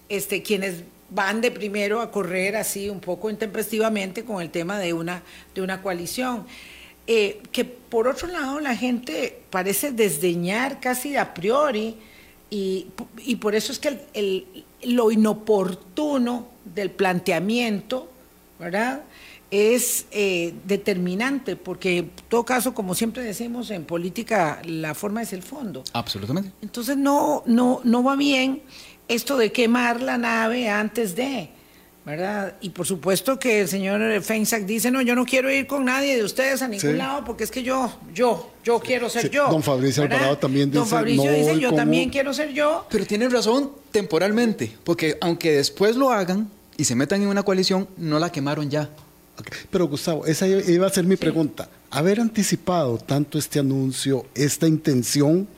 este, 0.09 0.43
quienes 0.43 0.77
van 1.11 1.43
de 1.43 1.51
primero 1.51 2.01
a 2.01 2.11
correr 2.11 2.57
así 2.57 2.89
un 2.89 3.01
poco 3.01 3.29
intempestivamente 3.29 4.25
con 4.25 4.41
el 4.41 4.49
tema 4.49 4.79
de 4.79 4.95
una, 4.95 5.23
de 5.55 5.61
una 5.61 5.83
coalición. 5.83 6.47
Eh, 7.07 7.43
que 7.53 7.67
por 7.67 8.09
otro 8.09 8.29
lado 8.29 8.59
la 8.59 8.75
gente 8.75 9.43
parece 9.51 9.93
desdeñar 9.93 10.81
casi 10.81 11.15
a 11.17 11.35
priori 11.35 11.97
y, 12.49 12.87
y 13.19 13.37
por 13.37 13.55
eso 13.55 13.71
es 13.71 13.79
que 13.79 13.99
el, 14.15 14.47
lo 14.85 15.11
inoportuno 15.11 16.49
del 16.65 16.91
planteamiento, 16.91 18.11
¿verdad? 18.59 19.03
Es 19.53 20.07
eh, 20.11 20.55
determinante, 20.65 21.57
porque 21.57 21.99
en 21.99 22.11
todo 22.29 22.43
caso, 22.45 22.73
como 22.73 22.95
siempre 22.95 23.23
decimos 23.23 23.71
en 23.71 23.85
política, 23.85 24.63
la 24.65 24.95
forma 24.95 25.21
es 25.21 25.35
el 25.35 25.43
fondo. 25.43 25.85
Absolutamente. 25.93 26.51
Entonces 26.63 26.97
no, 26.97 27.43
no, 27.45 27.83
no 27.85 28.03
va 28.03 28.17
bien 28.17 28.63
esto 29.09 29.37
de 29.37 29.53
quemar 29.53 30.01
la 30.01 30.17
nave 30.17 30.71
antes 30.71 31.15
de. 31.15 31.51
¿verdad? 32.05 32.57
Y 32.61 32.71
por 32.71 32.87
supuesto 32.87 33.39
que 33.39 33.61
el 33.61 33.69
señor 33.69 34.23
Feinsack 34.23 34.65
dice, 34.65 34.91
no, 34.91 35.03
yo 35.03 35.15
no 35.15 35.25
quiero 35.25 35.53
ir 35.53 35.67
con 35.67 35.85
nadie 35.85 36.17
de 36.17 36.25
ustedes 36.25 36.61
a 36.63 36.67
ningún 36.67 36.99
lado 36.99 37.25
porque 37.25 37.45
es 37.45 37.51
que 37.51 37.63
yo, 37.63 37.93
yo, 38.13 38.51
yo 38.65 38.81
quiero 38.81 39.09
ser 39.09 39.31
yo. 39.31 39.49
Don 39.49 39.63
Fabricio 39.63 40.03
Alvarado 40.03 40.37
también 40.39 40.71
dice, 40.71 40.79
Don 40.79 40.89
Fabricio 40.89 41.31
dice, 41.31 41.61
yo 41.61 41.73
también 41.75 42.11
quiero 42.11 42.35
ser 42.35 42.53
yo. 42.53 42.87
Pero 42.91 43.07
tiene 43.07 43.29
razón 43.29 43.71
temporalmente, 43.93 44.73
porque 44.83 45.17
aunque 45.21 45.53
después 45.53 45.95
lo 45.95 46.11
hagan 46.11 46.51
y 46.77 46.85
se 46.85 46.97
metan 46.97 47.23
en 47.23 47.29
una 47.29 47.45
coalición, 47.45 47.87
no 47.97 48.19
la 48.19 48.33
quemaron 48.33 48.69
ya. 48.69 48.91
Pero 49.71 49.89
Gustavo, 49.89 50.27
esa 50.27 50.47
iba 50.47 50.87
a 50.87 50.91
ser 50.91 51.05
mi 51.05 51.17
pregunta. 51.17 51.69
Haber 51.91 52.21
anticipado 52.21 52.99
tanto 52.99 53.39
este 53.39 53.59
anuncio, 53.59 54.27
esta 54.35 54.69
intención, 54.69 55.49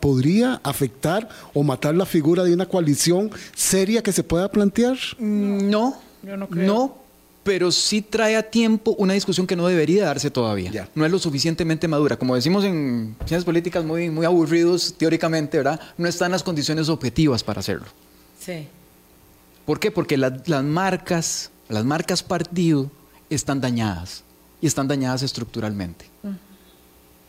podría 0.00 0.60
afectar 0.64 1.28
o 1.54 1.62
matar 1.62 1.94
la 1.94 2.06
figura 2.06 2.44
de 2.44 2.52
una 2.52 2.66
coalición 2.66 3.30
seria 3.54 4.02
que 4.02 4.12
se 4.12 4.22
pueda 4.24 4.50
plantear? 4.50 4.96
Mm, 5.18 5.70
no, 5.70 5.96
Yo 6.22 6.36
no, 6.36 6.48
creo. 6.48 6.66
no, 6.66 6.98
pero 7.42 7.70
sí 7.70 8.02
trae 8.02 8.36
a 8.36 8.42
tiempo 8.50 8.96
una 8.98 9.14
discusión 9.14 9.46
que 9.46 9.54
no 9.54 9.68
debería 9.68 10.06
darse 10.06 10.30
todavía. 10.30 10.88
No 10.94 11.04
es 11.06 11.12
lo 11.12 11.18
suficientemente 11.18 11.86
madura. 11.86 12.16
Como 12.16 12.34
decimos 12.34 12.64
en 12.64 13.14
ciencias 13.20 13.44
políticas 13.44 13.84
muy, 13.84 14.10
muy 14.10 14.26
aburridos 14.26 14.94
teóricamente, 14.98 15.58
¿verdad? 15.58 15.80
No 15.96 16.08
están 16.08 16.32
las 16.32 16.42
condiciones 16.42 16.88
objetivas 16.88 17.44
para 17.44 17.60
hacerlo. 17.60 17.86
Sí. 18.40 18.66
¿Por 19.64 19.78
qué? 19.78 19.90
Porque 19.92 20.16
las 20.16 20.64
marcas, 20.64 21.50
las 21.68 21.84
marcas 21.84 22.22
partido 22.22 22.90
están 23.30 23.60
dañadas 23.60 24.22
y 24.60 24.66
están 24.66 24.88
dañadas 24.88 25.22
estructuralmente. 25.22 26.08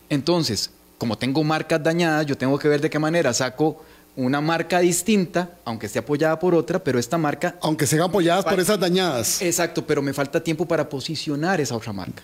Entonces, 0.09 0.71
como 0.97 1.17
tengo 1.17 1.43
marcas 1.43 1.83
dañadas, 1.83 2.25
yo 2.25 2.38
tengo 2.38 2.57
que 2.57 2.67
ver 2.67 2.81
de 2.81 2.89
qué 2.89 2.99
manera 2.99 3.33
saco 3.33 3.83
una 4.15 4.41
marca 4.41 4.79
distinta, 4.79 5.51
aunque 5.63 5.85
esté 5.85 5.99
apoyada 5.99 6.39
por 6.39 6.55
otra, 6.55 6.83
pero 6.83 6.97
esta 6.97 7.19
marca... 7.19 7.55
Aunque 7.61 7.85
sean 7.85 8.01
apoyadas 8.01 8.45
por 8.45 8.59
esas 8.59 8.79
dañadas. 8.79 9.41
Exacto, 9.43 9.85
pero 9.85 10.01
me 10.01 10.11
falta 10.11 10.43
tiempo 10.43 10.65
para 10.67 10.89
posicionar 10.89 11.61
esa 11.61 11.75
otra 11.75 11.93
marca. 11.93 12.23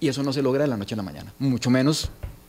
Y 0.00 0.08
eso 0.08 0.22
no 0.22 0.32
se 0.32 0.40
logra 0.40 0.62
de 0.62 0.68
la 0.68 0.78
noche 0.78 0.94
a 0.94 0.96
la 0.96 1.02
mañana, 1.02 1.32
mucho 1.38 1.68
menos 1.68 2.08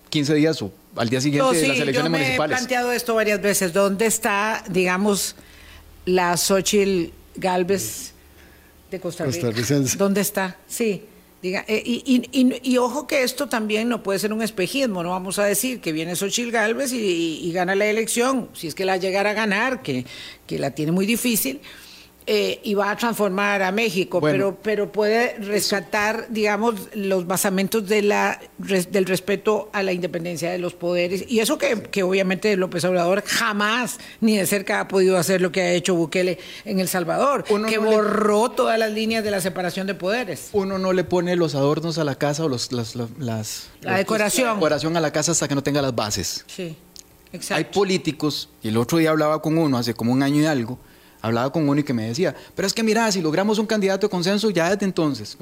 15 0.09 0.33
días 0.35 0.61
o 0.61 0.71
al 0.95 1.09
día 1.09 1.19
siguiente 1.19 1.53
de 1.53 1.67
las 1.67 1.79
elecciones 1.79 1.95
yo 1.95 2.09
me 2.09 2.35
He 2.35 2.37
planteado 2.37 2.93
esto 2.93 3.15
varias 3.15 3.41
veces. 3.41 3.73
¿Dónde 3.73 4.05
está, 4.05 4.63
digamos, 4.69 5.35
la 6.05 6.37
Xochitl 6.37 7.11
Galvez 7.35 8.13
de 8.91 8.99
Costa 8.99 9.25
Rica? 9.25 9.49
¿Dónde 9.97 10.21
está? 10.21 10.57
Sí. 10.67 11.03
Diga, 11.41 11.63
eh, 11.67 11.83
y, 11.85 12.77
ojo 12.77 13.05
que 13.05 13.21
esto 13.21 13.47
también 13.47 13.87
no 13.89 14.01
puede 14.01 14.17
ser 14.17 14.33
un 14.33 14.41
espejismo, 14.41 15.03
no 15.03 15.11
vamos 15.11 15.37
a 15.37 15.45
decir 15.45 15.81
que 15.81 15.91
viene 15.91 16.15
Xochitl 16.15 16.49
Galvez 16.49 16.91
y, 16.91 17.51
gana 17.53 17.75
la 17.75 17.85
elección, 17.85 18.49
si 18.53 18.67
es 18.67 18.73
que 18.73 18.85
la 18.85 18.97
llegara 18.97 19.29
a 19.29 19.33
ganar, 19.33 19.83
que, 19.83 20.05
que 20.47 20.57
la 20.57 20.71
tiene 20.71 20.91
muy 20.91 21.05
difícil, 21.05 21.61
eh, 22.29 22.59
y 22.61 22.73
va 22.73 22.91
a 22.91 22.97
transformar 22.97 23.63
a 23.63 23.71
México, 23.71 24.19
pero, 24.19 24.57
pero 24.61 24.91
puede 24.91 25.37
rescatar, 25.37 26.27
digamos, 26.29 26.75
los 26.93 27.25
basamentos 27.25 27.87
de 27.87 28.01
la, 28.01 28.39
del 28.57 29.05
respeto 29.05 29.69
a 29.71 29.81
la 29.81 29.93
independencia 29.93 30.51
de 30.51 30.57
los 30.57 30.73
poderes. 30.73 31.23
Y 31.29 31.39
eso 31.39 31.57
que, 31.57 31.83
que 31.83 32.03
obviamente 32.03 32.55
López 32.57 32.83
Obrador 32.83 33.23
jamás 33.25 33.97
ni 34.19 34.35
de 34.35 34.45
cerca 34.45 34.81
ha 34.81 34.87
podido 34.89 35.17
hacer 35.17 35.39
lo 35.39 35.53
que 35.53 35.61
ha 35.61 35.71
hecho 35.71 35.95
Bukele 35.95 36.37
en 36.65 36.81
El 36.81 36.89
Salvador, 36.89 37.45
que 37.45 37.77
borró 37.77 38.51
todas 38.51 38.77
las 38.77 38.91
líneas 38.91 39.23
de 39.23 39.31
la 39.31 39.39
separación 39.39 39.87
de 39.87 39.95
poderes. 39.95 40.49
Uno 40.51 40.77
no 40.77 40.91
le 40.91 41.05
pone 41.05 41.37
los 41.37 41.55
adornos 41.55 41.97
a 41.97 42.03
la 42.03 42.15
casa 42.15 42.43
o 42.43 42.49
los, 42.49 42.73
las, 42.73 42.95
las, 42.95 43.69
la 43.81 43.97
decoración. 43.97 44.55
decoración 44.55 44.97
a 44.97 44.99
la 44.99 45.11
casa 45.11 45.31
hasta 45.31 45.47
que 45.47 45.55
no 45.55 45.63
tenga 45.63 45.81
las 45.81 45.95
bases. 45.95 46.43
Sí. 46.47 46.75
Exacto. 47.31 47.55
Hay 47.55 47.63
políticos, 47.65 48.49
y 48.61 48.67
el 48.67 48.77
otro 48.77 48.97
día 48.97 49.11
hablaba 49.11 49.41
con 49.41 49.57
uno 49.57 49.77
hace 49.77 49.93
como 49.93 50.11
un 50.11 50.23
año 50.23 50.41
y 50.41 50.45
algo, 50.45 50.77
hablaba 51.21 51.51
con 51.51 51.67
uno 51.67 51.79
y 51.79 51.83
que 51.83 51.93
me 51.93 52.07
decía, 52.07 52.35
pero 52.55 52.67
es 52.67 52.73
que 52.73 52.83
mira, 52.83 53.11
si 53.11 53.21
logramos 53.21 53.59
un 53.59 53.65
candidato 53.65 54.07
de 54.07 54.11
consenso 54.11 54.49
ya 54.49 54.69
desde 54.69 54.85
entonces, 54.85 55.37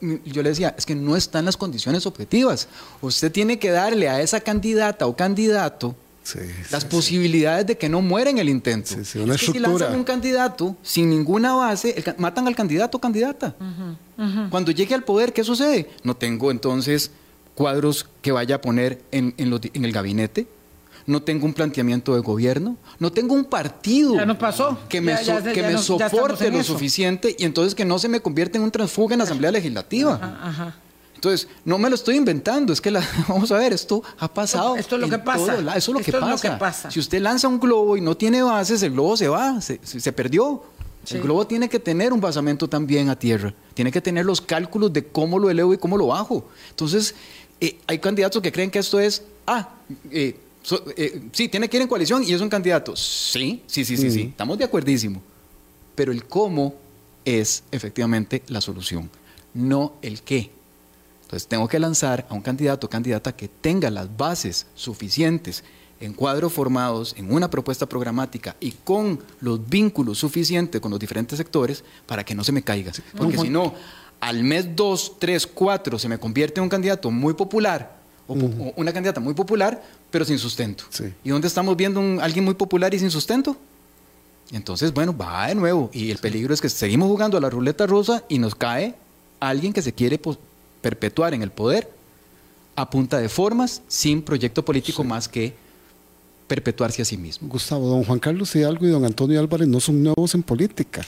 yo 0.00 0.42
le 0.42 0.48
decía, 0.48 0.74
es 0.76 0.86
que 0.86 0.94
no 0.94 1.16
están 1.16 1.44
las 1.44 1.56
condiciones 1.56 2.06
objetivas. 2.06 2.68
Usted 3.00 3.32
tiene 3.32 3.58
que 3.58 3.70
darle 3.70 4.08
a 4.08 4.20
esa 4.20 4.40
candidata 4.40 5.06
o 5.06 5.16
candidato 5.16 5.94
las 6.70 6.84
posibilidades 6.84 7.66
de 7.66 7.78
que 7.78 7.88
no 7.88 8.02
muera 8.02 8.30
en 8.30 8.38
el 8.38 8.48
intento. 8.48 8.94
es 9.00 9.12
que 9.12 9.36
si 9.52 9.58
lanzan 9.58 9.94
un 9.94 10.04
candidato 10.04 10.76
sin 10.82 11.08
ninguna 11.08 11.54
base, 11.54 12.02
matan 12.18 12.48
al 12.48 12.56
candidato 12.56 12.98
o 12.98 13.00
candidata. 13.00 13.54
Cuando 14.50 14.72
llegue 14.72 14.94
al 14.94 15.04
poder, 15.04 15.32
¿qué 15.32 15.44
sucede? 15.44 15.88
No 16.02 16.16
tengo 16.16 16.50
entonces 16.50 17.10
cuadros 17.54 18.06
que 18.22 18.32
vaya 18.32 18.56
a 18.56 18.60
poner 18.60 19.00
en, 19.12 19.34
en 19.36 19.84
el 19.84 19.92
gabinete, 19.92 20.46
no 21.06 21.22
tengo 21.22 21.46
un 21.46 21.54
planteamiento 21.54 22.14
de 22.14 22.20
gobierno, 22.20 22.76
no 22.98 23.12
tengo 23.12 23.34
un 23.34 23.44
partido 23.44 24.14
que 24.88 25.00
me, 25.00 25.16
que 25.54 25.62
me 25.62 25.78
soporte 25.78 26.50
lo 26.50 26.62
suficiente 26.62 27.34
y 27.38 27.44
entonces 27.44 27.74
que 27.74 27.84
no 27.84 27.98
se 27.98 28.08
me 28.08 28.20
convierta 28.20 28.58
en 28.58 28.64
un 28.64 28.70
transfuga 28.70 29.14
en 29.14 29.18
la 29.18 29.24
Asamblea 29.24 29.52
Legislativa. 29.52 30.74
Entonces, 31.14 31.48
no 31.64 31.78
me 31.78 31.88
lo 31.88 31.94
estoy 31.94 32.16
inventando, 32.16 32.72
es 32.72 32.80
que 32.80 32.90
la, 32.90 33.02
vamos 33.28 33.50
a 33.50 33.58
ver, 33.58 33.72
esto 33.72 34.02
ha 34.18 34.28
pasado. 34.28 34.76
Esto 34.76 34.96
es 34.96 35.02
lo 35.02 35.08
que 35.08 35.18
pasa. 35.18 35.54
eso 35.54 35.76
es 35.76 35.88
lo, 35.88 36.38
que 36.38 36.50
pasa. 36.58 36.90
Si 36.90 37.00
usted 37.00 37.20
lanza 37.20 37.48
un 37.48 37.58
globo 37.58 37.96
y 37.96 38.00
no 38.00 38.16
tiene 38.16 38.42
bases, 38.42 38.82
el 38.82 38.92
globo 38.92 39.16
se 39.16 39.28
va, 39.28 39.60
se, 39.60 40.12
perdió. 40.12 40.62
El 41.08 41.22
globo 41.22 41.46
tiene 41.46 41.68
que 41.68 41.78
tener 41.78 42.12
un 42.12 42.20
basamento 42.20 42.68
también 42.68 43.08
a 43.08 43.18
tierra, 43.18 43.54
tiene 43.74 43.92
que 43.92 44.00
tener 44.00 44.26
los 44.26 44.40
cálculos 44.40 44.92
de 44.92 45.06
cómo 45.06 45.38
lo 45.38 45.48
elevo 45.48 45.72
y 45.72 45.78
cómo 45.78 45.96
lo 45.96 46.08
bajo. 46.08 46.48
Entonces, 46.70 47.14
eh, 47.60 47.78
hay 47.86 47.98
candidatos 48.00 48.42
que 48.42 48.52
creen 48.52 48.70
que 48.70 48.80
esto 48.80 48.98
es, 49.00 49.22
ah, 49.46 49.70
eh, 50.10 50.38
eh, 50.96 51.22
sí, 51.32 51.48
tiene 51.48 51.68
que 51.68 51.76
ir 51.76 51.82
en 51.82 51.88
coalición 51.88 52.22
y 52.24 52.32
es 52.32 52.40
un 52.40 52.48
candidato. 52.48 52.96
Sí, 52.96 53.62
sí, 53.66 53.84
sí, 53.84 53.96
sí, 53.96 54.10
sí. 54.10 54.22
Estamos 54.22 54.58
de 54.58 54.64
acuerdísimo. 54.64 55.22
Pero 55.94 56.12
el 56.12 56.24
cómo 56.24 56.74
es 57.24 57.64
efectivamente 57.70 58.42
la 58.48 58.60
solución, 58.60 59.10
no 59.54 59.94
el 60.02 60.22
qué. 60.22 60.50
Entonces 61.22 61.48
tengo 61.48 61.66
que 61.66 61.78
lanzar 61.78 62.26
a 62.28 62.34
un 62.34 62.40
candidato 62.40 62.86
o 62.86 62.90
candidata 62.90 63.34
que 63.34 63.48
tenga 63.48 63.90
las 63.90 64.16
bases 64.16 64.66
suficientes 64.74 65.64
en 65.98 66.12
cuadros 66.12 66.52
formados, 66.52 67.14
en 67.16 67.32
una 67.32 67.50
propuesta 67.50 67.86
programática 67.86 68.54
y 68.60 68.72
con 68.72 69.20
los 69.40 69.66
vínculos 69.68 70.18
suficientes 70.18 70.80
con 70.80 70.90
los 70.90 71.00
diferentes 71.00 71.38
sectores 71.38 71.82
para 72.06 72.24
que 72.24 72.34
no 72.34 72.44
se 72.44 72.52
me 72.52 72.62
caiga. 72.62 72.92
Porque 73.16 73.38
si 73.38 73.48
no, 73.48 73.74
al 74.20 74.44
mes 74.44 74.76
2, 74.76 75.14
3, 75.18 75.46
4 75.48 75.98
se 75.98 76.08
me 76.08 76.18
convierte 76.18 76.60
en 76.60 76.64
un 76.64 76.68
candidato 76.68 77.10
muy 77.10 77.34
popular 77.34 77.95
o, 78.28 78.34
una 78.76 78.92
candidata 78.92 79.20
muy 79.20 79.34
popular, 79.34 79.82
pero 80.10 80.24
sin 80.24 80.38
sustento. 80.38 80.84
¿Y 81.24 81.30
dónde 81.30 81.48
estamos 81.48 81.76
viendo 81.76 82.00
a 82.00 82.24
alguien 82.24 82.44
muy 82.44 82.54
popular 82.54 82.92
y 82.94 82.98
sin 82.98 83.10
sustento? 83.10 83.56
Entonces, 84.52 84.92
bueno, 84.92 85.16
va 85.16 85.48
de 85.48 85.54
nuevo. 85.54 85.90
Y 85.92 86.10
el 86.10 86.18
peligro 86.18 86.54
es 86.54 86.60
que 86.60 86.68
seguimos 86.68 87.08
jugando 87.08 87.36
a 87.36 87.40
la 87.40 87.50
ruleta 87.50 87.86
rusa 87.86 88.22
y 88.28 88.38
nos 88.38 88.54
cae 88.54 88.94
alguien 89.40 89.72
que 89.72 89.82
se 89.82 89.92
quiere 89.92 90.20
perpetuar 90.80 91.34
en 91.34 91.42
el 91.42 91.50
poder 91.50 91.90
a 92.76 92.88
punta 92.88 93.18
de 93.18 93.28
formas, 93.28 93.82
sin 93.88 94.22
proyecto 94.22 94.64
político 94.64 95.02
más 95.02 95.28
que 95.28 95.54
perpetuarse 96.46 97.02
a 97.02 97.04
sí 97.04 97.16
mismo. 97.16 97.48
Gustavo, 97.48 97.88
don 97.88 98.04
Juan 98.04 98.18
Carlos 98.18 98.54
Hidalgo 98.54 98.86
y 98.86 98.90
don 98.90 99.04
Antonio 99.04 99.40
Álvarez 99.40 99.66
no 99.66 99.80
son 99.80 100.02
nuevos 100.02 100.34
en 100.34 100.42
política. 100.42 101.04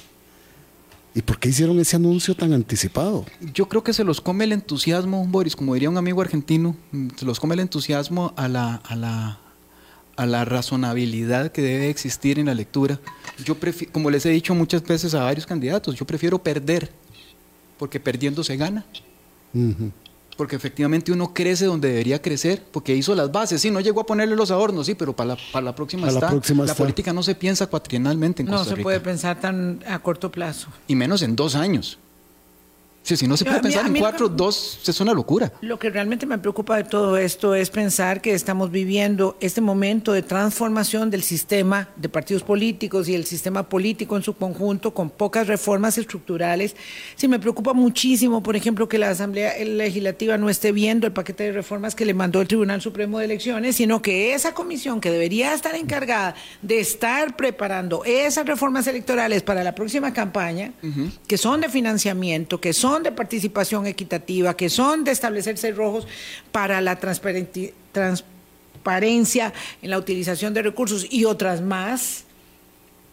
¿Y 1.19 1.23
por 1.23 1.41
qué 1.41 1.49
hicieron 1.49 1.81
ese 1.81 1.97
anuncio 1.97 2.37
tan 2.37 2.53
anticipado? 2.53 3.27
Yo 3.53 3.69
creo 3.69 3.83
que 3.83 3.93
se 3.93 4.05
los 4.05 4.21
come 4.21 4.45
el 4.45 4.53
entusiasmo, 4.53 5.27
Boris, 5.27 5.57
como 5.57 5.75
diría 5.75 5.91
un 5.91 5.97
amigo 5.97 6.21
argentino, 6.21 6.77
se 7.16 7.25
los 7.25 7.41
come 7.41 7.55
el 7.55 7.61
entusiasmo 7.61 8.33
a 8.37 8.47
la, 8.47 8.77
a 8.77 8.95
la, 8.95 9.41
a 10.14 10.27
la 10.27 10.45
razonabilidad 10.45 11.51
que 11.51 11.61
debe 11.61 11.91
existir 11.91 12.39
en 12.39 12.47
la 12.47 12.55
lectura. 12.55 13.01
Yo 13.45 13.57
como 13.91 14.11
les 14.11 14.27
he 14.27 14.31
dicho 14.31 14.55
muchas 14.55 14.85
veces 14.85 15.12
a 15.14 15.25
varios 15.25 15.45
candidatos, 15.45 15.97
yo 15.97 16.07
prefiero 16.07 16.41
perder, 16.41 16.93
porque 17.81 17.99
perdiendo 17.99 18.45
se 18.45 18.57
gana 18.57 18.87
porque 20.39 20.55
efectivamente 20.55 21.11
uno 21.11 21.34
crece 21.34 21.64
donde 21.66 21.89
debería 21.89 22.22
crecer, 22.22 22.62
porque 22.70 22.95
hizo 22.95 23.12
las 23.16 23.32
bases, 23.32 23.61
sí, 23.61 23.72
no 23.72 23.80
llegó 23.80 24.03
a 24.03 24.07
ponerle 24.07 24.36
los 24.36 24.53
adornos, 24.53 24.86
sí, 24.86 24.95
pero 24.95 25.14
para 25.14 25.34
la, 25.34 25.39
para 25.53 25.64
la 25.64 25.74
próxima 25.74 26.07
está. 26.07 26.32
La, 26.32 26.74
política 26.76 27.12
no 27.12 27.24
se 27.24 27.34
piensa 27.34 27.66
cuatrienalmente 27.66 28.43
en 28.43 28.47
no 28.47 28.53
Costa 28.53 28.66
Rica. 28.66 28.76
No 28.76 28.76
se 28.76 28.82
puede 28.84 29.01
pensar 29.01 29.41
tan 29.41 29.82
a 29.84 29.99
corto 29.99 30.30
plazo. 30.30 30.68
Y 30.86 30.95
menos 30.95 31.22
en 31.22 31.34
dos 31.34 31.57
años 31.57 31.99
si 33.16 33.26
no 33.26 33.36
se 33.36 33.44
puede 33.44 33.61
pensar 33.61 33.86
en 33.86 33.94
cuatro, 33.96 34.28
dos 34.28 34.80
es 34.86 35.00
una 35.00 35.12
locura. 35.12 35.52
Lo 35.61 35.78
que 35.78 35.90
realmente 35.90 36.26
me 36.26 36.38
preocupa 36.38 36.76
de 36.76 36.84
todo 36.84 37.16
esto 37.16 37.54
es 37.54 37.70
pensar 37.70 38.20
que 38.20 38.32
estamos 38.32 38.70
viviendo 38.70 39.36
este 39.40 39.61
momento 39.61 40.12
de 40.12 40.22
transformación 40.22 41.11
del 41.11 41.22
sistema 41.22 41.88
de 41.96 42.09
partidos 42.09 42.42
políticos 42.42 43.09
y 43.09 43.14
el 43.14 43.24
sistema 43.24 43.68
político 43.68 44.16
en 44.16 44.22
su 44.22 44.34
conjunto 44.34 44.94
con 44.94 45.11
pocas 45.11 45.46
reformas 45.46 45.98
estructurales. 45.98 46.76
Sí, 47.16 47.28
me 47.28 47.38
preocupa 47.38 47.72
muchísimo, 47.72 48.42
por 48.42 48.56
ejemplo, 48.56 48.88
que 48.88 48.98
la 48.98 49.11
Asamblea 49.11 49.54
Legislativa 49.64 50.36
no 50.38 50.48
esté 50.48 50.72
viendo 50.72 51.06
el 51.06 51.12
paquete 51.12 51.44
de 51.44 51.52
reformas 51.52 51.94
que 51.94 52.04
le 52.04 52.14
mandó 52.14 52.40
el 52.40 52.48
Tribunal 52.48 52.80
Supremo 52.80 53.18
de 53.18 53.26
Elecciones, 53.26 53.76
sino 53.76 54.02
que 54.02 54.34
esa 54.34 54.54
comisión 54.54 55.00
que 55.00 55.11
debería 55.11 55.54
estar 55.54 55.74
encargada 55.74 56.34
de 56.62 56.80
estar 56.80 57.36
preparando 57.36 58.04
esas 58.04 58.46
reformas 58.46 58.86
electorales 58.86 59.42
para 59.42 59.64
la 59.64 59.74
próxima 59.74 60.12
campaña, 60.12 60.72
que 61.26 61.38
son 61.38 61.61
de 61.61 61.68
financiamiento, 61.68 62.61
que 62.61 62.72
son 62.72 62.97
de 63.03 63.12
participación 63.12 63.86
equitativa, 63.86 64.57
que 64.57 64.68
son 64.68 65.05
de 65.05 65.12
establecerse 65.12 65.72
rojos 65.72 66.07
para 66.53 66.80
la 66.80 66.99
transparencia 66.99 67.72
en 69.82 69.90
la 69.90 69.99
utilización 69.99 70.55
de 70.55 70.62
recursos 70.62 71.07
y 71.11 71.24
otras 71.24 71.61
más, 71.61 72.24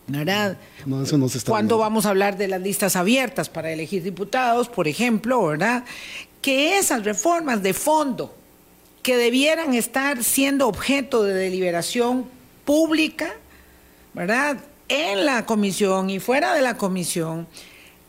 ¿verdad? 0.07 0.57
No, 0.85 1.03
eso 1.03 1.17
no 1.17 1.27
se 1.29 1.39
está 1.39 1.49
¿Cuándo 1.49 1.77
vamos 1.77 2.05
a 2.05 2.09
hablar 2.09 2.37
de 2.37 2.47
las 2.47 2.61
listas 2.61 2.95
abiertas 2.95 3.49
para 3.49 3.71
elegir 3.71 4.03
diputados, 4.03 4.69
por 4.69 4.87
ejemplo, 4.87 5.45
verdad? 5.45 5.83
Que 6.41 6.77
esas 6.77 7.03
reformas 7.03 7.63
de 7.63 7.73
fondo 7.73 8.35
que 9.01 9.17
debieran 9.17 9.73
estar 9.73 10.23
siendo 10.23 10.67
objeto 10.67 11.23
de 11.23 11.33
deliberación 11.33 12.25
pública, 12.65 13.33
¿verdad? 14.13 14.57
En 14.87 15.25
la 15.25 15.45
comisión 15.45 16.09
y 16.09 16.19
fuera 16.19 16.53
de 16.53 16.61
la 16.61 16.77
comisión, 16.77 17.47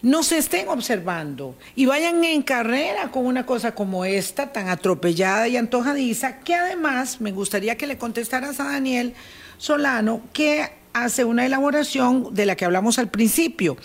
no 0.06 0.22
se 0.22 0.38
estén 0.38 0.68
observando 0.68 1.56
y 1.74 1.86
vayan 1.86 2.22
en 2.22 2.42
carrera 2.42 3.10
con 3.10 3.26
una 3.26 3.44
cosa 3.44 3.74
como 3.74 4.04
esta, 4.04 4.52
tan 4.52 4.68
atropellada 4.68 5.48
y 5.48 5.56
antojadiza, 5.56 6.38
que 6.38 6.54
además 6.54 7.20
me 7.20 7.32
gustaría 7.32 7.76
que 7.76 7.88
le 7.88 7.98
contestaras 7.98 8.60
a 8.60 8.70
Daniel 8.70 9.14
Solano, 9.58 10.20
que 10.32 10.70
hace 10.92 11.24
una 11.24 11.44
elaboración 11.44 12.32
de 12.32 12.46
la 12.46 12.54
que 12.54 12.64
hablamos 12.64 13.00
al 13.00 13.10
principio. 13.10 13.76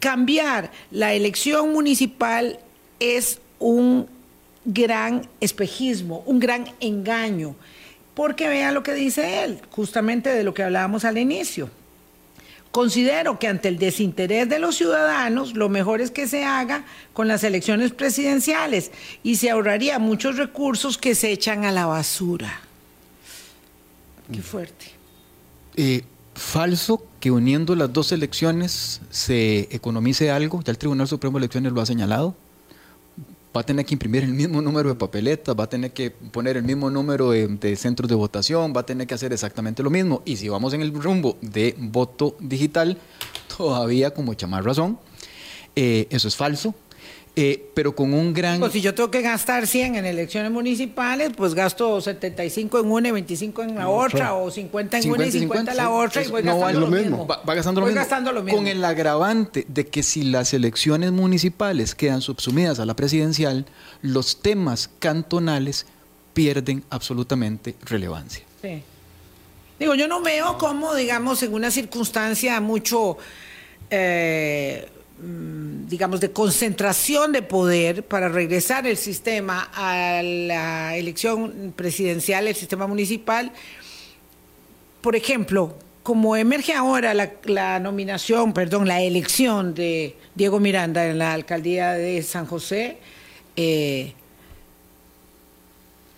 Cambiar 0.00 0.70
la 0.90 1.12
elección 1.12 1.74
municipal 1.74 2.58
es 2.98 3.38
un 3.58 4.06
gran 4.64 5.28
espejismo, 5.40 6.22
un 6.24 6.38
gran 6.38 6.68
engaño, 6.80 7.54
porque 8.14 8.48
vea 8.48 8.72
lo 8.72 8.82
que 8.82 8.94
dice 8.94 9.44
él, 9.44 9.60
justamente 9.72 10.30
de 10.30 10.42
lo 10.42 10.54
que 10.54 10.62
hablábamos 10.62 11.04
al 11.04 11.18
inicio. 11.18 11.68
Considero 12.70 13.38
que 13.38 13.48
ante 13.48 13.68
el 13.68 13.78
desinterés 13.78 14.48
de 14.48 14.58
los 14.58 14.76
ciudadanos, 14.76 15.54
lo 15.54 15.68
mejor 15.68 16.00
es 16.00 16.10
que 16.10 16.28
se 16.28 16.44
haga 16.44 16.84
con 17.14 17.26
las 17.26 17.42
elecciones 17.42 17.92
presidenciales 17.92 18.90
y 19.22 19.36
se 19.36 19.50
ahorraría 19.50 19.98
muchos 19.98 20.36
recursos 20.36 20.98
que 20.98 21.14
se 21.14 21.32
echan 21.32 21.64
a 21.64 21.72
la 21.72 21.86
basura. 21.86 22.60
Qué 24.30 24.42
fuerte. 24.42 24.86
Eh, 25.76 26.04
falso 26.34 27.06
que 27.20 27.30
uniendo 27.30 27.74
las 27.76 27.92
dos 27.92 28.12
elecciones 28.12 29.00
se 29.10 29.68
economice 29.74 30.30
algo, 30.30 30.62
ya 30.62 30.70
el 30.70 30.78
Tribunal 30.78 31.08
Supremo 31.08 31.38
de 31.38 31.44
Elecciones 31.44 31.72
lo 31.72 31.80
ha 31.80 31.86
señalado. 31.86 32.34
Va 33.56 33.60
a 33.60 33.64
tener 33.64 33.86
que 33.86 33.94
imprimir 33.94 34.22
el 34.22 34.34
mismo 34.34 34.60
número 34.60 34.90
de 34.90 34.96
papeletas, 34.96 35.56
va 35.58 35.64
a 35.64 35.66
tener 35.66 35.90
que 35.92 36.10
poner 36.10 36.58
el 36.58 36.62
mismo 36.62 36.90
número 36.90 37.30
de, 37.30 37.76
centros 37.76 38.06
de 38.06 38.14
votación, 38.14 38.74
va 38.76 38.82
a 38.82 38.86
tener 38.86 39.06
que 39.06 39.14
hacer 39.14 39.32
exactamente 39.32 39.82
lo 39.82 39.88
mismo. 39.88 40.20
Y 40.26 40.36
si 40.36 40.50
vamos 40.50 40.74
en 40.74 40.82
el 40.82 40.92
rumbo 40.92 41.38
de 41.40 41.74
voto 41.78 42.36
digital, 42.38 42.98
todavía 43.56 44.10
como 44.10 44.26
mucha 44.26 44.46
más 44.46 44.62
razón. 44.62 44.98
Eh, 45.74 46.06
eso 46.10 46.28
es 46.28 46.36
falso. 46.36 46.74
Eh, 47.38 47.68
pero 47.74 47.94
con 47.94 48.14
un 48.14 48.32
gran... 48.32 48.58
Pues 48.58 48.72
si 48.72 48.80
yo 48.80 48.94
tengo 48.94 49.10
que 49.10 49.20
gastar 49.20 49.66
100 49.66 49.96
en 49.96 50.06
elecciones 50.06 50.50
municipales, 50.50 51.32
pues 51.36 51.52
gasto 51.52 52.00
75 52.00 52.80
en 52.80 52.90
una 52.90 53.08
y 53.08 53.10
25 53.10 53.62
en 53.62 53.74
la 53.74 53.90
otra, 53.90 54.32
o 54.32 54.50
50 54.50 54.98
en 55.00 55.10
una 55.10 55.26
y 55.26 55.30
50 55.30 55.70
en 55.70 55.76
la 55.76 55.90
otra, 55.90 56.24
y 56.24 56.28
voy 56.28 56.40
gastando 56.40 56.80
lo, 56.80 56.86
mismo. 56.86 57.26
Va, 57.26 57.54
gastando, 57.54 57.82
lo, 58.32 58.42
mismo. 58.42 58.56
Con 58.56 58.66
el 58.66 58.82
agravante 58.82 59.66
de 59.68 59.86
que 59.86 60.02
si 60.02 60.22
las 60.22 60.54
elecciones 60.54 61.12
municipales 61.12 61.94
quedan 61.94 62.22
subsumidas 62.22 62.80
a 62.80 62.86
la 62.86 62.96
presidencial, 62.96 63.66
los 64.00 64.40
temas 64.40 64.88
cantonales 64.98 65.84
pierden 66.32 66.84
absolutamente 66.88 67.76
relevancia. 67.84 68.46
Sí. 68.62 68.82
Digo, 69.78 69.94
yo 69.94 70.08
no 70.08 70.22
veo 70.22 70.56
cómo, 70.56 70.94
digamos, 70.94 71.42
en 71.42 71.52
una 71.52 71.70
circunstancia 71.70 72.62
mucho... 72.62 73.18
Eh, 73.90 74.88
digamos, 75.18 76.20
de 76.20 76.30
concentración 76.30 77.32
de 77.32 77.42
poder 77.42 78.02
para 78.02 78.28
regresar 78.28 78.86
el 78.86 78.96
sistema 78.96 79.70
a 79.74 80.22
la 80.22 80.96
elección 80.96 81.72
presidencial, 81.74 82.46
el 82.48 82.54
sistema 82.54 82.86
municipal. 82.86 83.50
Por 85.00 85.16
ejemplo, 85.16 85.74
como 86.02 86.36
emerge 86.36 86.74
ahora 86.74 87.14
la, 87.14 87.80
nominación, 87.80 88.52
perdón, 88.52 88.86
la 88.86 89.00
elección 89.00 89.74
de 89.74 90.16
Diego 90.34 90.60
Miranda 90.60 91.06
en 91.06 91.18
la 91.18 91.32
alcaldía 91.32 91.92
de 91.92 92.22
San 92.22 92.46
José, 92.46 92.98
eh, 93.56 94.12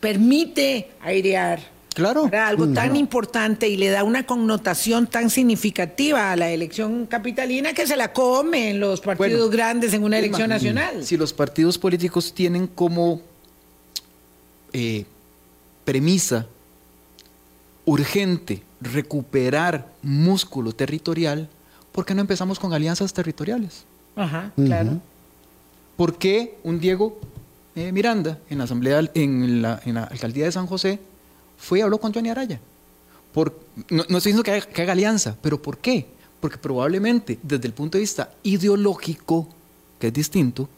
permite 0.00 0.90
airear 1.00 1.60
Claro. 1.98 2.30
Algo 2.32 2.68
tan 2.68 2.94
importante 2.94 3.68
y 3.68 3.76
le 3.76 3.88
da 3.88 4.04
una 4.04 4.24
connotación 4.24 5.08
tan 5.08 5.30
significativa 5.30 6.30
a 6.30 6.36
la 6.36 6.48
elección 6.48 7.06
capitalina 7.06 7.72
que 7.72 7.88
se 7.88 7.96
la 7.96 8.12
come 8.12 8.70
en 8.70 8.78
los 8.78 9.00
partidos 9.00 9.50
grandes 9.50 9.92
en 9.94 10.04
una 10.04 10.16
elección 10.16 10.48
nacional. 10.48 11.04
Si 11.04 11.16
los 11.16 11.32
partidos 11.32 11.76
políticos 11.76 12.32
tienen 12.32 12.68
como 12.68 13.20
eh, 14.72 15.06
premisa 15.84 16.46
urgente 17.84 18.62
recuperar 18.80 19.88
músculo 20.00 20.72
territorial, 20.72 21.48
¿por 21.90 22.06
qué 22.06 22.14
no 22.14 22.20
empezamos 22.20 22.60
con 22.60 22.72
alianzas 22.72 23.12
territoriales? 23.12 23.86
Ajá, 24.14 24.52
claro. 24.54 25.00
¿Por 25.96 26.16
qué 26.16 26.58
un 26.62 26.78
Diego 26.78 27.18
eh, 27.74 27.90
Miranda 27.90 28.38
en 28.50 28.58
la 28.58 28.64
asamblea, 28.64 29.00
en 29.14 29.62
la, 29.62 29.80
en 29.84 29.96
la 29.96 30.04
alcaldía 30.04 30.44
de 30.44 30.52
San 30.52 30.68
José, 30.68 31.00
fue 31.58 31.80
y 31.80 31.82
habló 31.82 31.98
con 31.98 32.14
Johnny 32.14 32.30
Araya. 32.30 32.60
Por, 33.32 33.58
no, 33.90 34.02
estoy 34.02 34.32
diciendo 34.32 34.42
que 34.42 34.52
haga, 34.52 34.92
alianza, 34.92 35.36
pero 35.42 35.60
¿por 35.60 35.78
qué? 35.78 36.06
Porque 36.40 36.56
probablemente 36.56 37.38
desde 37.42 37.66
el 37.66 37.74
punto 37.74 37.98
de 37.98 38.02
vista 38.02 38.30
ideológico, 38.42 39.48
que 39.98 40.06
es 40.06 40.12
distinto, 40.12 40.68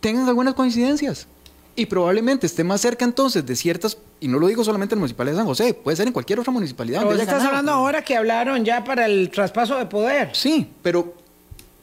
tengan 0.00 0.26
algunas 0.28 0.54
coincidencias. 0.54 1.26
Y 1.74 1.86
probablemente 1.86 2.46
esté 2.46 2.64
más 2.64 2.82
cerca 2.82 3.04
entonces 3.04 3.46
de 3.46 3.56
ciertas, 3.56 3.96
y 4.20 4.28
no 4.28 4.38
lo 4.38 4.46
digo 4.46 4.62
solamente 4.62 4.94
en 4.94 4.98
el 4.98 5.00
municipal 5.00 5.26
de 5.26 5.34
San 5.34 5.46
José, 5.46 5.72
puede 5.74 5.96
ser 5.96 6.06
en 6.06 6.12
cualquier 6.12 6.38
otra 6.38 6.52
municipalidad. 6.52 7.00
Pero 7.00 7.14
estás 7.14 7.42
hablando 7.42 7.72
ahora 7.72 8.02
que 8.02 8.14
hablaron 8.14 8.64
ya 8.64 8.84
para 8.84 9.06
el 9.06 9.30
traspaso 9.30 9.78
de 9.78 9.86
poder. 9.86 10.30
Sí, 10.34 10.70
pero 10.82 11.14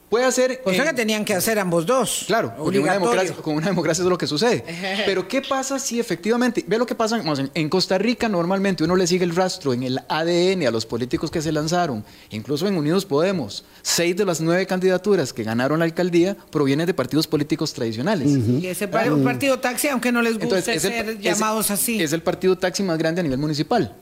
Puede 0.09 0.25
hacer. 0.25 0.61
O 0.65 0.73
sea 0.73 0.85
que 0.85 0.93
tenían 0.93 1.23
que 1.23 1.35
hacer 1.35 1.59
ambos 1.59 1.85
dos. 1.85 2.23
Claro, 2.25 2.53
porque 2.57 2.79
una 2.79 2.93
democracia, 2.93 3.35
con 3.35 3.55
una 3.55 3.67
democracia 3.67 4.03
es 4.03 4.09
lo 4.09 4.17
que 4.17 4.25
sucede. 4.25 4.63
Pero 5.05 5.27
¿qué 5.27 5.41
pasa 5.41 5.77
si 5.77 5.99
efectivamente. 5.99 6.65
Ve 6.65 6.77
lo 6.77 6.85
que 6.85 6.95
pasa 6.95 7.21
en, 7.53 7.69
Costa 7.69 7.97
Rica, 7.97 8.27
normalmente 8.27 8.83
uno 8.83 8.95
le 8.95 9.05
sigue 9.05 9.23
el 9.23 9.35
rastro 9.35 9.73
en 9.73 9.83
el 9.83 9.99
ADN 10.09 10.65
a 10.65 10.71
los 10.71 10.85
políticos 10.85 11.29
que 11.29 11.41
se 11.41 11.51
lanzaron, 11.51 12.03
incluso 12.31 12.67
en 12.67 12.75
Unidos 12.75 13.05
Podemos. 13.05 13.63
Seis 13.83 14.15
de 14.17 14.25
las 14.25 14.41
nueve 14.41 14.65
candidaturas 14.65 15.31
que 15.31 15.43
ganaron 15.43 15.79
la 15.79 15.85
alcaldía 15.85 16.35
provienen 16.49 16.87
de 16.87 16.93
partidos 16.93 17.27
políticos 17.27 17.73
tradicionales. 17.73 18.27
Y 18.27 18.65
ese 18.65 18.87
partido 18.87 19.59
taxi, 19.59 19.89
aunque 19.89 20.11
no 20.11 20.21
les 20.21 20.39
guste 20.39 20.79
ser 20.79 21.19
llamados 21.19 21.69
así. 21.69 22.01
Es 22.01 22.13
el 22.13 22.23
partido 22.23 22.57
taxi 22.57 22.81
más 22.81 22.97
grande 22.97 23.21
a 23.21 23.23
nivel 23.23 23.39
municipal. 23.39 23.95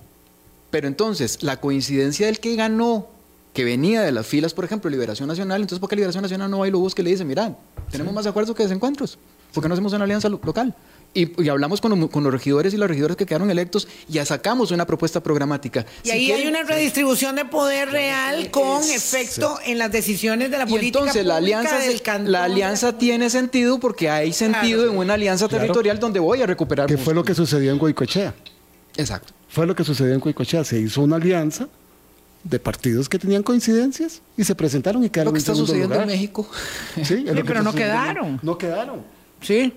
Pero 0.69 0.87
entonces, 0.87 1.43
la 1.43 1.59
coincidencia 1.59 2.25
del 2.25 2.39
que 2.39 2.55
ganó 2.55 3.07
que 3.57 3.63
venía 3.63 4.03
de 4.03 4.11
las 4.11 4.27
filas, 4.27 4.53
por 4.53 4.65
ejemplo, 4.65 4.87
Liberación 4.87 5.27
Nacional, 5.27 5.61
entonces 5.61 5.79
¿por 5.79 5.89
qué 5.89 5.95
Liberación 5.95 6.21
Nacional 6.21 6.51
no 6.51 6.59
va 6.59 6.67
y 6.67 6.71
lo 6.71 6.77
busca 6.77 7.01
y 7.01 7.05
le 7.05 7.09
dice, 7.09 7.25
mira, 7.25 7.57
tenemos 7.89 8.13
más 8.13 8.27
acuerdos 8.27 8.55
que 8.55 8.61
desencuentros? 8.61 9.17
¿Por 9.51 9.63
qué 9.63 9.67
no 9.67 9.73
hacemos 9.73 9.93
una 9.93 10.03
alianza 10.03 10.29
local? 10.29 10.75
Y, 11.15 11.49
hablamos 11.49 11.81
con, 11.81 11.99
los 11.99 12.31
regidores 12.31 12.75
y 12.75 12.77
las 12.77 12.87
regidoras 12.87 13.17
que 13.17 13.25
quedaron 13.25 13.49
electos, 13.49 13.87
y 14.07 14.13
ya 14.13 14.25
sacamos 14.25 14.69
una 14.69 14.85
propuesta 14.85 15.23
programática. 15.23 15.87
Y 16.03 16.11
ahí 16.11 16.31
hay 16.31 16.45
una 16.45 16.61
redistribución 16.61 17.35
de 17.35 17.45
poder 17.45 17.89
real 17.89 18.51
con 18.51 18.83
efecto 18.83 19.57
en 19.65 19.79
las 19.79 19.91
decisiones 19.91 20.51
de 20.51 20.57
la 20.59 20.67
política 20.67 20.99
entonces, 20.99 21.25
la 21.25 21.37
alianza, 21.37 21.79
la 22.25 22.43
alianza 22.43 22.95
tiene 22.99 23.31
sentido 23.31 23.79
porque 23.79 24.07
hay 24.07 24.33
sentido 24.33 24.87
en 24.87 24.95
una 24.95 25.15
alianza 25.15 25.47
territorial 25.47 25.97
donde 25.97 26.19
voy 26.19 26.43
a 26.43 26.45
recuperar. 26.45 26.85
¿Qué 26.85 26.97
fue 26.97 27.15
lo 27.15 27.23
que 27.23 27.33
sucedió 27.33 27.71
en 27.71 27.79
Goicochea? 27.79 28.35
Exacto. 28.97 29.33
Fue 29.49 29.65
lo 29.65 29.75
que 29.75 29.83
sucedió 29.83 30.13
en 30.13 30.19
Goicochea. 30.19 30.63
Se 30.63 30.79
hizo 30.79 31.01
una 31.01 31.15
alianza 31.15 31.67
de 32.49 32.59
partidos 32.59 33.09
que 33.09 33.19
tenían 33.19 33.43
coincidencias 33.43 34.21
y 34.37 34.43
se 34.43 34.55
presentaron 34.55 35.03
y 35.03 35.09
quedaron 35.09 35.31
Lo 35.31 35.33
que 35.33 35.39
está 35.39 35.55
sucediendo 35.55 35.95
en 35.95 36.07
México. 36.07 36.49
Sí, 37.03 37.25
pero 37.45 37.61
no 37.61 37.73
quedaron. 37.73 38.39
No 38.41 38.57
quedaron. 38.57 39.03
Sí. 39.41 39.73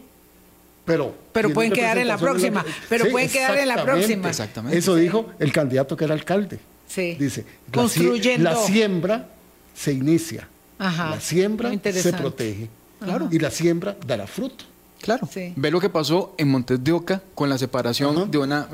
Pero, 0.85 1.15
pero 1.33 1.53
pueden 1.53 1.73
quedar 1.73 1.99
en 1.99 2.09
la 2.09 2.19
próxima. 2.19 2.65
Pero 2.89 3.11
pueden 3.11 3.29
quedar 3.29 3.59
en 3.59 3.69
la 3.69 3.83
próxima. 3.83 4.29
Exactamente. 4.29 4.79
Eso 4.79 4.97
dijo 4.97 5.31
el 5.39 5.53
candidato 5.53 5.97
que 5.97 6.05
era 6.05 6.15
alcalde. 6.15 6.59
Sí. 6.87 7.17
Dice, 7.19 7.45
Construyendo. 7.73 8.51
La, 8.51 8.57
siembra 8.57 9.29
se 9.75 9.93
inicia. 9.93 10.49
Ajá. 10.79 11.11
La 11.11 11.21
siembra 11.21 11.71
se 11.93 12.13
protege. 12.13 12.69
Claro. 13.01 13.29
Y 13.31 13.39
la 13.39 13.51
siembra 13.51 13.97
dará 14.07 14.27
fruto. 14.27 14.65
Claro. 15.01 15.29
Ve 15.57 15.71
lo 15.71 15.81
que 15.81 15.89
pasó 15.89 16.35
en 16.37 16.49
Montes 16.49 16.83
de 16.85 16.93
Oca 16.93 17.23
con 17.35 17.49
la 17.49 17.57
separación 17.57 18.31
de 18.31 18.39
una. 18.39 18.69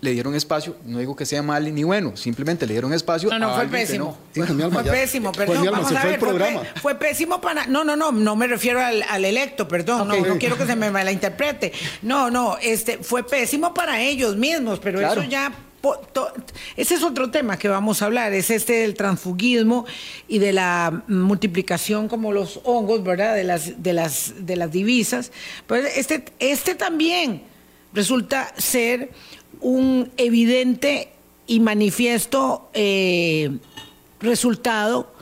le 0.00 0.10
dieron 0.12 0.34
espacio, 0.34 0.76
no 0.84 0.98
digo 0.98 1.14
que 1.14 1.26
sea 1.26 1.42
mal 1.42 1.74
ni 1.74 1.84
bueno, 1.84 2.16
simplemente 2.16 2.66
le 2.66 2.74
dieron 2.74 2.92
espacio. 2.92 3.28
No, 3.30 3.38
no, 3.38 3.54
fue 3.54 3.66
pésimo. 3.66 4.16
fue 4.32 4.84
pésimo, 4.84 5.32
perdón. 5.32 5.66
vamos 5.70 5.92
a 5.92 6.04
ver, 6.04 6.20
fue, 6.80 6.94
pésimo 6.94 7.40
para. 7.40 7.66
No, 7.66 7.84
no, 7.84 7.96
no, 7.96 8.12
no 8.12 8.36
me 8.36 8.46
refiero 8.46 8.80
al, 8.80 9.24
electo, 9.24 9.68
perdón. 9.68 10.08
No, 10.08 10.16
no 10.24 10.38
quiero 10.38 10.56
que 10.56 10.66
se 10.66 10.76
me 10.76 10.90
malinterprete. 10.90 11.72
No, 12.02 12.30
no, 12.30 12.56
este 12.58 12.98
fue 12.98 13.22
pésimo 13.24 13.74
para 13.74 14.00
ellos 14.00 14.36
mismos, 14.36 14.78
pero 14.80 15.00
eso 15.00 15.22
ya 15.24 15.52
ese 16.76 16.94
es 16.94 17.02
otro 17.02 17.30
tema 17.30 17.58
que 17.58 17.68
vamos 17.68 18.02
a 18.02 18.06
hablar, 18.06 18.32
es 18.32 18.50
este 18.50 18.74
del 18.74 18.94
transfugismo 18.94 19.86
y 20.28 20.38
de 20.38 20.52
la 20.52 21.04
multiplicación 21.08 22.08
como 22.08 22.32
los 22.32 22.60
hongos, 22.64 23.02
¿verdad? 23.02 23.34
De 23.34 23.44
las, 23.44 23.82
de 23.82 23.92
las, 23.92 24.34
de 24.38 24.56
las 24.56 24.70
divisas. 24.70 25.32
Pero 25.66 25.86
este, 25.86 26.24
este 26.38 26.74
también 26.74 27.42
resulta 27.92 28.52
ser 28.56 29.10
un 29.60 30.10
evidente 30.16 31.12
y 31.46 31.60
manifiesto 31.60 32.70
eh, 32.74 33.58
resultado 34.20 35.14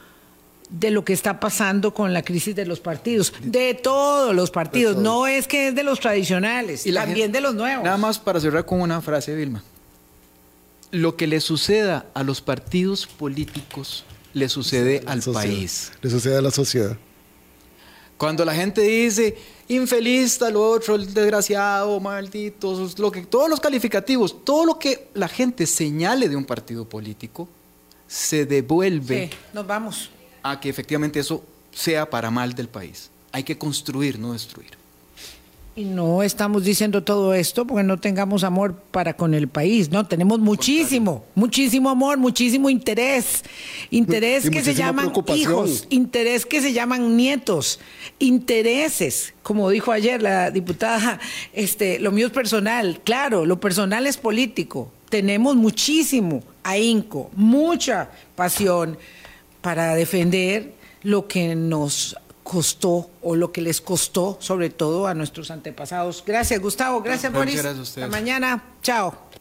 de 0.71 0.91
lo 0.91 1.05
que 1.05 1.13
está 1.13 1.39
pasando 1.39 1.95
con 1.95 2.13
la 2.13 2.23
crisis 2.23 2.57
de 2.57 2.67
los 2.67 2.81
partidos, 2.81 3.33
de 3.43 3.75
todos 3.75 4.35
los 4.35 4.51
partidos, 4.51 4.97
no 4.97 5.27
es 5.27 5.47
que 5.47 5.69
es 5.69 5.75
de 5.75 5.85
los 5.85 6.01
tradicionales, 6.01 6.85
y 6.87 6.93
también 6.93 7.31
de 7.31 7.41
los 7.41 7.55
nuevos. 7.55 7.85
Nada 7.85 7.97
más 7.97 8.19
para 8.19 8.41
cerrar 8.41 8.65
con 8.65 8.81
una 8.81 9.01
frase, 9.01 9.35
Vilma. 9.35 9.63
Lo 10.95 11.17
que 11.17 11.27
le 11.27 11.41
suceda 11.41 12.07
a 12.15 12.23
los 12.23 12.41
partidos 12.41 13.09
políticos 13.09 14.05
le 14.33 14.49
sucede 14.49 15.03
al 15.07 15.21
país. 15.23 15.91
Le 16.01 16.09
sucede 16.09 16.37
a 16.37 16.41
la 16.41 16.53
sociedad. 16.53 16.97
Cuando 18.17 18.45
la 18.45 18.55
gente 18.55 18.81
dice 18.83 19.37
infeliz, 19.67 20.39
tal 20.39 20.55
otro, 20.55 20.95
el 20.95 21.13
desgraciado, 21.13 21.99
maldito, 21.99 22.89
lo 22.99 23.11
que, 23.11 23.23
todos 23.23 23.51
los 23.51 23.59
calificativos, 23.59 24.45
todo 24.45 24.65
lo 24.65 24.79
que 24.79 25.09
la 25.15 25.27
gente 25.27 25.67
señale 25.67 26.29
de 26.29 26.37
un 26.37 26.45
partido 26.45 26.89
político, 26.89 27.49
se 28.07 28.47
devuelve. 28.47 29.31
Sí, 29.33 29.37
nos 29.53 29.67
vamos 29.67 30.11
a 30.45 30.61
que 30.61 30.69
efectivamente 30.69 31.19
eso 31.19 31.43
sea 31.73 32.09
para 32.09 32.31
mal 32.31 32.55
del 32.55 32.69
país. 32.69 33.11
Hay 33.33 33.43
que 33.43 33.59
construir, 33.59 34.17
no 34.17 34.33
destruir. 34.33 34.84
Y 35.77 35.87
no 35.87 36.23
estamos 36.23 36.63
diciendo 36.63 37.03
todo 37.03 37.35
esto 37.35 37.67
porque 37.67 37.83
no 37.83 37.99
tengamos 37.99 38.45
amor 38.45 38.77
para 38.93 39.15
con 39.15 39.35
el 39.35 39.49
país, 39.49 39.91
¿no? 39.91 40.07
Tenemos 40.07 40.39
muchísimo, 40.39 41.25
muchísimo 41.35 41.91
amor, 41.91 42.17
muchísimo 42.17 42.71
interés. 42.71 43.43
Interés 43.91 44.49
que 44.49 44.63
se 44.63 44.75
llaman 44.75 45.13
hijos, 45.35 45.89
interés 45.91 46.47
que 46.47 46.61
se 46.61 46.73
llaman 46.73 47.17
nietos, 47.17 47.81
intereses, 48.21 49.35
como 49.43 49.69
dijo 49.69 49.91
ayer 49.91 50.23
la 50.23 50.53
diputada, 50.53 51.19
este, 51.53 51.99
lo 51.99 52.13
mío 52.13 52.29
es 52.29 52.33
personal, 52.33 53.01
claro, 53.03 53.45
lo 53.45 53.59
personal 53.59 54.07
es 54.07 54.17
político. 54.17 54.93
Tenemos 55.09 55.57
muchísimo 55.57 56.45
ahínco, 56.63 57.33
mucha 57.35 58.11
pasión 58.37 58.97
para 59.61 59.97
defender 59.97 60.75
lo 61.03 61.27
que 61.27 61.57
nos 61.57 62.17
costó 62.45 63.11
o 63.23 63.35
lo 63.35 63.51
que 63.51 63.61
les 63.61 63.81
costó, 63.81 64.37
sobre 64.41 64.71
todo 64.71 65.09
a 65.09 65.15
nuestros 65.15 65.51
antepasados. 65.51 66.23
Gracias, 66.25 66.61
Gustavo. 66.61 67.03
Gracias, 67.03 67.33
Boris. 67.33 67.55
Gracias 67.55 67.79
a 67.79 67.83
ustedes. 67.83 68.05
Hasta 68.05 68.17
mañana. 68.17 68.63
Chao. 68.83 69.34